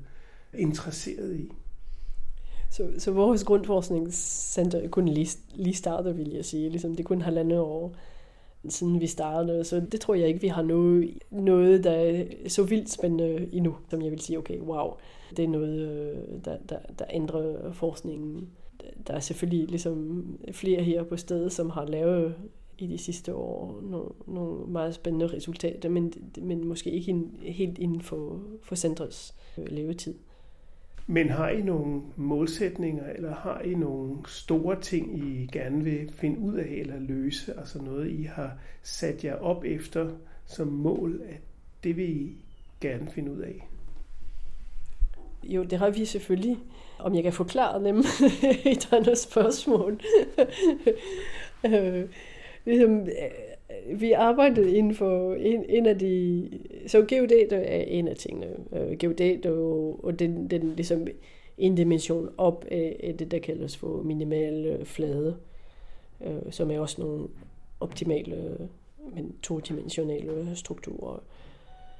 interesseret 0.53 1.35
i? 1.35 1.51
Så, 2.69 2.91
så 2.97 3.11
vores 3.11 3.43
grundforskningscenter 3.43 4.79
er 4.79 4.87
kun 4.87 5.07
lige, 5.07 5.37
lige 5.55 5.73
startet, 5.73 6.17
vil 6.17 6.29
jeg 6.29 6.45
sige. 6.45 6.69
Ligesom 6.69 6.95
det 6.95 7.05
kun 7.05 7.21
halvandet 7.21 7.59
år 7.59 7.95
siden 8.69 8.99
vi 8.99 9.07
startede. 9.07 9.63
Så 9.63 9.81
det 9.91 10.01
tror 10.01 10.13
jeg 10.13 10.27
ikke, 10.27 10.41
vi 10.41 10.47
har 10.47 10.61
noget, 10.61 11.17
noget 11.31 11.83
der 11.83 11.91
er 11.91 12.25
så 12.47 12.63
vildt 12.63 12.89
spændende 12.89 13.49
endnu, 13.53 13.75
som 13.89 14.01
jeg 14.01 14.11
vil 14.11 14.19
sige, 14.19 14.37
okay, 14.37 14.59
wow, 14.59 14.93
det 15.37 15.45
er 15.45 15.49
noget, 15.49 15.79
øh, 15.79 16.45
der, 16.45 16.57
der, 16.69 16.79
der 16.99 17.05
ændrer 17.13 17.71
forskningen. 17.71 18.49
Der 19.07 19.13
er 19.13 19.19
selvfølgelig 19.19 19.67
ligesom 19.69 20.25
flere 20.51 20.83
her 20.83 21.03
på 21.03 21.17
stedet, 21.17 21.51
som 21.51 21.69
har 21.69 21.85
lavet 21.85 22.35
i 22.81 22.87
de 22.87 22.97
sidste 22.97 23.35
år 23.35 23.81
nogle, 23.81 24.09
nogle 24.27 24.71
meget 24.71 24.95
spændende 24.95 25.27
resultater, 25.27 25.89
men, 25.89 26.13
men 26.41 26.67
måske 26.67 26.91
ikke 26.91 27.09
in, 27.09 27.39
helt 27.41 27.77
inden 27.77 28.01
for, 28.01 28.41
for 28.63 28.75
centrets 28.75 29.35
øh, 29.57 29.67
levetid. 29.67 30.15
Men 31.07 31.29
har 31.29 31.49
I 31.49 31.61
nogle 31.61 32.01
målsætninger, 32.15 33.05
eller 33.05 33.35
har 33.35 33.61
I 33.61 33.73
nogle 33.73 34.17
store 34.27 34.81
ting, 34.81 35.17
I 35.17 35.49
gerne 35.51 35.83
vil 35.83 36.11
finde 36.13 36.39
ud 36.39 36.53
af 36.53 36.67
eller 36.69 36.99
løse? 36.99 37.53
Altså 37.59 37.81
noget, 37.81 38.11
I 38.11 38.23
har 38.23 38.57
sat 38.83 39.23
jer 39.23 39.35
op 39.35 39.63
efter 39.63 40.09
som 40.45 40.67
mål, 40.67 41.21
at 41.29 41.41
det 41.83 41.97
vil 41.97 42.09
I 42.09 42.35
gerne 42.81 43.11
finde 43.11 43.31
ud 43.31 43.39
af? 43.39 43.67
Jo, 45.43 45.63
det 45.63 45.79
har 45.79 45.89
vi 45.89 46.05
selvfølgelig. 46.05 46.57
Om 46.99 47.15
jeg 47.15 47.23
kan 47.23 47.33
forklare 47.33 47.83
dem 47.83 47.97
et 48.73 48.93
andet 48.93 49.17
spørgsmål. 49.17 49.99
ligesom, 52.65 52.99
øh, 52.99 54.01
vi 54.01 54.11
arbejdede 54.11 54.77
inden 54.77 54.95
for 54.95 55.33
en, 55.33 55.65
en 55.69 55.85
af 55.85 55.99
de... 55.99 56.49
Så 56.87 57.05
geodat 57.07 57.53
er 57.53 57.81
en 57.81 58.07
af 58.07 58.15
tingene. 58.15 58.47
Øh, 58.73 58.97
geodat 58.97 59.45
og, 59.45 59.99
og 60.05 60.19
den, 60.19 60.47
den 60.47 60.73
ligesom 60.75 61.07
en 61.57 61.75
dimension 61.75 62.29
op 62.37 62.65
af, 62.71 63.15
det, 63.19 63.31
der 63.31 63.39
kaldes 63.39 63.77
for 63.77 64.01
minimale 64.01 64.69
øh, 64.69 64.85
flade, 64.85 65.37
øh, 66.25 66.51
som 66.51 66.71
er 66.71 66.79
også 66.79 67.01
nogle 67.01 67.27
optimale, 67.79 68.35
øh, 68.35 68.67
men 69.15 69.35
todimensionale 69.43 70.55
strukturer. 70.55 71.23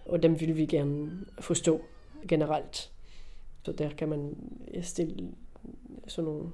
Og 0.05 0.23
dem 0.23 0.39
vil 0.39 0.57
vi 0.57 0.65
gerne 0.65 1.11
forstå 1.39 1.81
generelt. 2.27 2.91
Så 3.63 3.71
der 3.71 3.89
kan 3.89 4.09
man 4.09 4.35
stille 4.81 5.27
sådan 6.07 6.31
nogle 6.31 6.49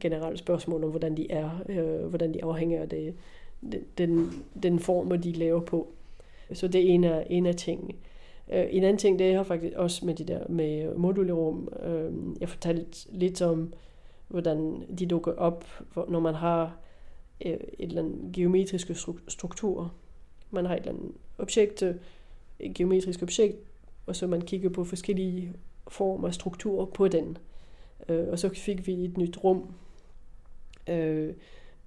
generelle 0.00 0.38
spørgsmål 0.38 0.84
om, 0.84 0.90
hvordan 0.90 1.16
de 1.16 1.30
er, 1.30 1.50
øh, 1.68 2.06
hvordan 2.06 2.34
de 2.34 2.44
afhænger 2.44 2.82
af 2.82 2.88
det, 2.88 3.14
den, 3.98 4.44
den 4.62 4.78
form, 4.78 5.20
de 5.20 5.32
laver 5.32 5.60
på. 5.60 5.92
Så 6.52 6.68
det 6.68 6.80
er 6.80 6.94
en 6.94 7.04
af, 7.04 7.26
en 7.30 7.46
af 7.46 7.54
tingene. 7.54 7.92
Øh, 8.52 8.66
en 8.70 8.84
anden 8.84 8.98
ting, 8.98 9.18
det 9.18 9.30
er 9.30 9.42
faktisk 9.42 9.74
også 9.76 10.06
med 10.06 10.14
de 10.14 10.24
der 10.24 10.48
med 10.48 10.94
modulerum. 10.94 11.68
Øh, 11.82 12.12
jeg 12.40 12.48
fortalte 12.48 13.08
lidt 13.12 13.42
om, 13.42 13.72
hvordan 14.28 14.82
de 14.98 15.06
dukker 15.06 15.32
op, 15.32 15.64
når 16.08 16.20
man 16.20 16.34
har 16.34 16.78
øh, 17.46 17.52
et 17.52 17.60
eller 17.78 18.02
andet 18.02 18.32
geometriske 18.32 18.96
struktur. 19.28 19.92
Man 20.50 20.66
har 20.66 20.74
et 20.74 20.80
eller 20.80 20.92
andet 20.92 21.12
objekt, 21.38 21.82
et 22.60 22.74
geometrisk 22.74 23.22
objekt, 23.22 23.56
og 24.06 24.16
så 24.16 24.26
man 24.26 24.40
kigger 24.40 24.68
på 24.68 24.84
forskellige 24.84 25.52
former 25.88 26.28
og 26.28 26.34
strukturer 26.34 26.86
på 26.86 27.08
den. 27.08 27.38
Og 28.08 28.38
så 28.38 28.48
fik 28.48 28.86
vi 28.86 29.04
et 29.04 29.18
nyt 29.18 29.44
rum. 29.44 29.74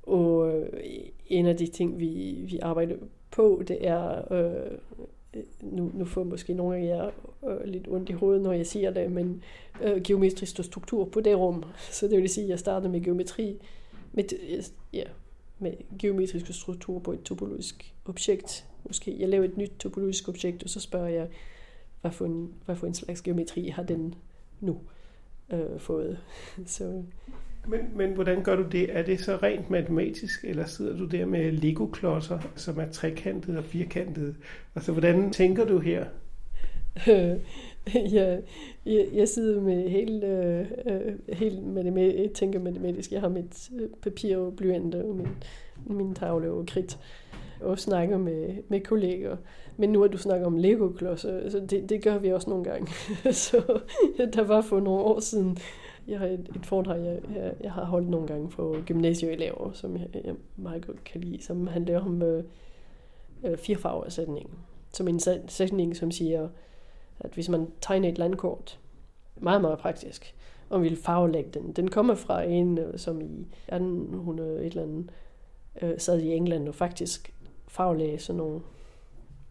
Og 0.04 0.56
øh, 0.56 0.84
en 1.28 1.46
af 1.46 1.58
de 1.58 1.68
ting, 1.68 2.00
vi, 2.00 2.40
vi 2.46 2.60
arbejder 2.60 2.96
på, 3.32 3.64
det 3.68 3.88
er, 3.88 4.34
øh, 4.34 4.78
nu, 5.62 5.92
nu 5.94 6.06
får 6.06 6.24
måske 6.24 6.54
nogle 6.54 6.78
af 6.78 6.86
jer 6.86 7.10
øh, 7.50 7.66
lidt 7.66 7.88
ondt 7.88 8.10
i 8.10 8.14
hovedet, 8.14 8.42
når 8.42 8.54
jeg 8.54 8.68
siger 8.68 8.92
det, 8.92 9.12
men 9.12 9.44
øh, 9.82 10.02
geometrisk 10.02 10.64
struktur 10.64 11.06
på 11.06 11.22
det 11.22 11.38
rum. 11.38 11.64
Så 11.92 12.08
det 12.08 12.22
vil 12.22 12.30
sige, 12.30 12.44
at 12.44 12.50
jeg 12.50 12.60
starter 12.60 12.90
med 12.90 13.04
geometri, 13.04 13.62
med, 14.12 14.24
øh, 14.50 14.64
ja, 14.94 15.04
med 15.60 15.74
geometrisk 16.00 16.54
struktur 16.62 17.00
på 17.00 17.14
et 17.14 17.24
topologisk 17.24 17.94
objekt. 18.06 18.68
Måske 18.88 19.20
jeg 19.20 19.30
laver 19.30 19.46
et 19.46 19.58
nyt 19.58 19.72
topologisk 19.80 20.30
objekt, 20.30 20.64
og 20.64 20.70
så 20.70 20.80
spørger 20.80 21.08
jeg, 21.08 21.28
hvad 22.02 22.12
for 22.12 22.26
en, 22.26 22.54
hvad 22.66 22.76
for 22.76 22.88
en 22.88 22.94
slags 22.94 23.22
geometri 23.22 23.68
har 23.68 23.84
den 23.84 24.16
nu 24.60 24.78
øh, 25.54 25.80
fået. 25.80 26.20
så 26.66 27.04
men, 27.68 27.80
men 27.96 28.14
hvordan 28.14 28.44
gør 28.44 28.56
du 28.56 28.64
det? 28.64 28.98
Er 28.98 29.04
det 29.04 29.20
så 29.20 29.36
rent 29.36 29.70
matematisk, 29.70 30.46
eller 30.46 30.66
sidder 30.66 30.98
du 30.98 31.06
der 31.06 31.26
med 31.26 31.52
Lego-klodser, 31.52 32.40
som 32.56 32.80
er 32.80 32.88
trekantede 32.92 33.58
og 33.58 33.64
firkantede? 33.64 34.36
Altså, 34.76 34.92
hvordan 34.92 35.32
tænker 35.32 35.66
du 35.66 35.80
her? 35.80 36.06
jeg, 38.14 38.42
jeg, 38.86 39.08
jeg 39.14 39.28
sidder 39.28 39.62
med 39.62 39.90
helt, 39.90 40.24
øh, 40.24 40.66
øh 40.86 41.36
helt 41.38 41.64
matematisk, 41.64 42.34
tænker 42.34 42.60
matematisk. 42.60 43.12
Jeg 43.12 43.22
har 43.22 43.30
mit 43.30 43.70
øh, 43.80 43.90
papir 44.02 44.38
og 44.38 44.56
blyant 44.56 44.96
og 44.96 45.16
min, 45.16 45.28
min 45.86 46.16
tavle 46.16 46.52
og 46.52 46.66
kridt 46.68 47.00
og 47.62 47.80
snakker 47.80 48.18
med, 48.18 48.50
med 48.70 48.80
kolleger. 48.80 49.38
Men 49.78 49.90
nu 49.90 50.04
at 50.04 50.12
du 50.12 50.18
snakker 50.18 50.48
om 50.48 50.58
Lego-klodser, 50.58 51.50
så 51.50 51.60
det, 51.70 51.90
det 51.90 52.04
gør 52.04 52.18
vi 52.18 52.32
også 52.32 52.50
nogle 52.50 52.64
gange. 52.64 52.88
så 53.46 53.80
der 54.34 54.44
var 54.44 54.62
for 54.62 54.80
nogle 54.80 55.04
år 55.04 55.20
siden, 55.20 55.58
jeg 56.08 56.20
har 56.20 56.26
et, 56.26 56.50
et 56.56 56.66
foredrag, 56.66 57.06
jeg, 57.06 57.20
jeg, 57.36 57.54
jeg 57.62 57.72
har 57.72 57.86
holdt 57.86 58.10
nogle 58.10 58.28
gange 58.28 58.52
for 58.52 58.86
gymnasieelever, 58.86 59.72
som 59.72 59.98
jeg, 59.98 60.08
jeg 60.26 60.36
meget 60.56 60.86
godt 60.86 61.04
kan 61.04 61.22
lide, 61.22 61.44
som 61.44 61.68
handler 61.68 62.02
om 62.02 62.22
øh, 62.22 62.44
øh, 63.44 63.58
firefarversætningen. 63.58 64.54
Som 64.94 65.08
en 65.08 65.20
sætning, 65.48 65.96
som 65.96 66.12
siger, 66.12 66.50
at 67.20 67.34
hvis 67.34 67.50
man 67.50 67.68
tegner 67.82 68.10
et 68.10 68.18
landkort, 68.18 68.80
meget, 69.36 69.62
meget 69.62 69.80
praktisk, 69.80 70.36
og 70.70 70.82
vil 70.82 70.96
farvelægge 70.96 71.50
den. 71.54 71.72
Den 71.72 71.90
kommer 71.90 72.16
fra 72.16 72.44
en, 72.44 72.78
øh, 72.78 73.00
som 73.00 73.22
i 73.22 73.48
1800 73.68 74.60
et 74.60 74.66
eller 74.66 74.84
andet, 74.84 75.12
øh, 75.82 75.94
sad 76.00 76.20
i 76.20 76.34
England 76.34 76.68
og 76.68 76.76
faktisk 76.76 77.34
farvelagde 77.68 78.20
sådan 78.20 78.38
nogle 78.38 78.62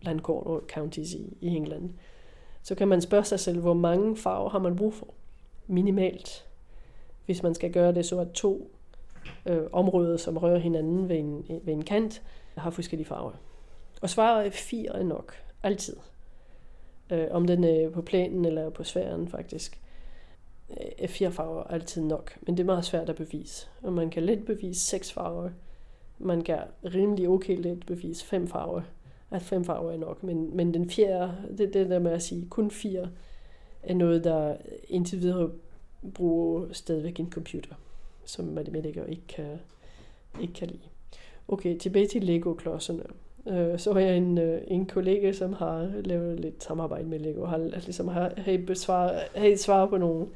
landkort 0.03 0.47
og 0.47 0.63
counties 0.69 1.15
i, 1.15 1.37
i 1.41 1.49
England, 1.49 1.91
så 2.63 2.75
kan 2.75 2.89
man 2.89 3.01
spørge 3.01 3.25
sig 3.25 3.41
selv, 3.41 3.61
hvor 3.61 3.75
mange 3.75 4.17
farver 4.17 4.51
har 4.51 4.59
man 4.59 4.77
brug 4.77 4.95
for? 4.95 5.15
Minimalt. 5.71 6.47
Hvis 7.27 7.43
man 7.43 7.55
skal 7.55 7.73
gøre 7.73 7.95
det 7.95 8.07
så, 8.07 8.19
at 8.19 8.31
to 8.31 8.71
øh, 9.47 9.63
områder, 9.73 10.17
som 10.17 10.37
rører 10.37 10.59
hinanden 10.59 11.09
ved 11.09 11.17
en, 11.17 11.45
ved 11.63 11.75
en 11.75 11.85
kant, 11.85 12.23
har 12.57 12.71
forskellige 12.71 13.07
farver. 13.07 13.33
Og 14.03 14.11
svaret 14.11 14.47
er 14.47 14.51
fire 14.51 15.05
nok. 15.05 15.35
Altid. 15.63 15.97
Øh, 17.11 17.27
om 17.31 17.47
den 17.47 17.65
er 17.65 17.91
på 17.91 18.03
planen 18.03 18.45
eller 18.45 18.71
på 18.71 18.85
sfæren 18.85 19.29
faktisk. 19.29 19.81
Øh, 20.71 20.87
er 20.99 21.09
fire 21.09 21.33
farver 21.33 21.63
altid 21.63 22.03
nok. 22.03 22.39
Men 22.43 22.57
det 22.57 22.63
er 22.63 22.67
meget 22.67 22.85
svært 22.85 23.09
at 23.09 23.17
bevise. 23.17 23.69
Og 23.83 23.93
man 23.93 24.11
kan 24.11 24.23
let 24.23 24.45
bevise 24.45 24.81
seks 24.81 25.13
farver. 25.13 25.51
Man 26.19 26.43
kan 26.43 26.59
rimelig 26.85 27.29
okay 27.29 27.57
let 27.57 27.87
bevise 27.87 28.25
fem 28.25 28.47
farver. 28.47 28.83
At 29.31 29.43
fem 29.43 29.65
farver 29.65 29.93
er 29.93 29.97
nok. 29.97 30.23
Men, 30.23 30.57
men 30.57 30.75
den 30.75 30.91
fjerde, 30.91 31.35
det, 31.59 31.75
det 31.75 31.91
der 31.91 31.99
med 31.99 32.13
at 32.13 32.23
sige 32.23 32.47
kun 32.51 32.71
fire, 32.71 33.09
er 33.83 33.95
noget, 33.95 34.25
der 34.25 34.57
indtil 34.89 35.21
videre 35.21 35.51
bruger 36.15 36.67
stadigvæk 36.73 37.21
en 37.21 37.31
computer, 37.31 37.75
som 38.25 38.45
matematikere 38.45 39.11
ikke 39.11 39.27
kan, 39.29 39.59
ikke 40.41 40.55
kan 40.55 40.69
lide. 40.69 40.89
Okay, 41.49 41.77
tilbage 41.77 42.07
til 42.07 42.25
Lego-klodserne. 42.25 43.03
Øh, 43.49 43.79
så 43.79 43.93
har 43.93 44.01
jeg 44.01 44.17
en, 44.17 44.39
øh, 44.39 44.61
en 44.67 44.87
kollega, 44.87 45.33
som 45.33 45.53
har 45.53 45.91
lavet 46.05 46.41
lidt 46.41 46.65
samarbejde 46.65 47.09
med 47.09 47.19
Lego, 47.19 47.45
har, 47.45 47.59
ligesom 47.59 48.09
har, 48.09 48.33
har, 48.37 48.59
besvaret, 48.67 49.21
har 49.37 49.57
svar 49.57 49.87
på 49.87 49.97
nogle, 49.97 50.27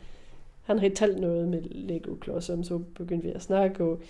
han 0.63 0.79
har 0.79 0.89
talt 0.89 1.21
noget 1.21 1.49
med 1.49 1.63
Lego-klodser, 1.63 2.63
så 2.63 2.79
begyndte 2.95 3.27
vi 3.27 3.33
at 3.33 3.43
snakke, 3.43 3.85
og, 3.85 4.01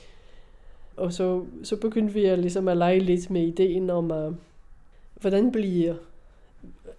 og 0.97 1.12
så, 1.12 1.45
så 1.62 1.76
begyndte 1.76 2.14
vi 2.14 2.24
at, 2.24 2.39
ligesom 2.39 2.68
at 2.68 2.76
lege 2.76 2.99
lidt 2.99 3.30
med 3.30 3.43
ideen 3.43 3.91
om, 3.91 4.11
at, 4.11 4.32
hvordan 5.20 5.53
bliver 5.53 5.95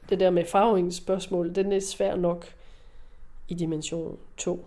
det 0.09 0.19
der 0.19 0.29
med 0.29 0.45
farvingsspørgsmål, 0.45 1.55
den 1.55 1.71
er 1.71 1.79
svær 1.79 2.15
nok 2.15 2.45
i 3.47 3.53
dimension 3.53 4.17
2 4.37 4.65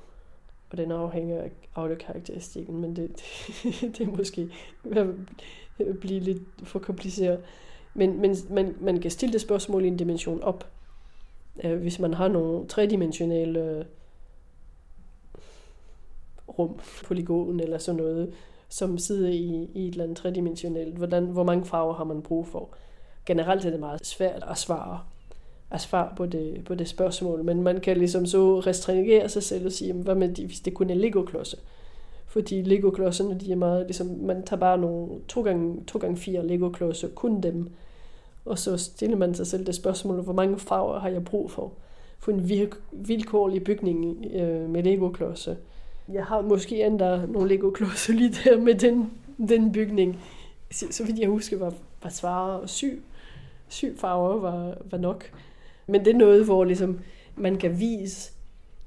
og 0.71 0.79
den 0.79 0.93
afhænger 0.93 1.43
af 1.43 1.51
autokarakteristikken, 1.75 2.81
men 2.81 2.97
det, 2.97 3.23
det, 3.63 3.75
det 3.99 4.01
er 4.01 4.17
måske 4.17 4.51
at 4.95 6.01
blive 6.01 6.21
lidt 6.21 6.43
for 6.63 6.79
kompliceret. 6.79 7.41
Men, 7.95 8.21
men 8.21 8.37
man, 8.51 8.77
man 8.81 9.01
kan 9.01 9.11
stille 9.11 9.33
det 9.33 9.41
spørgsmål 9.41 9.85
i 9.85 9.89
en 9.89 9.97
dimension 9.97 10.43
op. 10.43 10.71
Øh, 11.65 11.81
hvis 11.81 11.99
man 11.99 12.15
har 12.15 12.29
nogle 12.29 12.67
tredimensionale 12.67 13.61
øh, 13.61 13.85
rum, 16.59 16.81
polygon 17.07 17.61
eller 17.61 17.79
sådan 17.79 18.01
noget, 18.01 18.35
som 18.69 18.99
sidder 18.99 19.29
i, 19.29 19.71
i 19.75 19.89
et 19.89 19.93
eller 19.93 20.05
andet 20.05 20.17
tredimensionelt, 20.17 20.97
hvordan, 20.97 21.25
hvor 21.25 21.45
mange 21.45 21.65
farver 21.65 21.95
har 21.95 22.05
man 22.05 22.23
brug 22.23 22.47
for? 22.47 22.69
Generelt 23.27 23.65
er 23.65 23.71
det 23.71 23.81
meget 23.81 24.07
svært 24.07 24.45
at 24.49 24.59
svare 24.59 25.01
at 25.71 25.81
svar 25.81 26.15
på 26.17 26.27
det, 26.27 26.65
på 26.65 26.75
det 26.75 26.89
spørgsmål, 26.89 27.45
men 27.45 27.63
man 27.63 27.81
kan 27.81 27.97
ligesom 27.97 28.27
så 28.27 28.61
restringere 28.61 29.29
sig 29.29 29.43
selv 29.43 29.67
og 29.67 29.73
sige, 29.73 29.93
hvad 29.93 30.15
med 30.15 30.29
de, 30.29 30.47
hvis 30.47 30.61
det 30.61 30.75
kun 30.75 30.91
er 30.91 30.95
Lego-klodser? 30.95 31.59
Fordi 32.27 32.63
Lego-klodserne, 32.63 33.41
de 33.41 33.53
er 33.53 33.57
meget, 33.57 33.87
ligesom, 33.87 34.07
man 34.07 34.43
tager 34.43 34.61
bare 34.61 34.79
nogle 34.79 35.09
2 35.29 35.43
gange, 35.43 35.85
2 35.87 35.99
gange 35.99 36.17
4 36.17 36.47
Lego-klodser, 36.47 37.09
kun 37.09 37.41
dem, 37.41 37.69
og 38.45 38.59
så 38.59 38.77
stiller 38.77 39.17
man 39.17 39.35
sig 39.35 39.47
selv 39.47 39.67
det 39.67 39.75
spørgsmål, 39.75 40.21
hvor 40.21 40.33
mange 40.33 40.59
farver 40.59 41.01
har 41.01 41.09
jeg 41.09 41.25
brug 41.25 41.51
for? 41.51 41.73
For 42.19 42.33
en 42.33 42.49
virk, 42.49 42.77
vilkårlig 42.93 43.65
bygning 43.65 44.27
øh, 44.35 44.71
med 44.71 44.83
Lego-klodser. 44.83 45.55
Jeg 46.13 46.25
har 46.25 46.41
måske 46.41 46.87
endda 46.87 47.27
nogle 47.27 47.49
Lego-klodser 47.49 48.13
lige 48.13 48.35
der 48.45 48.61
med 48.61 48.75
den, 48.75 49.11
den 49.49 49.73
bygning. 49.73 50.21
Så, 50.71 50.87
så 50.91 51.05
vidt 51.05 51.19
jeg 51.19 51.29
husker, 51.29 51.59
var, 51.59 51.73
var 52.03 52.11
svaret 52.11 52.71
syv, 52.71 53.03
syv 53.69 53.99
farver 53.99 54.41
var, 54.41 54.75
var 54.91 54.99
nok. 54.99 55.31
Men 55.89 56.05
det 56.05 56.15
er 56.15 56.19
noget, 56.19 56.45
hvor 56.45 56.65
ligesom 56.65 57.01
man 57.37 57.57
kan 57.57 57.81
vise, 57.81 58.33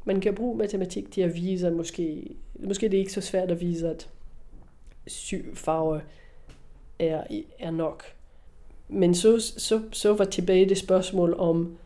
man 0.06 0.22
kan 0.22 0.36
bruge 0.36 0.58
matematik 0.58 1.12
til 1.12 1.22
at 1.22 1.36
vise, 1.36 1.68
at 1.68 1.74
måske, 1.74 2.36
måske 2.60 2.89
det 2.89 2.97
er 2.97 2.99
ikke 2.99 3.14
så 3.14 3.22
svært 3.22 3.52
at 3.52 3.62
vise, 3.62 3.89
at 3.89 4.10
syv 5.08 5.56
farver 5.56 5.99
er, 6.99 7.24
er 7.60 7.72
nok. 7.72 8.04
Men 8.88 9.16
så, 9.16 9.39
så, 9.39 9.82
så 9.91 10.14
var 10.14 10.26
tilbage 10.26 10.70
det 10.70 10.78
spørgsmål 10.78 11.34
om, 11.38 11.78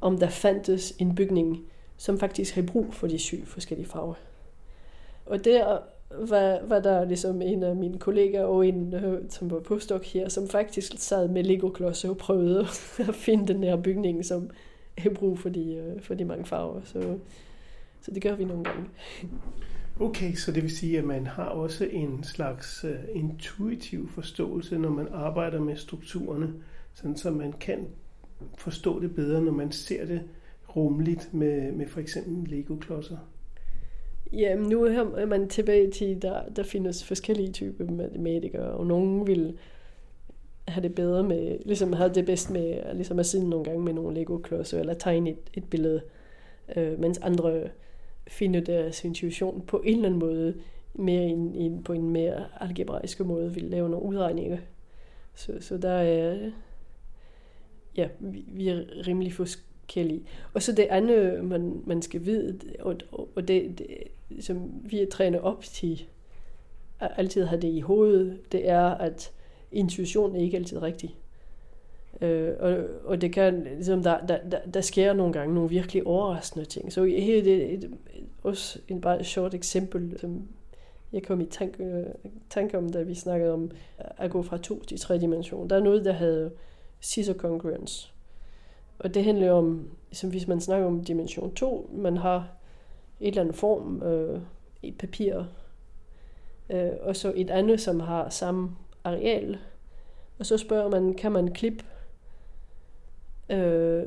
om 0.00 0.18
der 0.18 0.28
fandtes 0.28 0.94
en 0.98 1.14
bygning, 1.14 1.64
som 1.96 2.18
faktisk 2.18 2.54
havde 2.54 2.66
brug 2.66 2.94
for 2.94 3.06
de 3.06 3.18
syv 3.18 3.46
forskellige 3.46 3.88
farver. 3.88 4.14
Og 5.26 5.44
der 5.44 5.78
var, 6.10 6.66
var 6.66 6.80
der 6.80 7.04
ligesom 7.04 7.42
en 7.42 7.62
af 7.62 7.76
mine 7.76 7.98
kollegaer 7.98 8.44
og 8.44 8.66
en, 8.66 8.94
øh, 8.94 9.22
som 9.28 9.50
var 9.50 9.60
postdoc 9.60 10.12
her, 10.12 10.28
som 10.28 10.48
faktisk 10.48 10.92
sad 10.96 11.28
med 11.28 11.44
Lego-klodser 11.44 12.10
og 12.10 12.16
prøvede 12.16 12.60
at 13.08 13.14
finde 13.14 13.54
den 13.54 13.64
her 13.64 13.76
bygning, 13.76 14.24
som 14.24 14.50
jeg 15.04 15.14
brug 15.14 15.38
for 15.38 15.48
de, 15.48 15.74
øh, 15.74 16.02
for 16.02 16.14
de 16.14 16.24
mange 16.24 16.44
farver. 16.44 16.80
Så, 16.84 17.18
så 18.00 18.10
det 18.10 18.22
gør 18.22 18.34
vi 18.34 18.44
nogle 18.44 18.64
gange. 18.64 18.84
Okay, 20.00 20.34
så 20.34 20.52
det 20.52 20.62
vil 20.62 20.76
sige, 20.76 20.98
at 20.98 21.04
man 21.04 21.26
har 21.26 21.44
også 21.44 21.84
en 21.84 22.24
slags 22.24 22.84
uh, 22.84 23.16
intuitiv 23.16 24.08
forståelse, 24.10 24.78
når 24.78 24.90
man 24.90 25.08
arbejder 25.12 25.60
med 25.60 25.76
strukturerne, 25.76 26.54
sådan 26.94 27.16
så 27.16 27.30
man 27.30 27.52
kan 27.52 27.86
forstå 28.58 29.00
det 29.00 29.14
bedre, 29.14 29.42
når 29.42 29.52
man 29.52 29.72
ser 29.72 30.06
det 30.06 30.22
rumligt 30.76 31.34
med, 31.34 31.72
med 31.72 31.88
for 31.88 32.00
eksempel 32.00 32.50
Lego-klodser. 32.50 33.16
Jamen, 34.32 34.68
nu 34.68 34.84
er 34.84 35.26
man 35.26 35.48
tilbage 35.48 35.90
til, 35.90 36.22
der, 36.22 36.48
der 36.48 36.62
findes 36.62 37.04
forskellige 37.04 37.52
typer 37.52 37.84
matematikere, 37.84 38.70
og 38.70 38.86
nogen 38.86 39.26
vil 39.26 39.58
have 40.68 40.82
det 40.82 40.94
bedre 40.94 41.22
med, 41.22 41.58
ligesom 41.64 41.92
have 41.92 42.14
det 42.14 42.26
bedst 42.26 42.50
med 42.50 42.94
ligesom 42.94 43.18
at 43.18 43.26
sidde 43.26 43.48
nogle 43.48 43.64
gange 43.64 43.84
med 43.84 43.92
nogle 43.92 44.14
Lego-klodser, 44.14 44.80
eller 44.80 44.94
tegne 44.94 45.30
et, 45.30 45.38
et 45.54 45.64
billede, 45.70 46.02
øh, 46.76 47.00
mens 47.00 47.18
andre 47.18 47.62
finder 48.28 48.60
deres 48.60 49.04
intuition 49.04 49.62
på 49.66 49.82
en 49.84 49.94
eller 49.94 50.06
anden 50.08 50.20
måde, 50.20 50.54
mere 50.94 51.22
en, 51.22 51.54
en, 51.54 51.82
på 51.82 51.92
en 51.92 52.10
mere 52.10 52.44
algebraisk 52.60 53.20
måde, 53.20 53.54
vil 53.54 53.64
lave 53.64 53.88
nogle 53.88 54.06
udregninger. 54.06 54.58
Så, 55.34 55.52
så 55.60 55.78
der 55.78 55.92
er, 55.92 56.50
ja, 57.96 58.08
vi, 58.18 58.44
vi 58.46 58.68
er 58.68 59.06
rimelig 59.06 59.32
forskellige. 59.88 60.22
Og 60.54 60.62
så 60.62 60.72
det 60.72 60.86
andet, 60.90 61.44
man, 61.44 61.82
man 61.86 62.02
skal 62.02 62.24
vide, 62.24 62.58
og, 62.80 62.96
og 63.12 63.48
det, 63.48 63.78
det, 63.78 64.44
som 64.44 64.70
vi 64.84 65.00
er 65.00 65.06
trænet 65.10 65.40
op 65.40 65.62
til, 65.62 66.04
at 67.00 67.10
altid 67.16 67.44
have 67.44 67.60
det 67.60 67.68
i 67.68 67.80
hovedet, 67.80 68.52
det 68.52 68.68
er, 68.68 68.84
at 68.84 69.32
intuition 69.72 70.36
er 70.36 70.40
ikke 70.40 70.56
altid 70.56 70.82
rigtig. 70.82 71.16
Øh, 72.20 72.52
og, 72.60 72.78
og 73.04 73.20
det 73.20 73.32
kan, 73.32 73.64
ligesom 73.64 74.02
der, 74.02 74.26
der, 74.26 74.38
der, 74.50 74.58
der 74.74 74.80
sker 74.80 75.12
nogle 75.12 75.32
gange 75.32 75.54
nogle 75.54 75.70
virkelig 75.70 76.06
overraskende 76.06 76.64
ting. 76.64 76.92
Så 76.92 77.04
her 77.04 77.38
er 77.38 77.42
det 77.42 77.72
et, 77.72 77.90
også 78.42 78.78
en 78.88 79.00
bare 79.00 79.20
et 79.20 79.26
short 79.26 79.54
eksempel, 79.54 80.18
som 80.20 80.48
jeg 81.12 81.22
kom 81.22 81.40
i 81.40 81.46
tanke, 81.46 81.84
øh, 81.84 82.06
tanke 82.50 82.78
om, 82.78 82.92
da 82.92 83.02
vi 83.02 83.14
snakkede 83.14 83.52
om 83.52 83.70
at 83.98 84.30
gå 84.30 84.42
fra 84.42 84.58
to 84.58 84.84
til 84.84 85.00
tre 85.00 85.18
dimensioner. 85.18 85.68
Der 85.68 85.76
er 85.76 85.82
noget, 85.82 86.04
der 86.04 86.12
hedder 86.12 86.50
scissor 87.00 87.34
congruence. 87.34 88.12
Og 88.98 89.14
det 89.14 89.24
handler 89.24 89.52
om, 89.52 89.90
som 90.12 90.30
hvis 90.30 90.48
man 90.48 90.60
snakker 90.60 90.86
om 90.86 91.04
dimension 91.04 91.54
2, 91.54 91.90
man 91.92 92.16
har 92.16 92.48
et 93.20 93.28
eller 93.28 93.42
andet 93.42 93.56
form, 93.56 94.02
øh, 94.02 94.40
et 94.82 94.98
papir, 94.98 95.44
øh, 96.70 96.90
og 97.00 97.16
så 97.16 97.32
et 97.36 97.50
andet, 97.50 97.80
som 97.80 98.00
har 98.00 98.28
samme 98.28 98.76
areal. 99.04 99.58
Og 100.38 100.46
så 100.46 100.56
spørger 100.56 100.90
man, 100.90 101.14
kan 101.14 101.32
man 101.32 101.52
klippe 101.52 101.84
øh, 103.50 104.04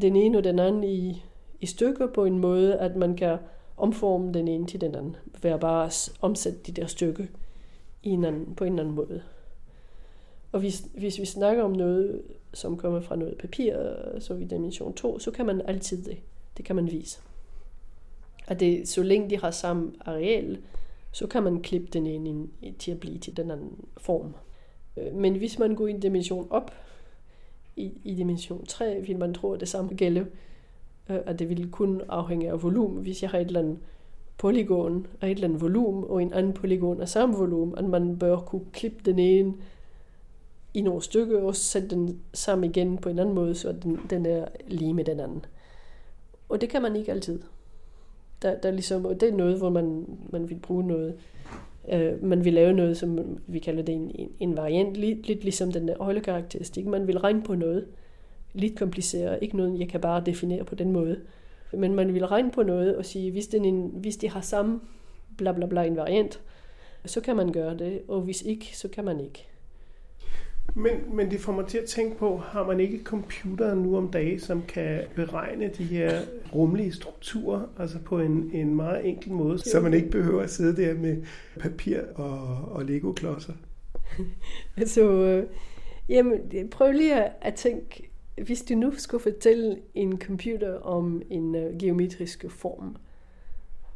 den 0.00 0.16
ene 0.16 0.38
og 0.38 0.44
den 0.44 0.58
anden 0.58 0.84
i, 0.84 1.24
i 1.60 1.66
stykker 1.66 2.06
på 2.06 2.24
en 2.24 2.38
måde, 2.38 2.78
at 2.78 2.96
man 2.96 3.16
kan 3.16 3.38
omforme 3.76 4.32
den 4.32 4.48
ene 4.48 4.66
til 4.66 4.80
den 4.80 4.94
anden. 4.94 5.16
Ved 5.42 5.50
at 5.50 5.60
bare 5.60 5.90
omsætte 6.20 6.58
de 6.66 6.72
der 6.72 6.86
stykker 6.86 7.24
i 8.02 8.08
en 8.08 8.24
anden, 8.24 8.54
på 8.54 8.64
en 8.64 8.72
eller 8.72 8.82
anden 8.82 8.94
måde. 8.94 9.22
Og 10.56 10.60
hvis, 10.60 10.88
hvis 10.94 11.20
vi 11.20 11.24
snakker 11.24 11.62
om 11.62 11.72
noget, 11.72 12.22
som 12.54 12.76
kommer 12.76 13.00
fra 13.00 13.16
noget 13.16 13.38
papir, 13.38 13.76
så 14.18 14.34
i 14.34 14.36
vi 14.36 14.44
dimension 14.44 14.94
2, 14.94 15.18
så 15.18 15.30
kan 15.30 15.46
man 15.46 15.60
altid 15.60 16.04
det. 16.04 16.16
Det 16.56 16.64
kan 16.64 16.76
man 16.76 16.90
vise. 16.90 17.20
At 18.46 18.60
det, 18.60 18.88
så 18.88 19.02
længe 19.02 19.30
de 19.30 19.38
har 19.38 19.50
samme 19.50 19.92
areal, 20.00 20.58
så 21.12 21.26
kan 21.26 21.42
man 21.42 21.62
klippe 21.62 21.88
den 21.92 22.06
ind 22.06 22.48
til 22.78 22.90
at 22.92 23.00
blive 23.00 23.18
til 23.18 23.36
den 23.36 23.50
anden 23.50 23.84
form. 23.96 24.34
Øh, 24.96 25.14
men 25.14 25.34
hvis 25.34 25.58
man 25.58 25.74
går 25.74 25.86
en 25.86 26.00
dimension 26.00 26.46
op, 26.50 26.70
i, 27.76 27.92
i 28.04 28.14
dimension 28.14 28.66
3, 28.66 29.00
vil 29.06 29.18
man 29.18 29.34
tro, 29.34 29.52
at 29.52 29.60
det 29.60 29.68
samme 29.68 29.94
gælder, 29.94 30.24
øh, 31.10 31.18
at 31.26 31.38
det 31.38 31.48
vil 31.48 31.70
kun 31.70 32.02
afhænge 32.08 32.50
af 32.50 32.62
volumen. 32.62 33.02
Hvis 33.02 33.22
jeg 33.22 33.30
har 33.30 33.38
et 33.38 33.46
eller 33.46 33.60
andet 33.60 33.78
polygon 34.38 35.06
af 35.20 35.26
et 35.26 35.34
eller 35.34 35.48
andet 35.48 35.60
volumen, 35.60 36.04
og 36.08 36.22
en 36.22 36.32
anden 36.32 36.52
polygon 36.52 37.00
af 37.00 37.08
samme 37.08 37.36
volumen, 37.36 37.78
at 37.78 37.84
man 37.84 38.18
bør 38.18 38.36
kunne 38.36 38.64
klippe 38.72 38.98
den 39.04 39.18
ene 39.18 39.54
i 40.76 40.80
nogle 40.80 41.02
stykker, 41.02 41.42
og 41.42 41.56
sætte 41.56 41.88
den 41.88 42.20
sammen 42.32 42.70
igen 42.70 42.98
på 42.98 43.08
en 43.08 43.18
anden 43.18 43.34
måde, 43.34 43.54
så 43.54 43.72
den, 43.72 44.00
den 44.10 44.26
er 44.26 44.44
lige 44.66 44.94
med 44.94 45.04
den 45.04 45.20
anden. 45.20 45.44
Og 46.48 46.60
det 46.60 46.68
kan 46.68 46.82
man 46.82 46.96
ikke 46.96 47.12
altid 47.12 47.40
der, 48.42 48.54
der 48.54 48.70
ligesom, 48.70 49.04
og 49.04 49.20
det 49.20 49.28
er 49.28 49.36
noget, 49.36 49.58
hvor 49.58 49.70
man, 49.70 50.06
man 50.30 50.50
vil 50.50 50.58
bruge 50.58 50.86
noget 50.86 51.14
Øh, 51.92 52.24
man 52.24 52.44
vil 52.44 52.52
lave 52.52 52.72
noget, 52.72 52.96
som 52.96 53.38
vi 53.46 53.58
kalder 53.58 53.82
det 53.82 53.94
en, 53.94 54.10
en, 54.14 54.32
en 54.40 54.56
variant, 54.56 54.96
lidt, 54.96 55.26
lidt 55.26 55.42
ligesom 55.42 55.72
den 55.72 55.88
der 55.88 56.00
øjlekarakteristik. 56.00 56.86
Man 56.86 57.06
vil 57.06 57.18
regne 57.18 57.42
på 57.42 57.54
noget 57.54 57.86
lidt 58.52 58.78
kompliceret, 58.78 59.38
ikke 59.42 59.56
noget, 59.56 59.78
jeg 59.78 59.88
kan 59.88 60.00
bare 60.00 60.22
definere 60.26 60.64
på 60.64 60.74
den 60.74 60.92
måde. 60.92 61.20
Men 61.72 61.94
man 61.94 62.14
vil 62.14 62.26
regne 62.26 62.50
på 62.50 62.62
noget 62.62 62.96
og 62.96 63.04
sige, 63.04 63.30
hvis, 63.30 63.46
den 63.46 63.64
en, 63.64 63.90
hvis 63.94 64.16
de 64.16 64.28
har 64.28 64.40
samme 64.40 64.80
bla 65.38 65.52
bla 65.52 65.66
bla 65.66 65.84
en 65.84 65.96
variant, 65.96 66.40
så 67.04 67.20
kan 67.20 67.36
man 67.36 67.52
gøre 67.52 67.76
det, 67.76 68.00
og 68.08 68.20
hvis 68.20 68.42
ikke, 68.42 68.76
så 68.76 68.88
kan 68.88 69.04
man 69.04 69.20
ikke. 69.20 69.46
Men, 70.74 71.16
men 71.16 71.30
det 71.30 71.40
får 71.40 71.52
mig 71.52 71.66
til 71.66 71.78
at 71.78 71.84
tænke 71.84 72.18
på, 72.18 72.36
har 72.36 72.66
man 72.66 72.80
ikke 72.80 73.00
computer 73.04 73.74
nu 73.74 73.96
om 73.96 74.10
dagen, 74.10 74.40
som 74.40 74.62
kan 74.62 75.02
beregne 75.14 75.70
de 75.78 75.84
her 75.84 76.20
rumlige 76.54 76.92
strukturer, 76.92 77.62
altså 77.78 77.98
på 77.98 78.20
en, 78.20 78.50
en 78.52 78.74
meget 78.74 79.08
enkel 79.08 79.32
måde, 79.32 79.58
så 79.58 79.80
man 79.80 79.94
ikke 79.94 80.10
behøver 80.10 80.42
at 80.42 80.50
sidde 80.50 80.82
der 80.82 80.94
med 80.94 81.22
papir 81.60 82.00
og, 82.14 82.38
og 82.72 82.84
Lego-klodser? 82.84 83.52
altså, 84.76 85.10
øh, 85.10 85.46
jamen, 86.08 86.40
prøv 86.70 86.92
lige 86.92 87.44
at, 87.44 87.54
tænke, 87.54 88.10
hvis 88.42 88.62
du 88.62 88.74
nu 88.74 88.92
skulle 88.96 89.22
fortælle 89.22 89.76
en 89.94 90.20
computer 90.20 90.74
om 90.74 91.22
en 91.30 91.54
uh, 91.54 91.78
geometrisk 91.78 92.44
form, 92.48 92.96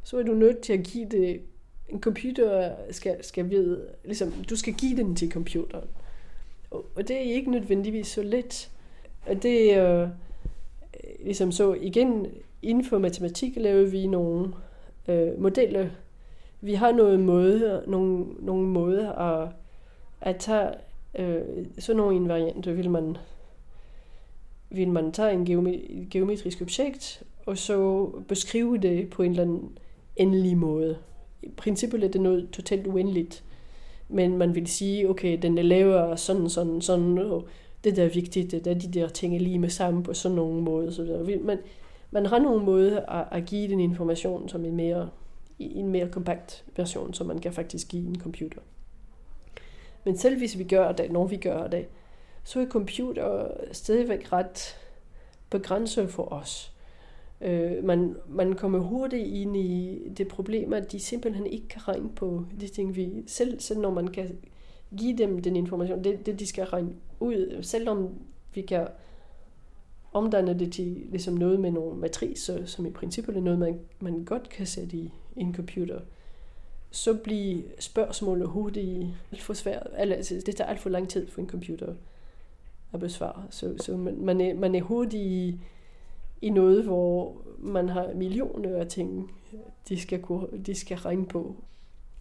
så 0.02 0.18
er 0.18 0.22
du 0.22 0.34
nødt 0.34 0.58
til 0.58 0.72
at 0.72 0.82
give 0.82 1.08
det, 1.08 1.40
en 1.88 2.00
computer 2.00 2.72
skal, 2.90 3.24
skal 3.24 3.50
vide, 3.50 3.86
ligesom, 4.04 4.32
du 4.50 4.56
skal 4.56 4.74
give 4.74 4.96
den 4.96 5.16
til 5.16 5.30
computeren. 5.32 5.88
Og 6.70 7.08
det 7.08 7.16
er 7.16 7.20
ikke 7.20 7.50
nødvendigvis 7.50 8.06
så 8.06 8.22
let. 8.22 8.70
Og 9.26 9.42
det 9.42 9.74
er 9.74 10.02
øh, 10.02 10.08
ligesom 11.24 11.52
så 11.52 11.74
igen, 11.74 12.26
inden 12.62 12.84
for 12.84 12.98
matematik 12.98 13.56
laver 13.56 13.90
vi 13.90 14.06
nogle 14.06 14.52
øh, 15.08 15.40
modeller. 15.40 15.88
Vi 16.60 16.74
har 16.74 16.92
noget 16.92 17.20
måde, 17.20 17.84
nogle, 17.86 18.24
nogle 18.38 18.66
måder 18.66 19.12
at, 19.12 19.48
at 20.20 20.36
tage 20.36 20.70
øh, 21.18 21.42
sådan 21.78 21.96
nogle 21.96 22.16
invarianter, 22.16 22.72
vil 22.72 22.90
man, 22.90 23.16
vil 24.70 24.88
man 24.88 25.12
tage 25.12 25.32
en 25.32 25.44
geometri, 25.44 26.08
geometrisk 26.10 26.62
objekt, 26.62 27.22
og 27.46 27.58
så 27.58 28.06
beskrive 28.28 28.78
det 28.78 29.10
på 29.10 29.22
en 29.22 29.30
eller 29.30 29.42
anden 29.42 29.78
endelig 30.16 30.56
måde. 30.56 30.98
I 31.42 31.48
princippet 31.56 32.04
er 32.04 32.08
det 32.08 32.20
noget 32.20 32.48
totalt 32.52 32.86
uendeligt 32.86 33.44
men 34.10 34.36
man 34.36 34.54
vil 34.54 34.66
sige, 34.66 35.08
okay, 35.08 35.38
den 35.42 35.58
er 35.58 36.16
sådan, 36.16 36.48
sådan, 36.50 36.80
sådan, 36.80 37.18
og 37.18 37.48
det 37.84 37.96
der 37.96 38.04
er 38.04 38.08
vigtigt, 38.08 38.50
det 38.50 38.66
er 38.66 38.74
de 38.74 38.92
der 38.92 39.08
ting 39.08 39.34
er 39.34 39.40
lige 39.40 39.58
med 39.58 39.68
sammen 39.68 40.02
på 40.02 40.14
sådan 40.14 40.36
nogle 40.36 40.62
måder. 40.62 40.90
Så 40.90 41.38
man, 41.44 41.58
man 42.10 42.26
har 42.26 42.38
nogle 42.38 42.64
måder 42.64 43.00
at, 43.06 43.26
at 43.30 43.46
give 43.46 43.68
den 43.68 43.80
information 43.80 44.48
som 44.48 44.64
en 44.64 44.76
mere, 44.76 45.10
en 45.58 45.88
mere 45.88 46.08
kompakt 46.08 46.64
version, 46.76 47.14
som 47.14 47.26
man 47.26 47.38
kan 47.38 47.52
faktisk 47.52 47.88
give 47.88 48.06
en 48.06 48.20
computer. 48.20 48.60
Men 50.04 50.18
selv 50.18 50.38
hvis 50.38 50.58
vi 50.58 50.64
gør 50.64 50.92
det, 50.92 51.12
når 51.12 51.26
vi 51.26 51.36
gør 51.36 51.66
det, 51.66 51.86
så 52.44 52.60
er 52.60 52.66
computer 52.66 53.46
stadigvæk 53.72 54.32
ret 54.32 54.76
begrænset 55.50 56.10
for 56.10 56.32
os. 56.32 56.72
Øh, 57.40 57.84
man, 57.84 58.16
man 58.28 58.52
kommer 58.52 58.78
hurtigt 58.78 59.26
ind 59.26 59.56
i 59.56 59.98
det 60.18 60.28
problem, 60.28 60.72
at 60.72 60.92
de 60.92 61.00
simpelthen 61.00 61.46
ikke 61.46 61.68
kan 61.68 61.88
regne 61.88 62.10
på 62.16 62.44
de 62.60 62.68
ting, 62.68 62.96
vi 62.96 63.10
selv, 63.26 63.60
selv 63.60 63.80
når 63.80 63.90
man 63.90 64.08
kan 64.08 64.38
give 64.96 65.16
dem 65.16 65.42
den 65.42 65.56
information, 65.56 66.04
det, 66.04 66.26
det 66.26 66.40
de 66.40 66.46
skal 66.46 66.64
regne 66.64 66.94
ud, 67.20 67.58
selvom 67.62 68.08
vi 68.54 68.60
kan 68.60 68.88
omdanne 70.12 70.58
det 70.58 70.72
til 70.72 71.06
ligesom 71.10 71.34
noget 71.34 71.60
med 71.60 71.70
nogle 71.70 71.98
matriser, 71.98 72.66
som 72.66 72.86
i 72.86 72.90
princippet 72.90 73.36
er 73.36 73.40
noget, 73.40 73.58
man, 73.58 73.80
man 74.00 74.24
godt 74.24 74.48
kan 74.48 74.66
sætte 74.66 74.96
i, 74.96 75.12
i 75.36 75.40
en 75.40 75.54
computer, 75.54 76.00
så 76.90 77.14
bliver 77.14 77.62
spørgsmålet 77.78 78.48
hurtigt 78.48 79.06
alt 79.32 79.42
for 79.42 79.54
svært. 79.54 79.86
Altså, 79.94 80.42
det 80.46 80.56
tager 80.56 80.70
alt 80.70 80.80
for 80.80 80.90
lang 80.90 81.08
tid 81.08 81.28
for 81.28 81.40
en 81.40 81.48
computer 81.48 81.94
at 82.92 83.00
besvare. 83.00 83.44
Så, 83.50 83.74
så 83.78 83.96
man, 83.96 84.24
man, 84.24 84.40
er, 84.40 84.54
man 84.54 84.74
er 84.74 84.82
hurtigt 84.82 85.56
i, 86.42 86.50
noget, 86.50 86.84
hvor 86.84 87.42
man 87.58 87.88
har 87.88 88.14
millioner 88.14 88.76
af 88.76 88.86
ting, 88.86 89.32
de 89.88 90.00
skal, 90.00 90.20
gå, 90.20 90.50
de 90.66 90.74
skal 90.74 90.96
regne 90.96 91.26
på. 91.26 91.56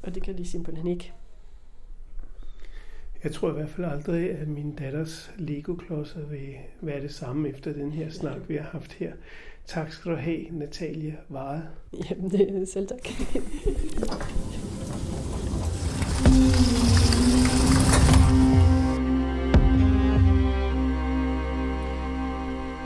Og 0.03 0.15
det 0.15 0.23
kan 0.23 0.37
de 0.37 0.45
simpelthen 0.45 0.87
ikke. 0.87 1.13
Jeg 3.23 3.31
tror 3.31 3.49
i 3.49 3.53
hvert 3.53 3.69
fald 3.69 3.87
aldrig, 3.87 4.31
at 4.31 4.47
min 4.47 4.75
datters 4.75 5.31
Lego-klodser 5.37 6.25
vil 6.25 6.55
være 6.81 7.01
det 7.01 7.13
samme 7.13 7.49
efter 7.49 7.73
den 7.73 7.91
her 7.91 8.09
snak, 8.09 8.41
vi 8.47 8.55
har 8.55 8.63
haft 8.63 8.93
her. 8.93 9.13
Tak 9.65 9.91
skal 9.91 10.11
du 10.11 10.17
have, 10.17 10.45
Natalia 10.51 11.15
Vare. 11.29 11.61
Jamen, 12.09 12.31
det 12.31 12.61
er 12.61 12.65
selv 12.65 12.87
tak. 12.87 13.07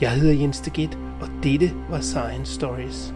Jeg 0.00 0.10
hedder 0.12 0.34
Jens 0.34 0.60
Deget, 0.60 0.98
og 1.20 1.28
dette 1.42 1.72
var 1.90 2.00
Science 2.00 2.54
Stories. 2.54 3.14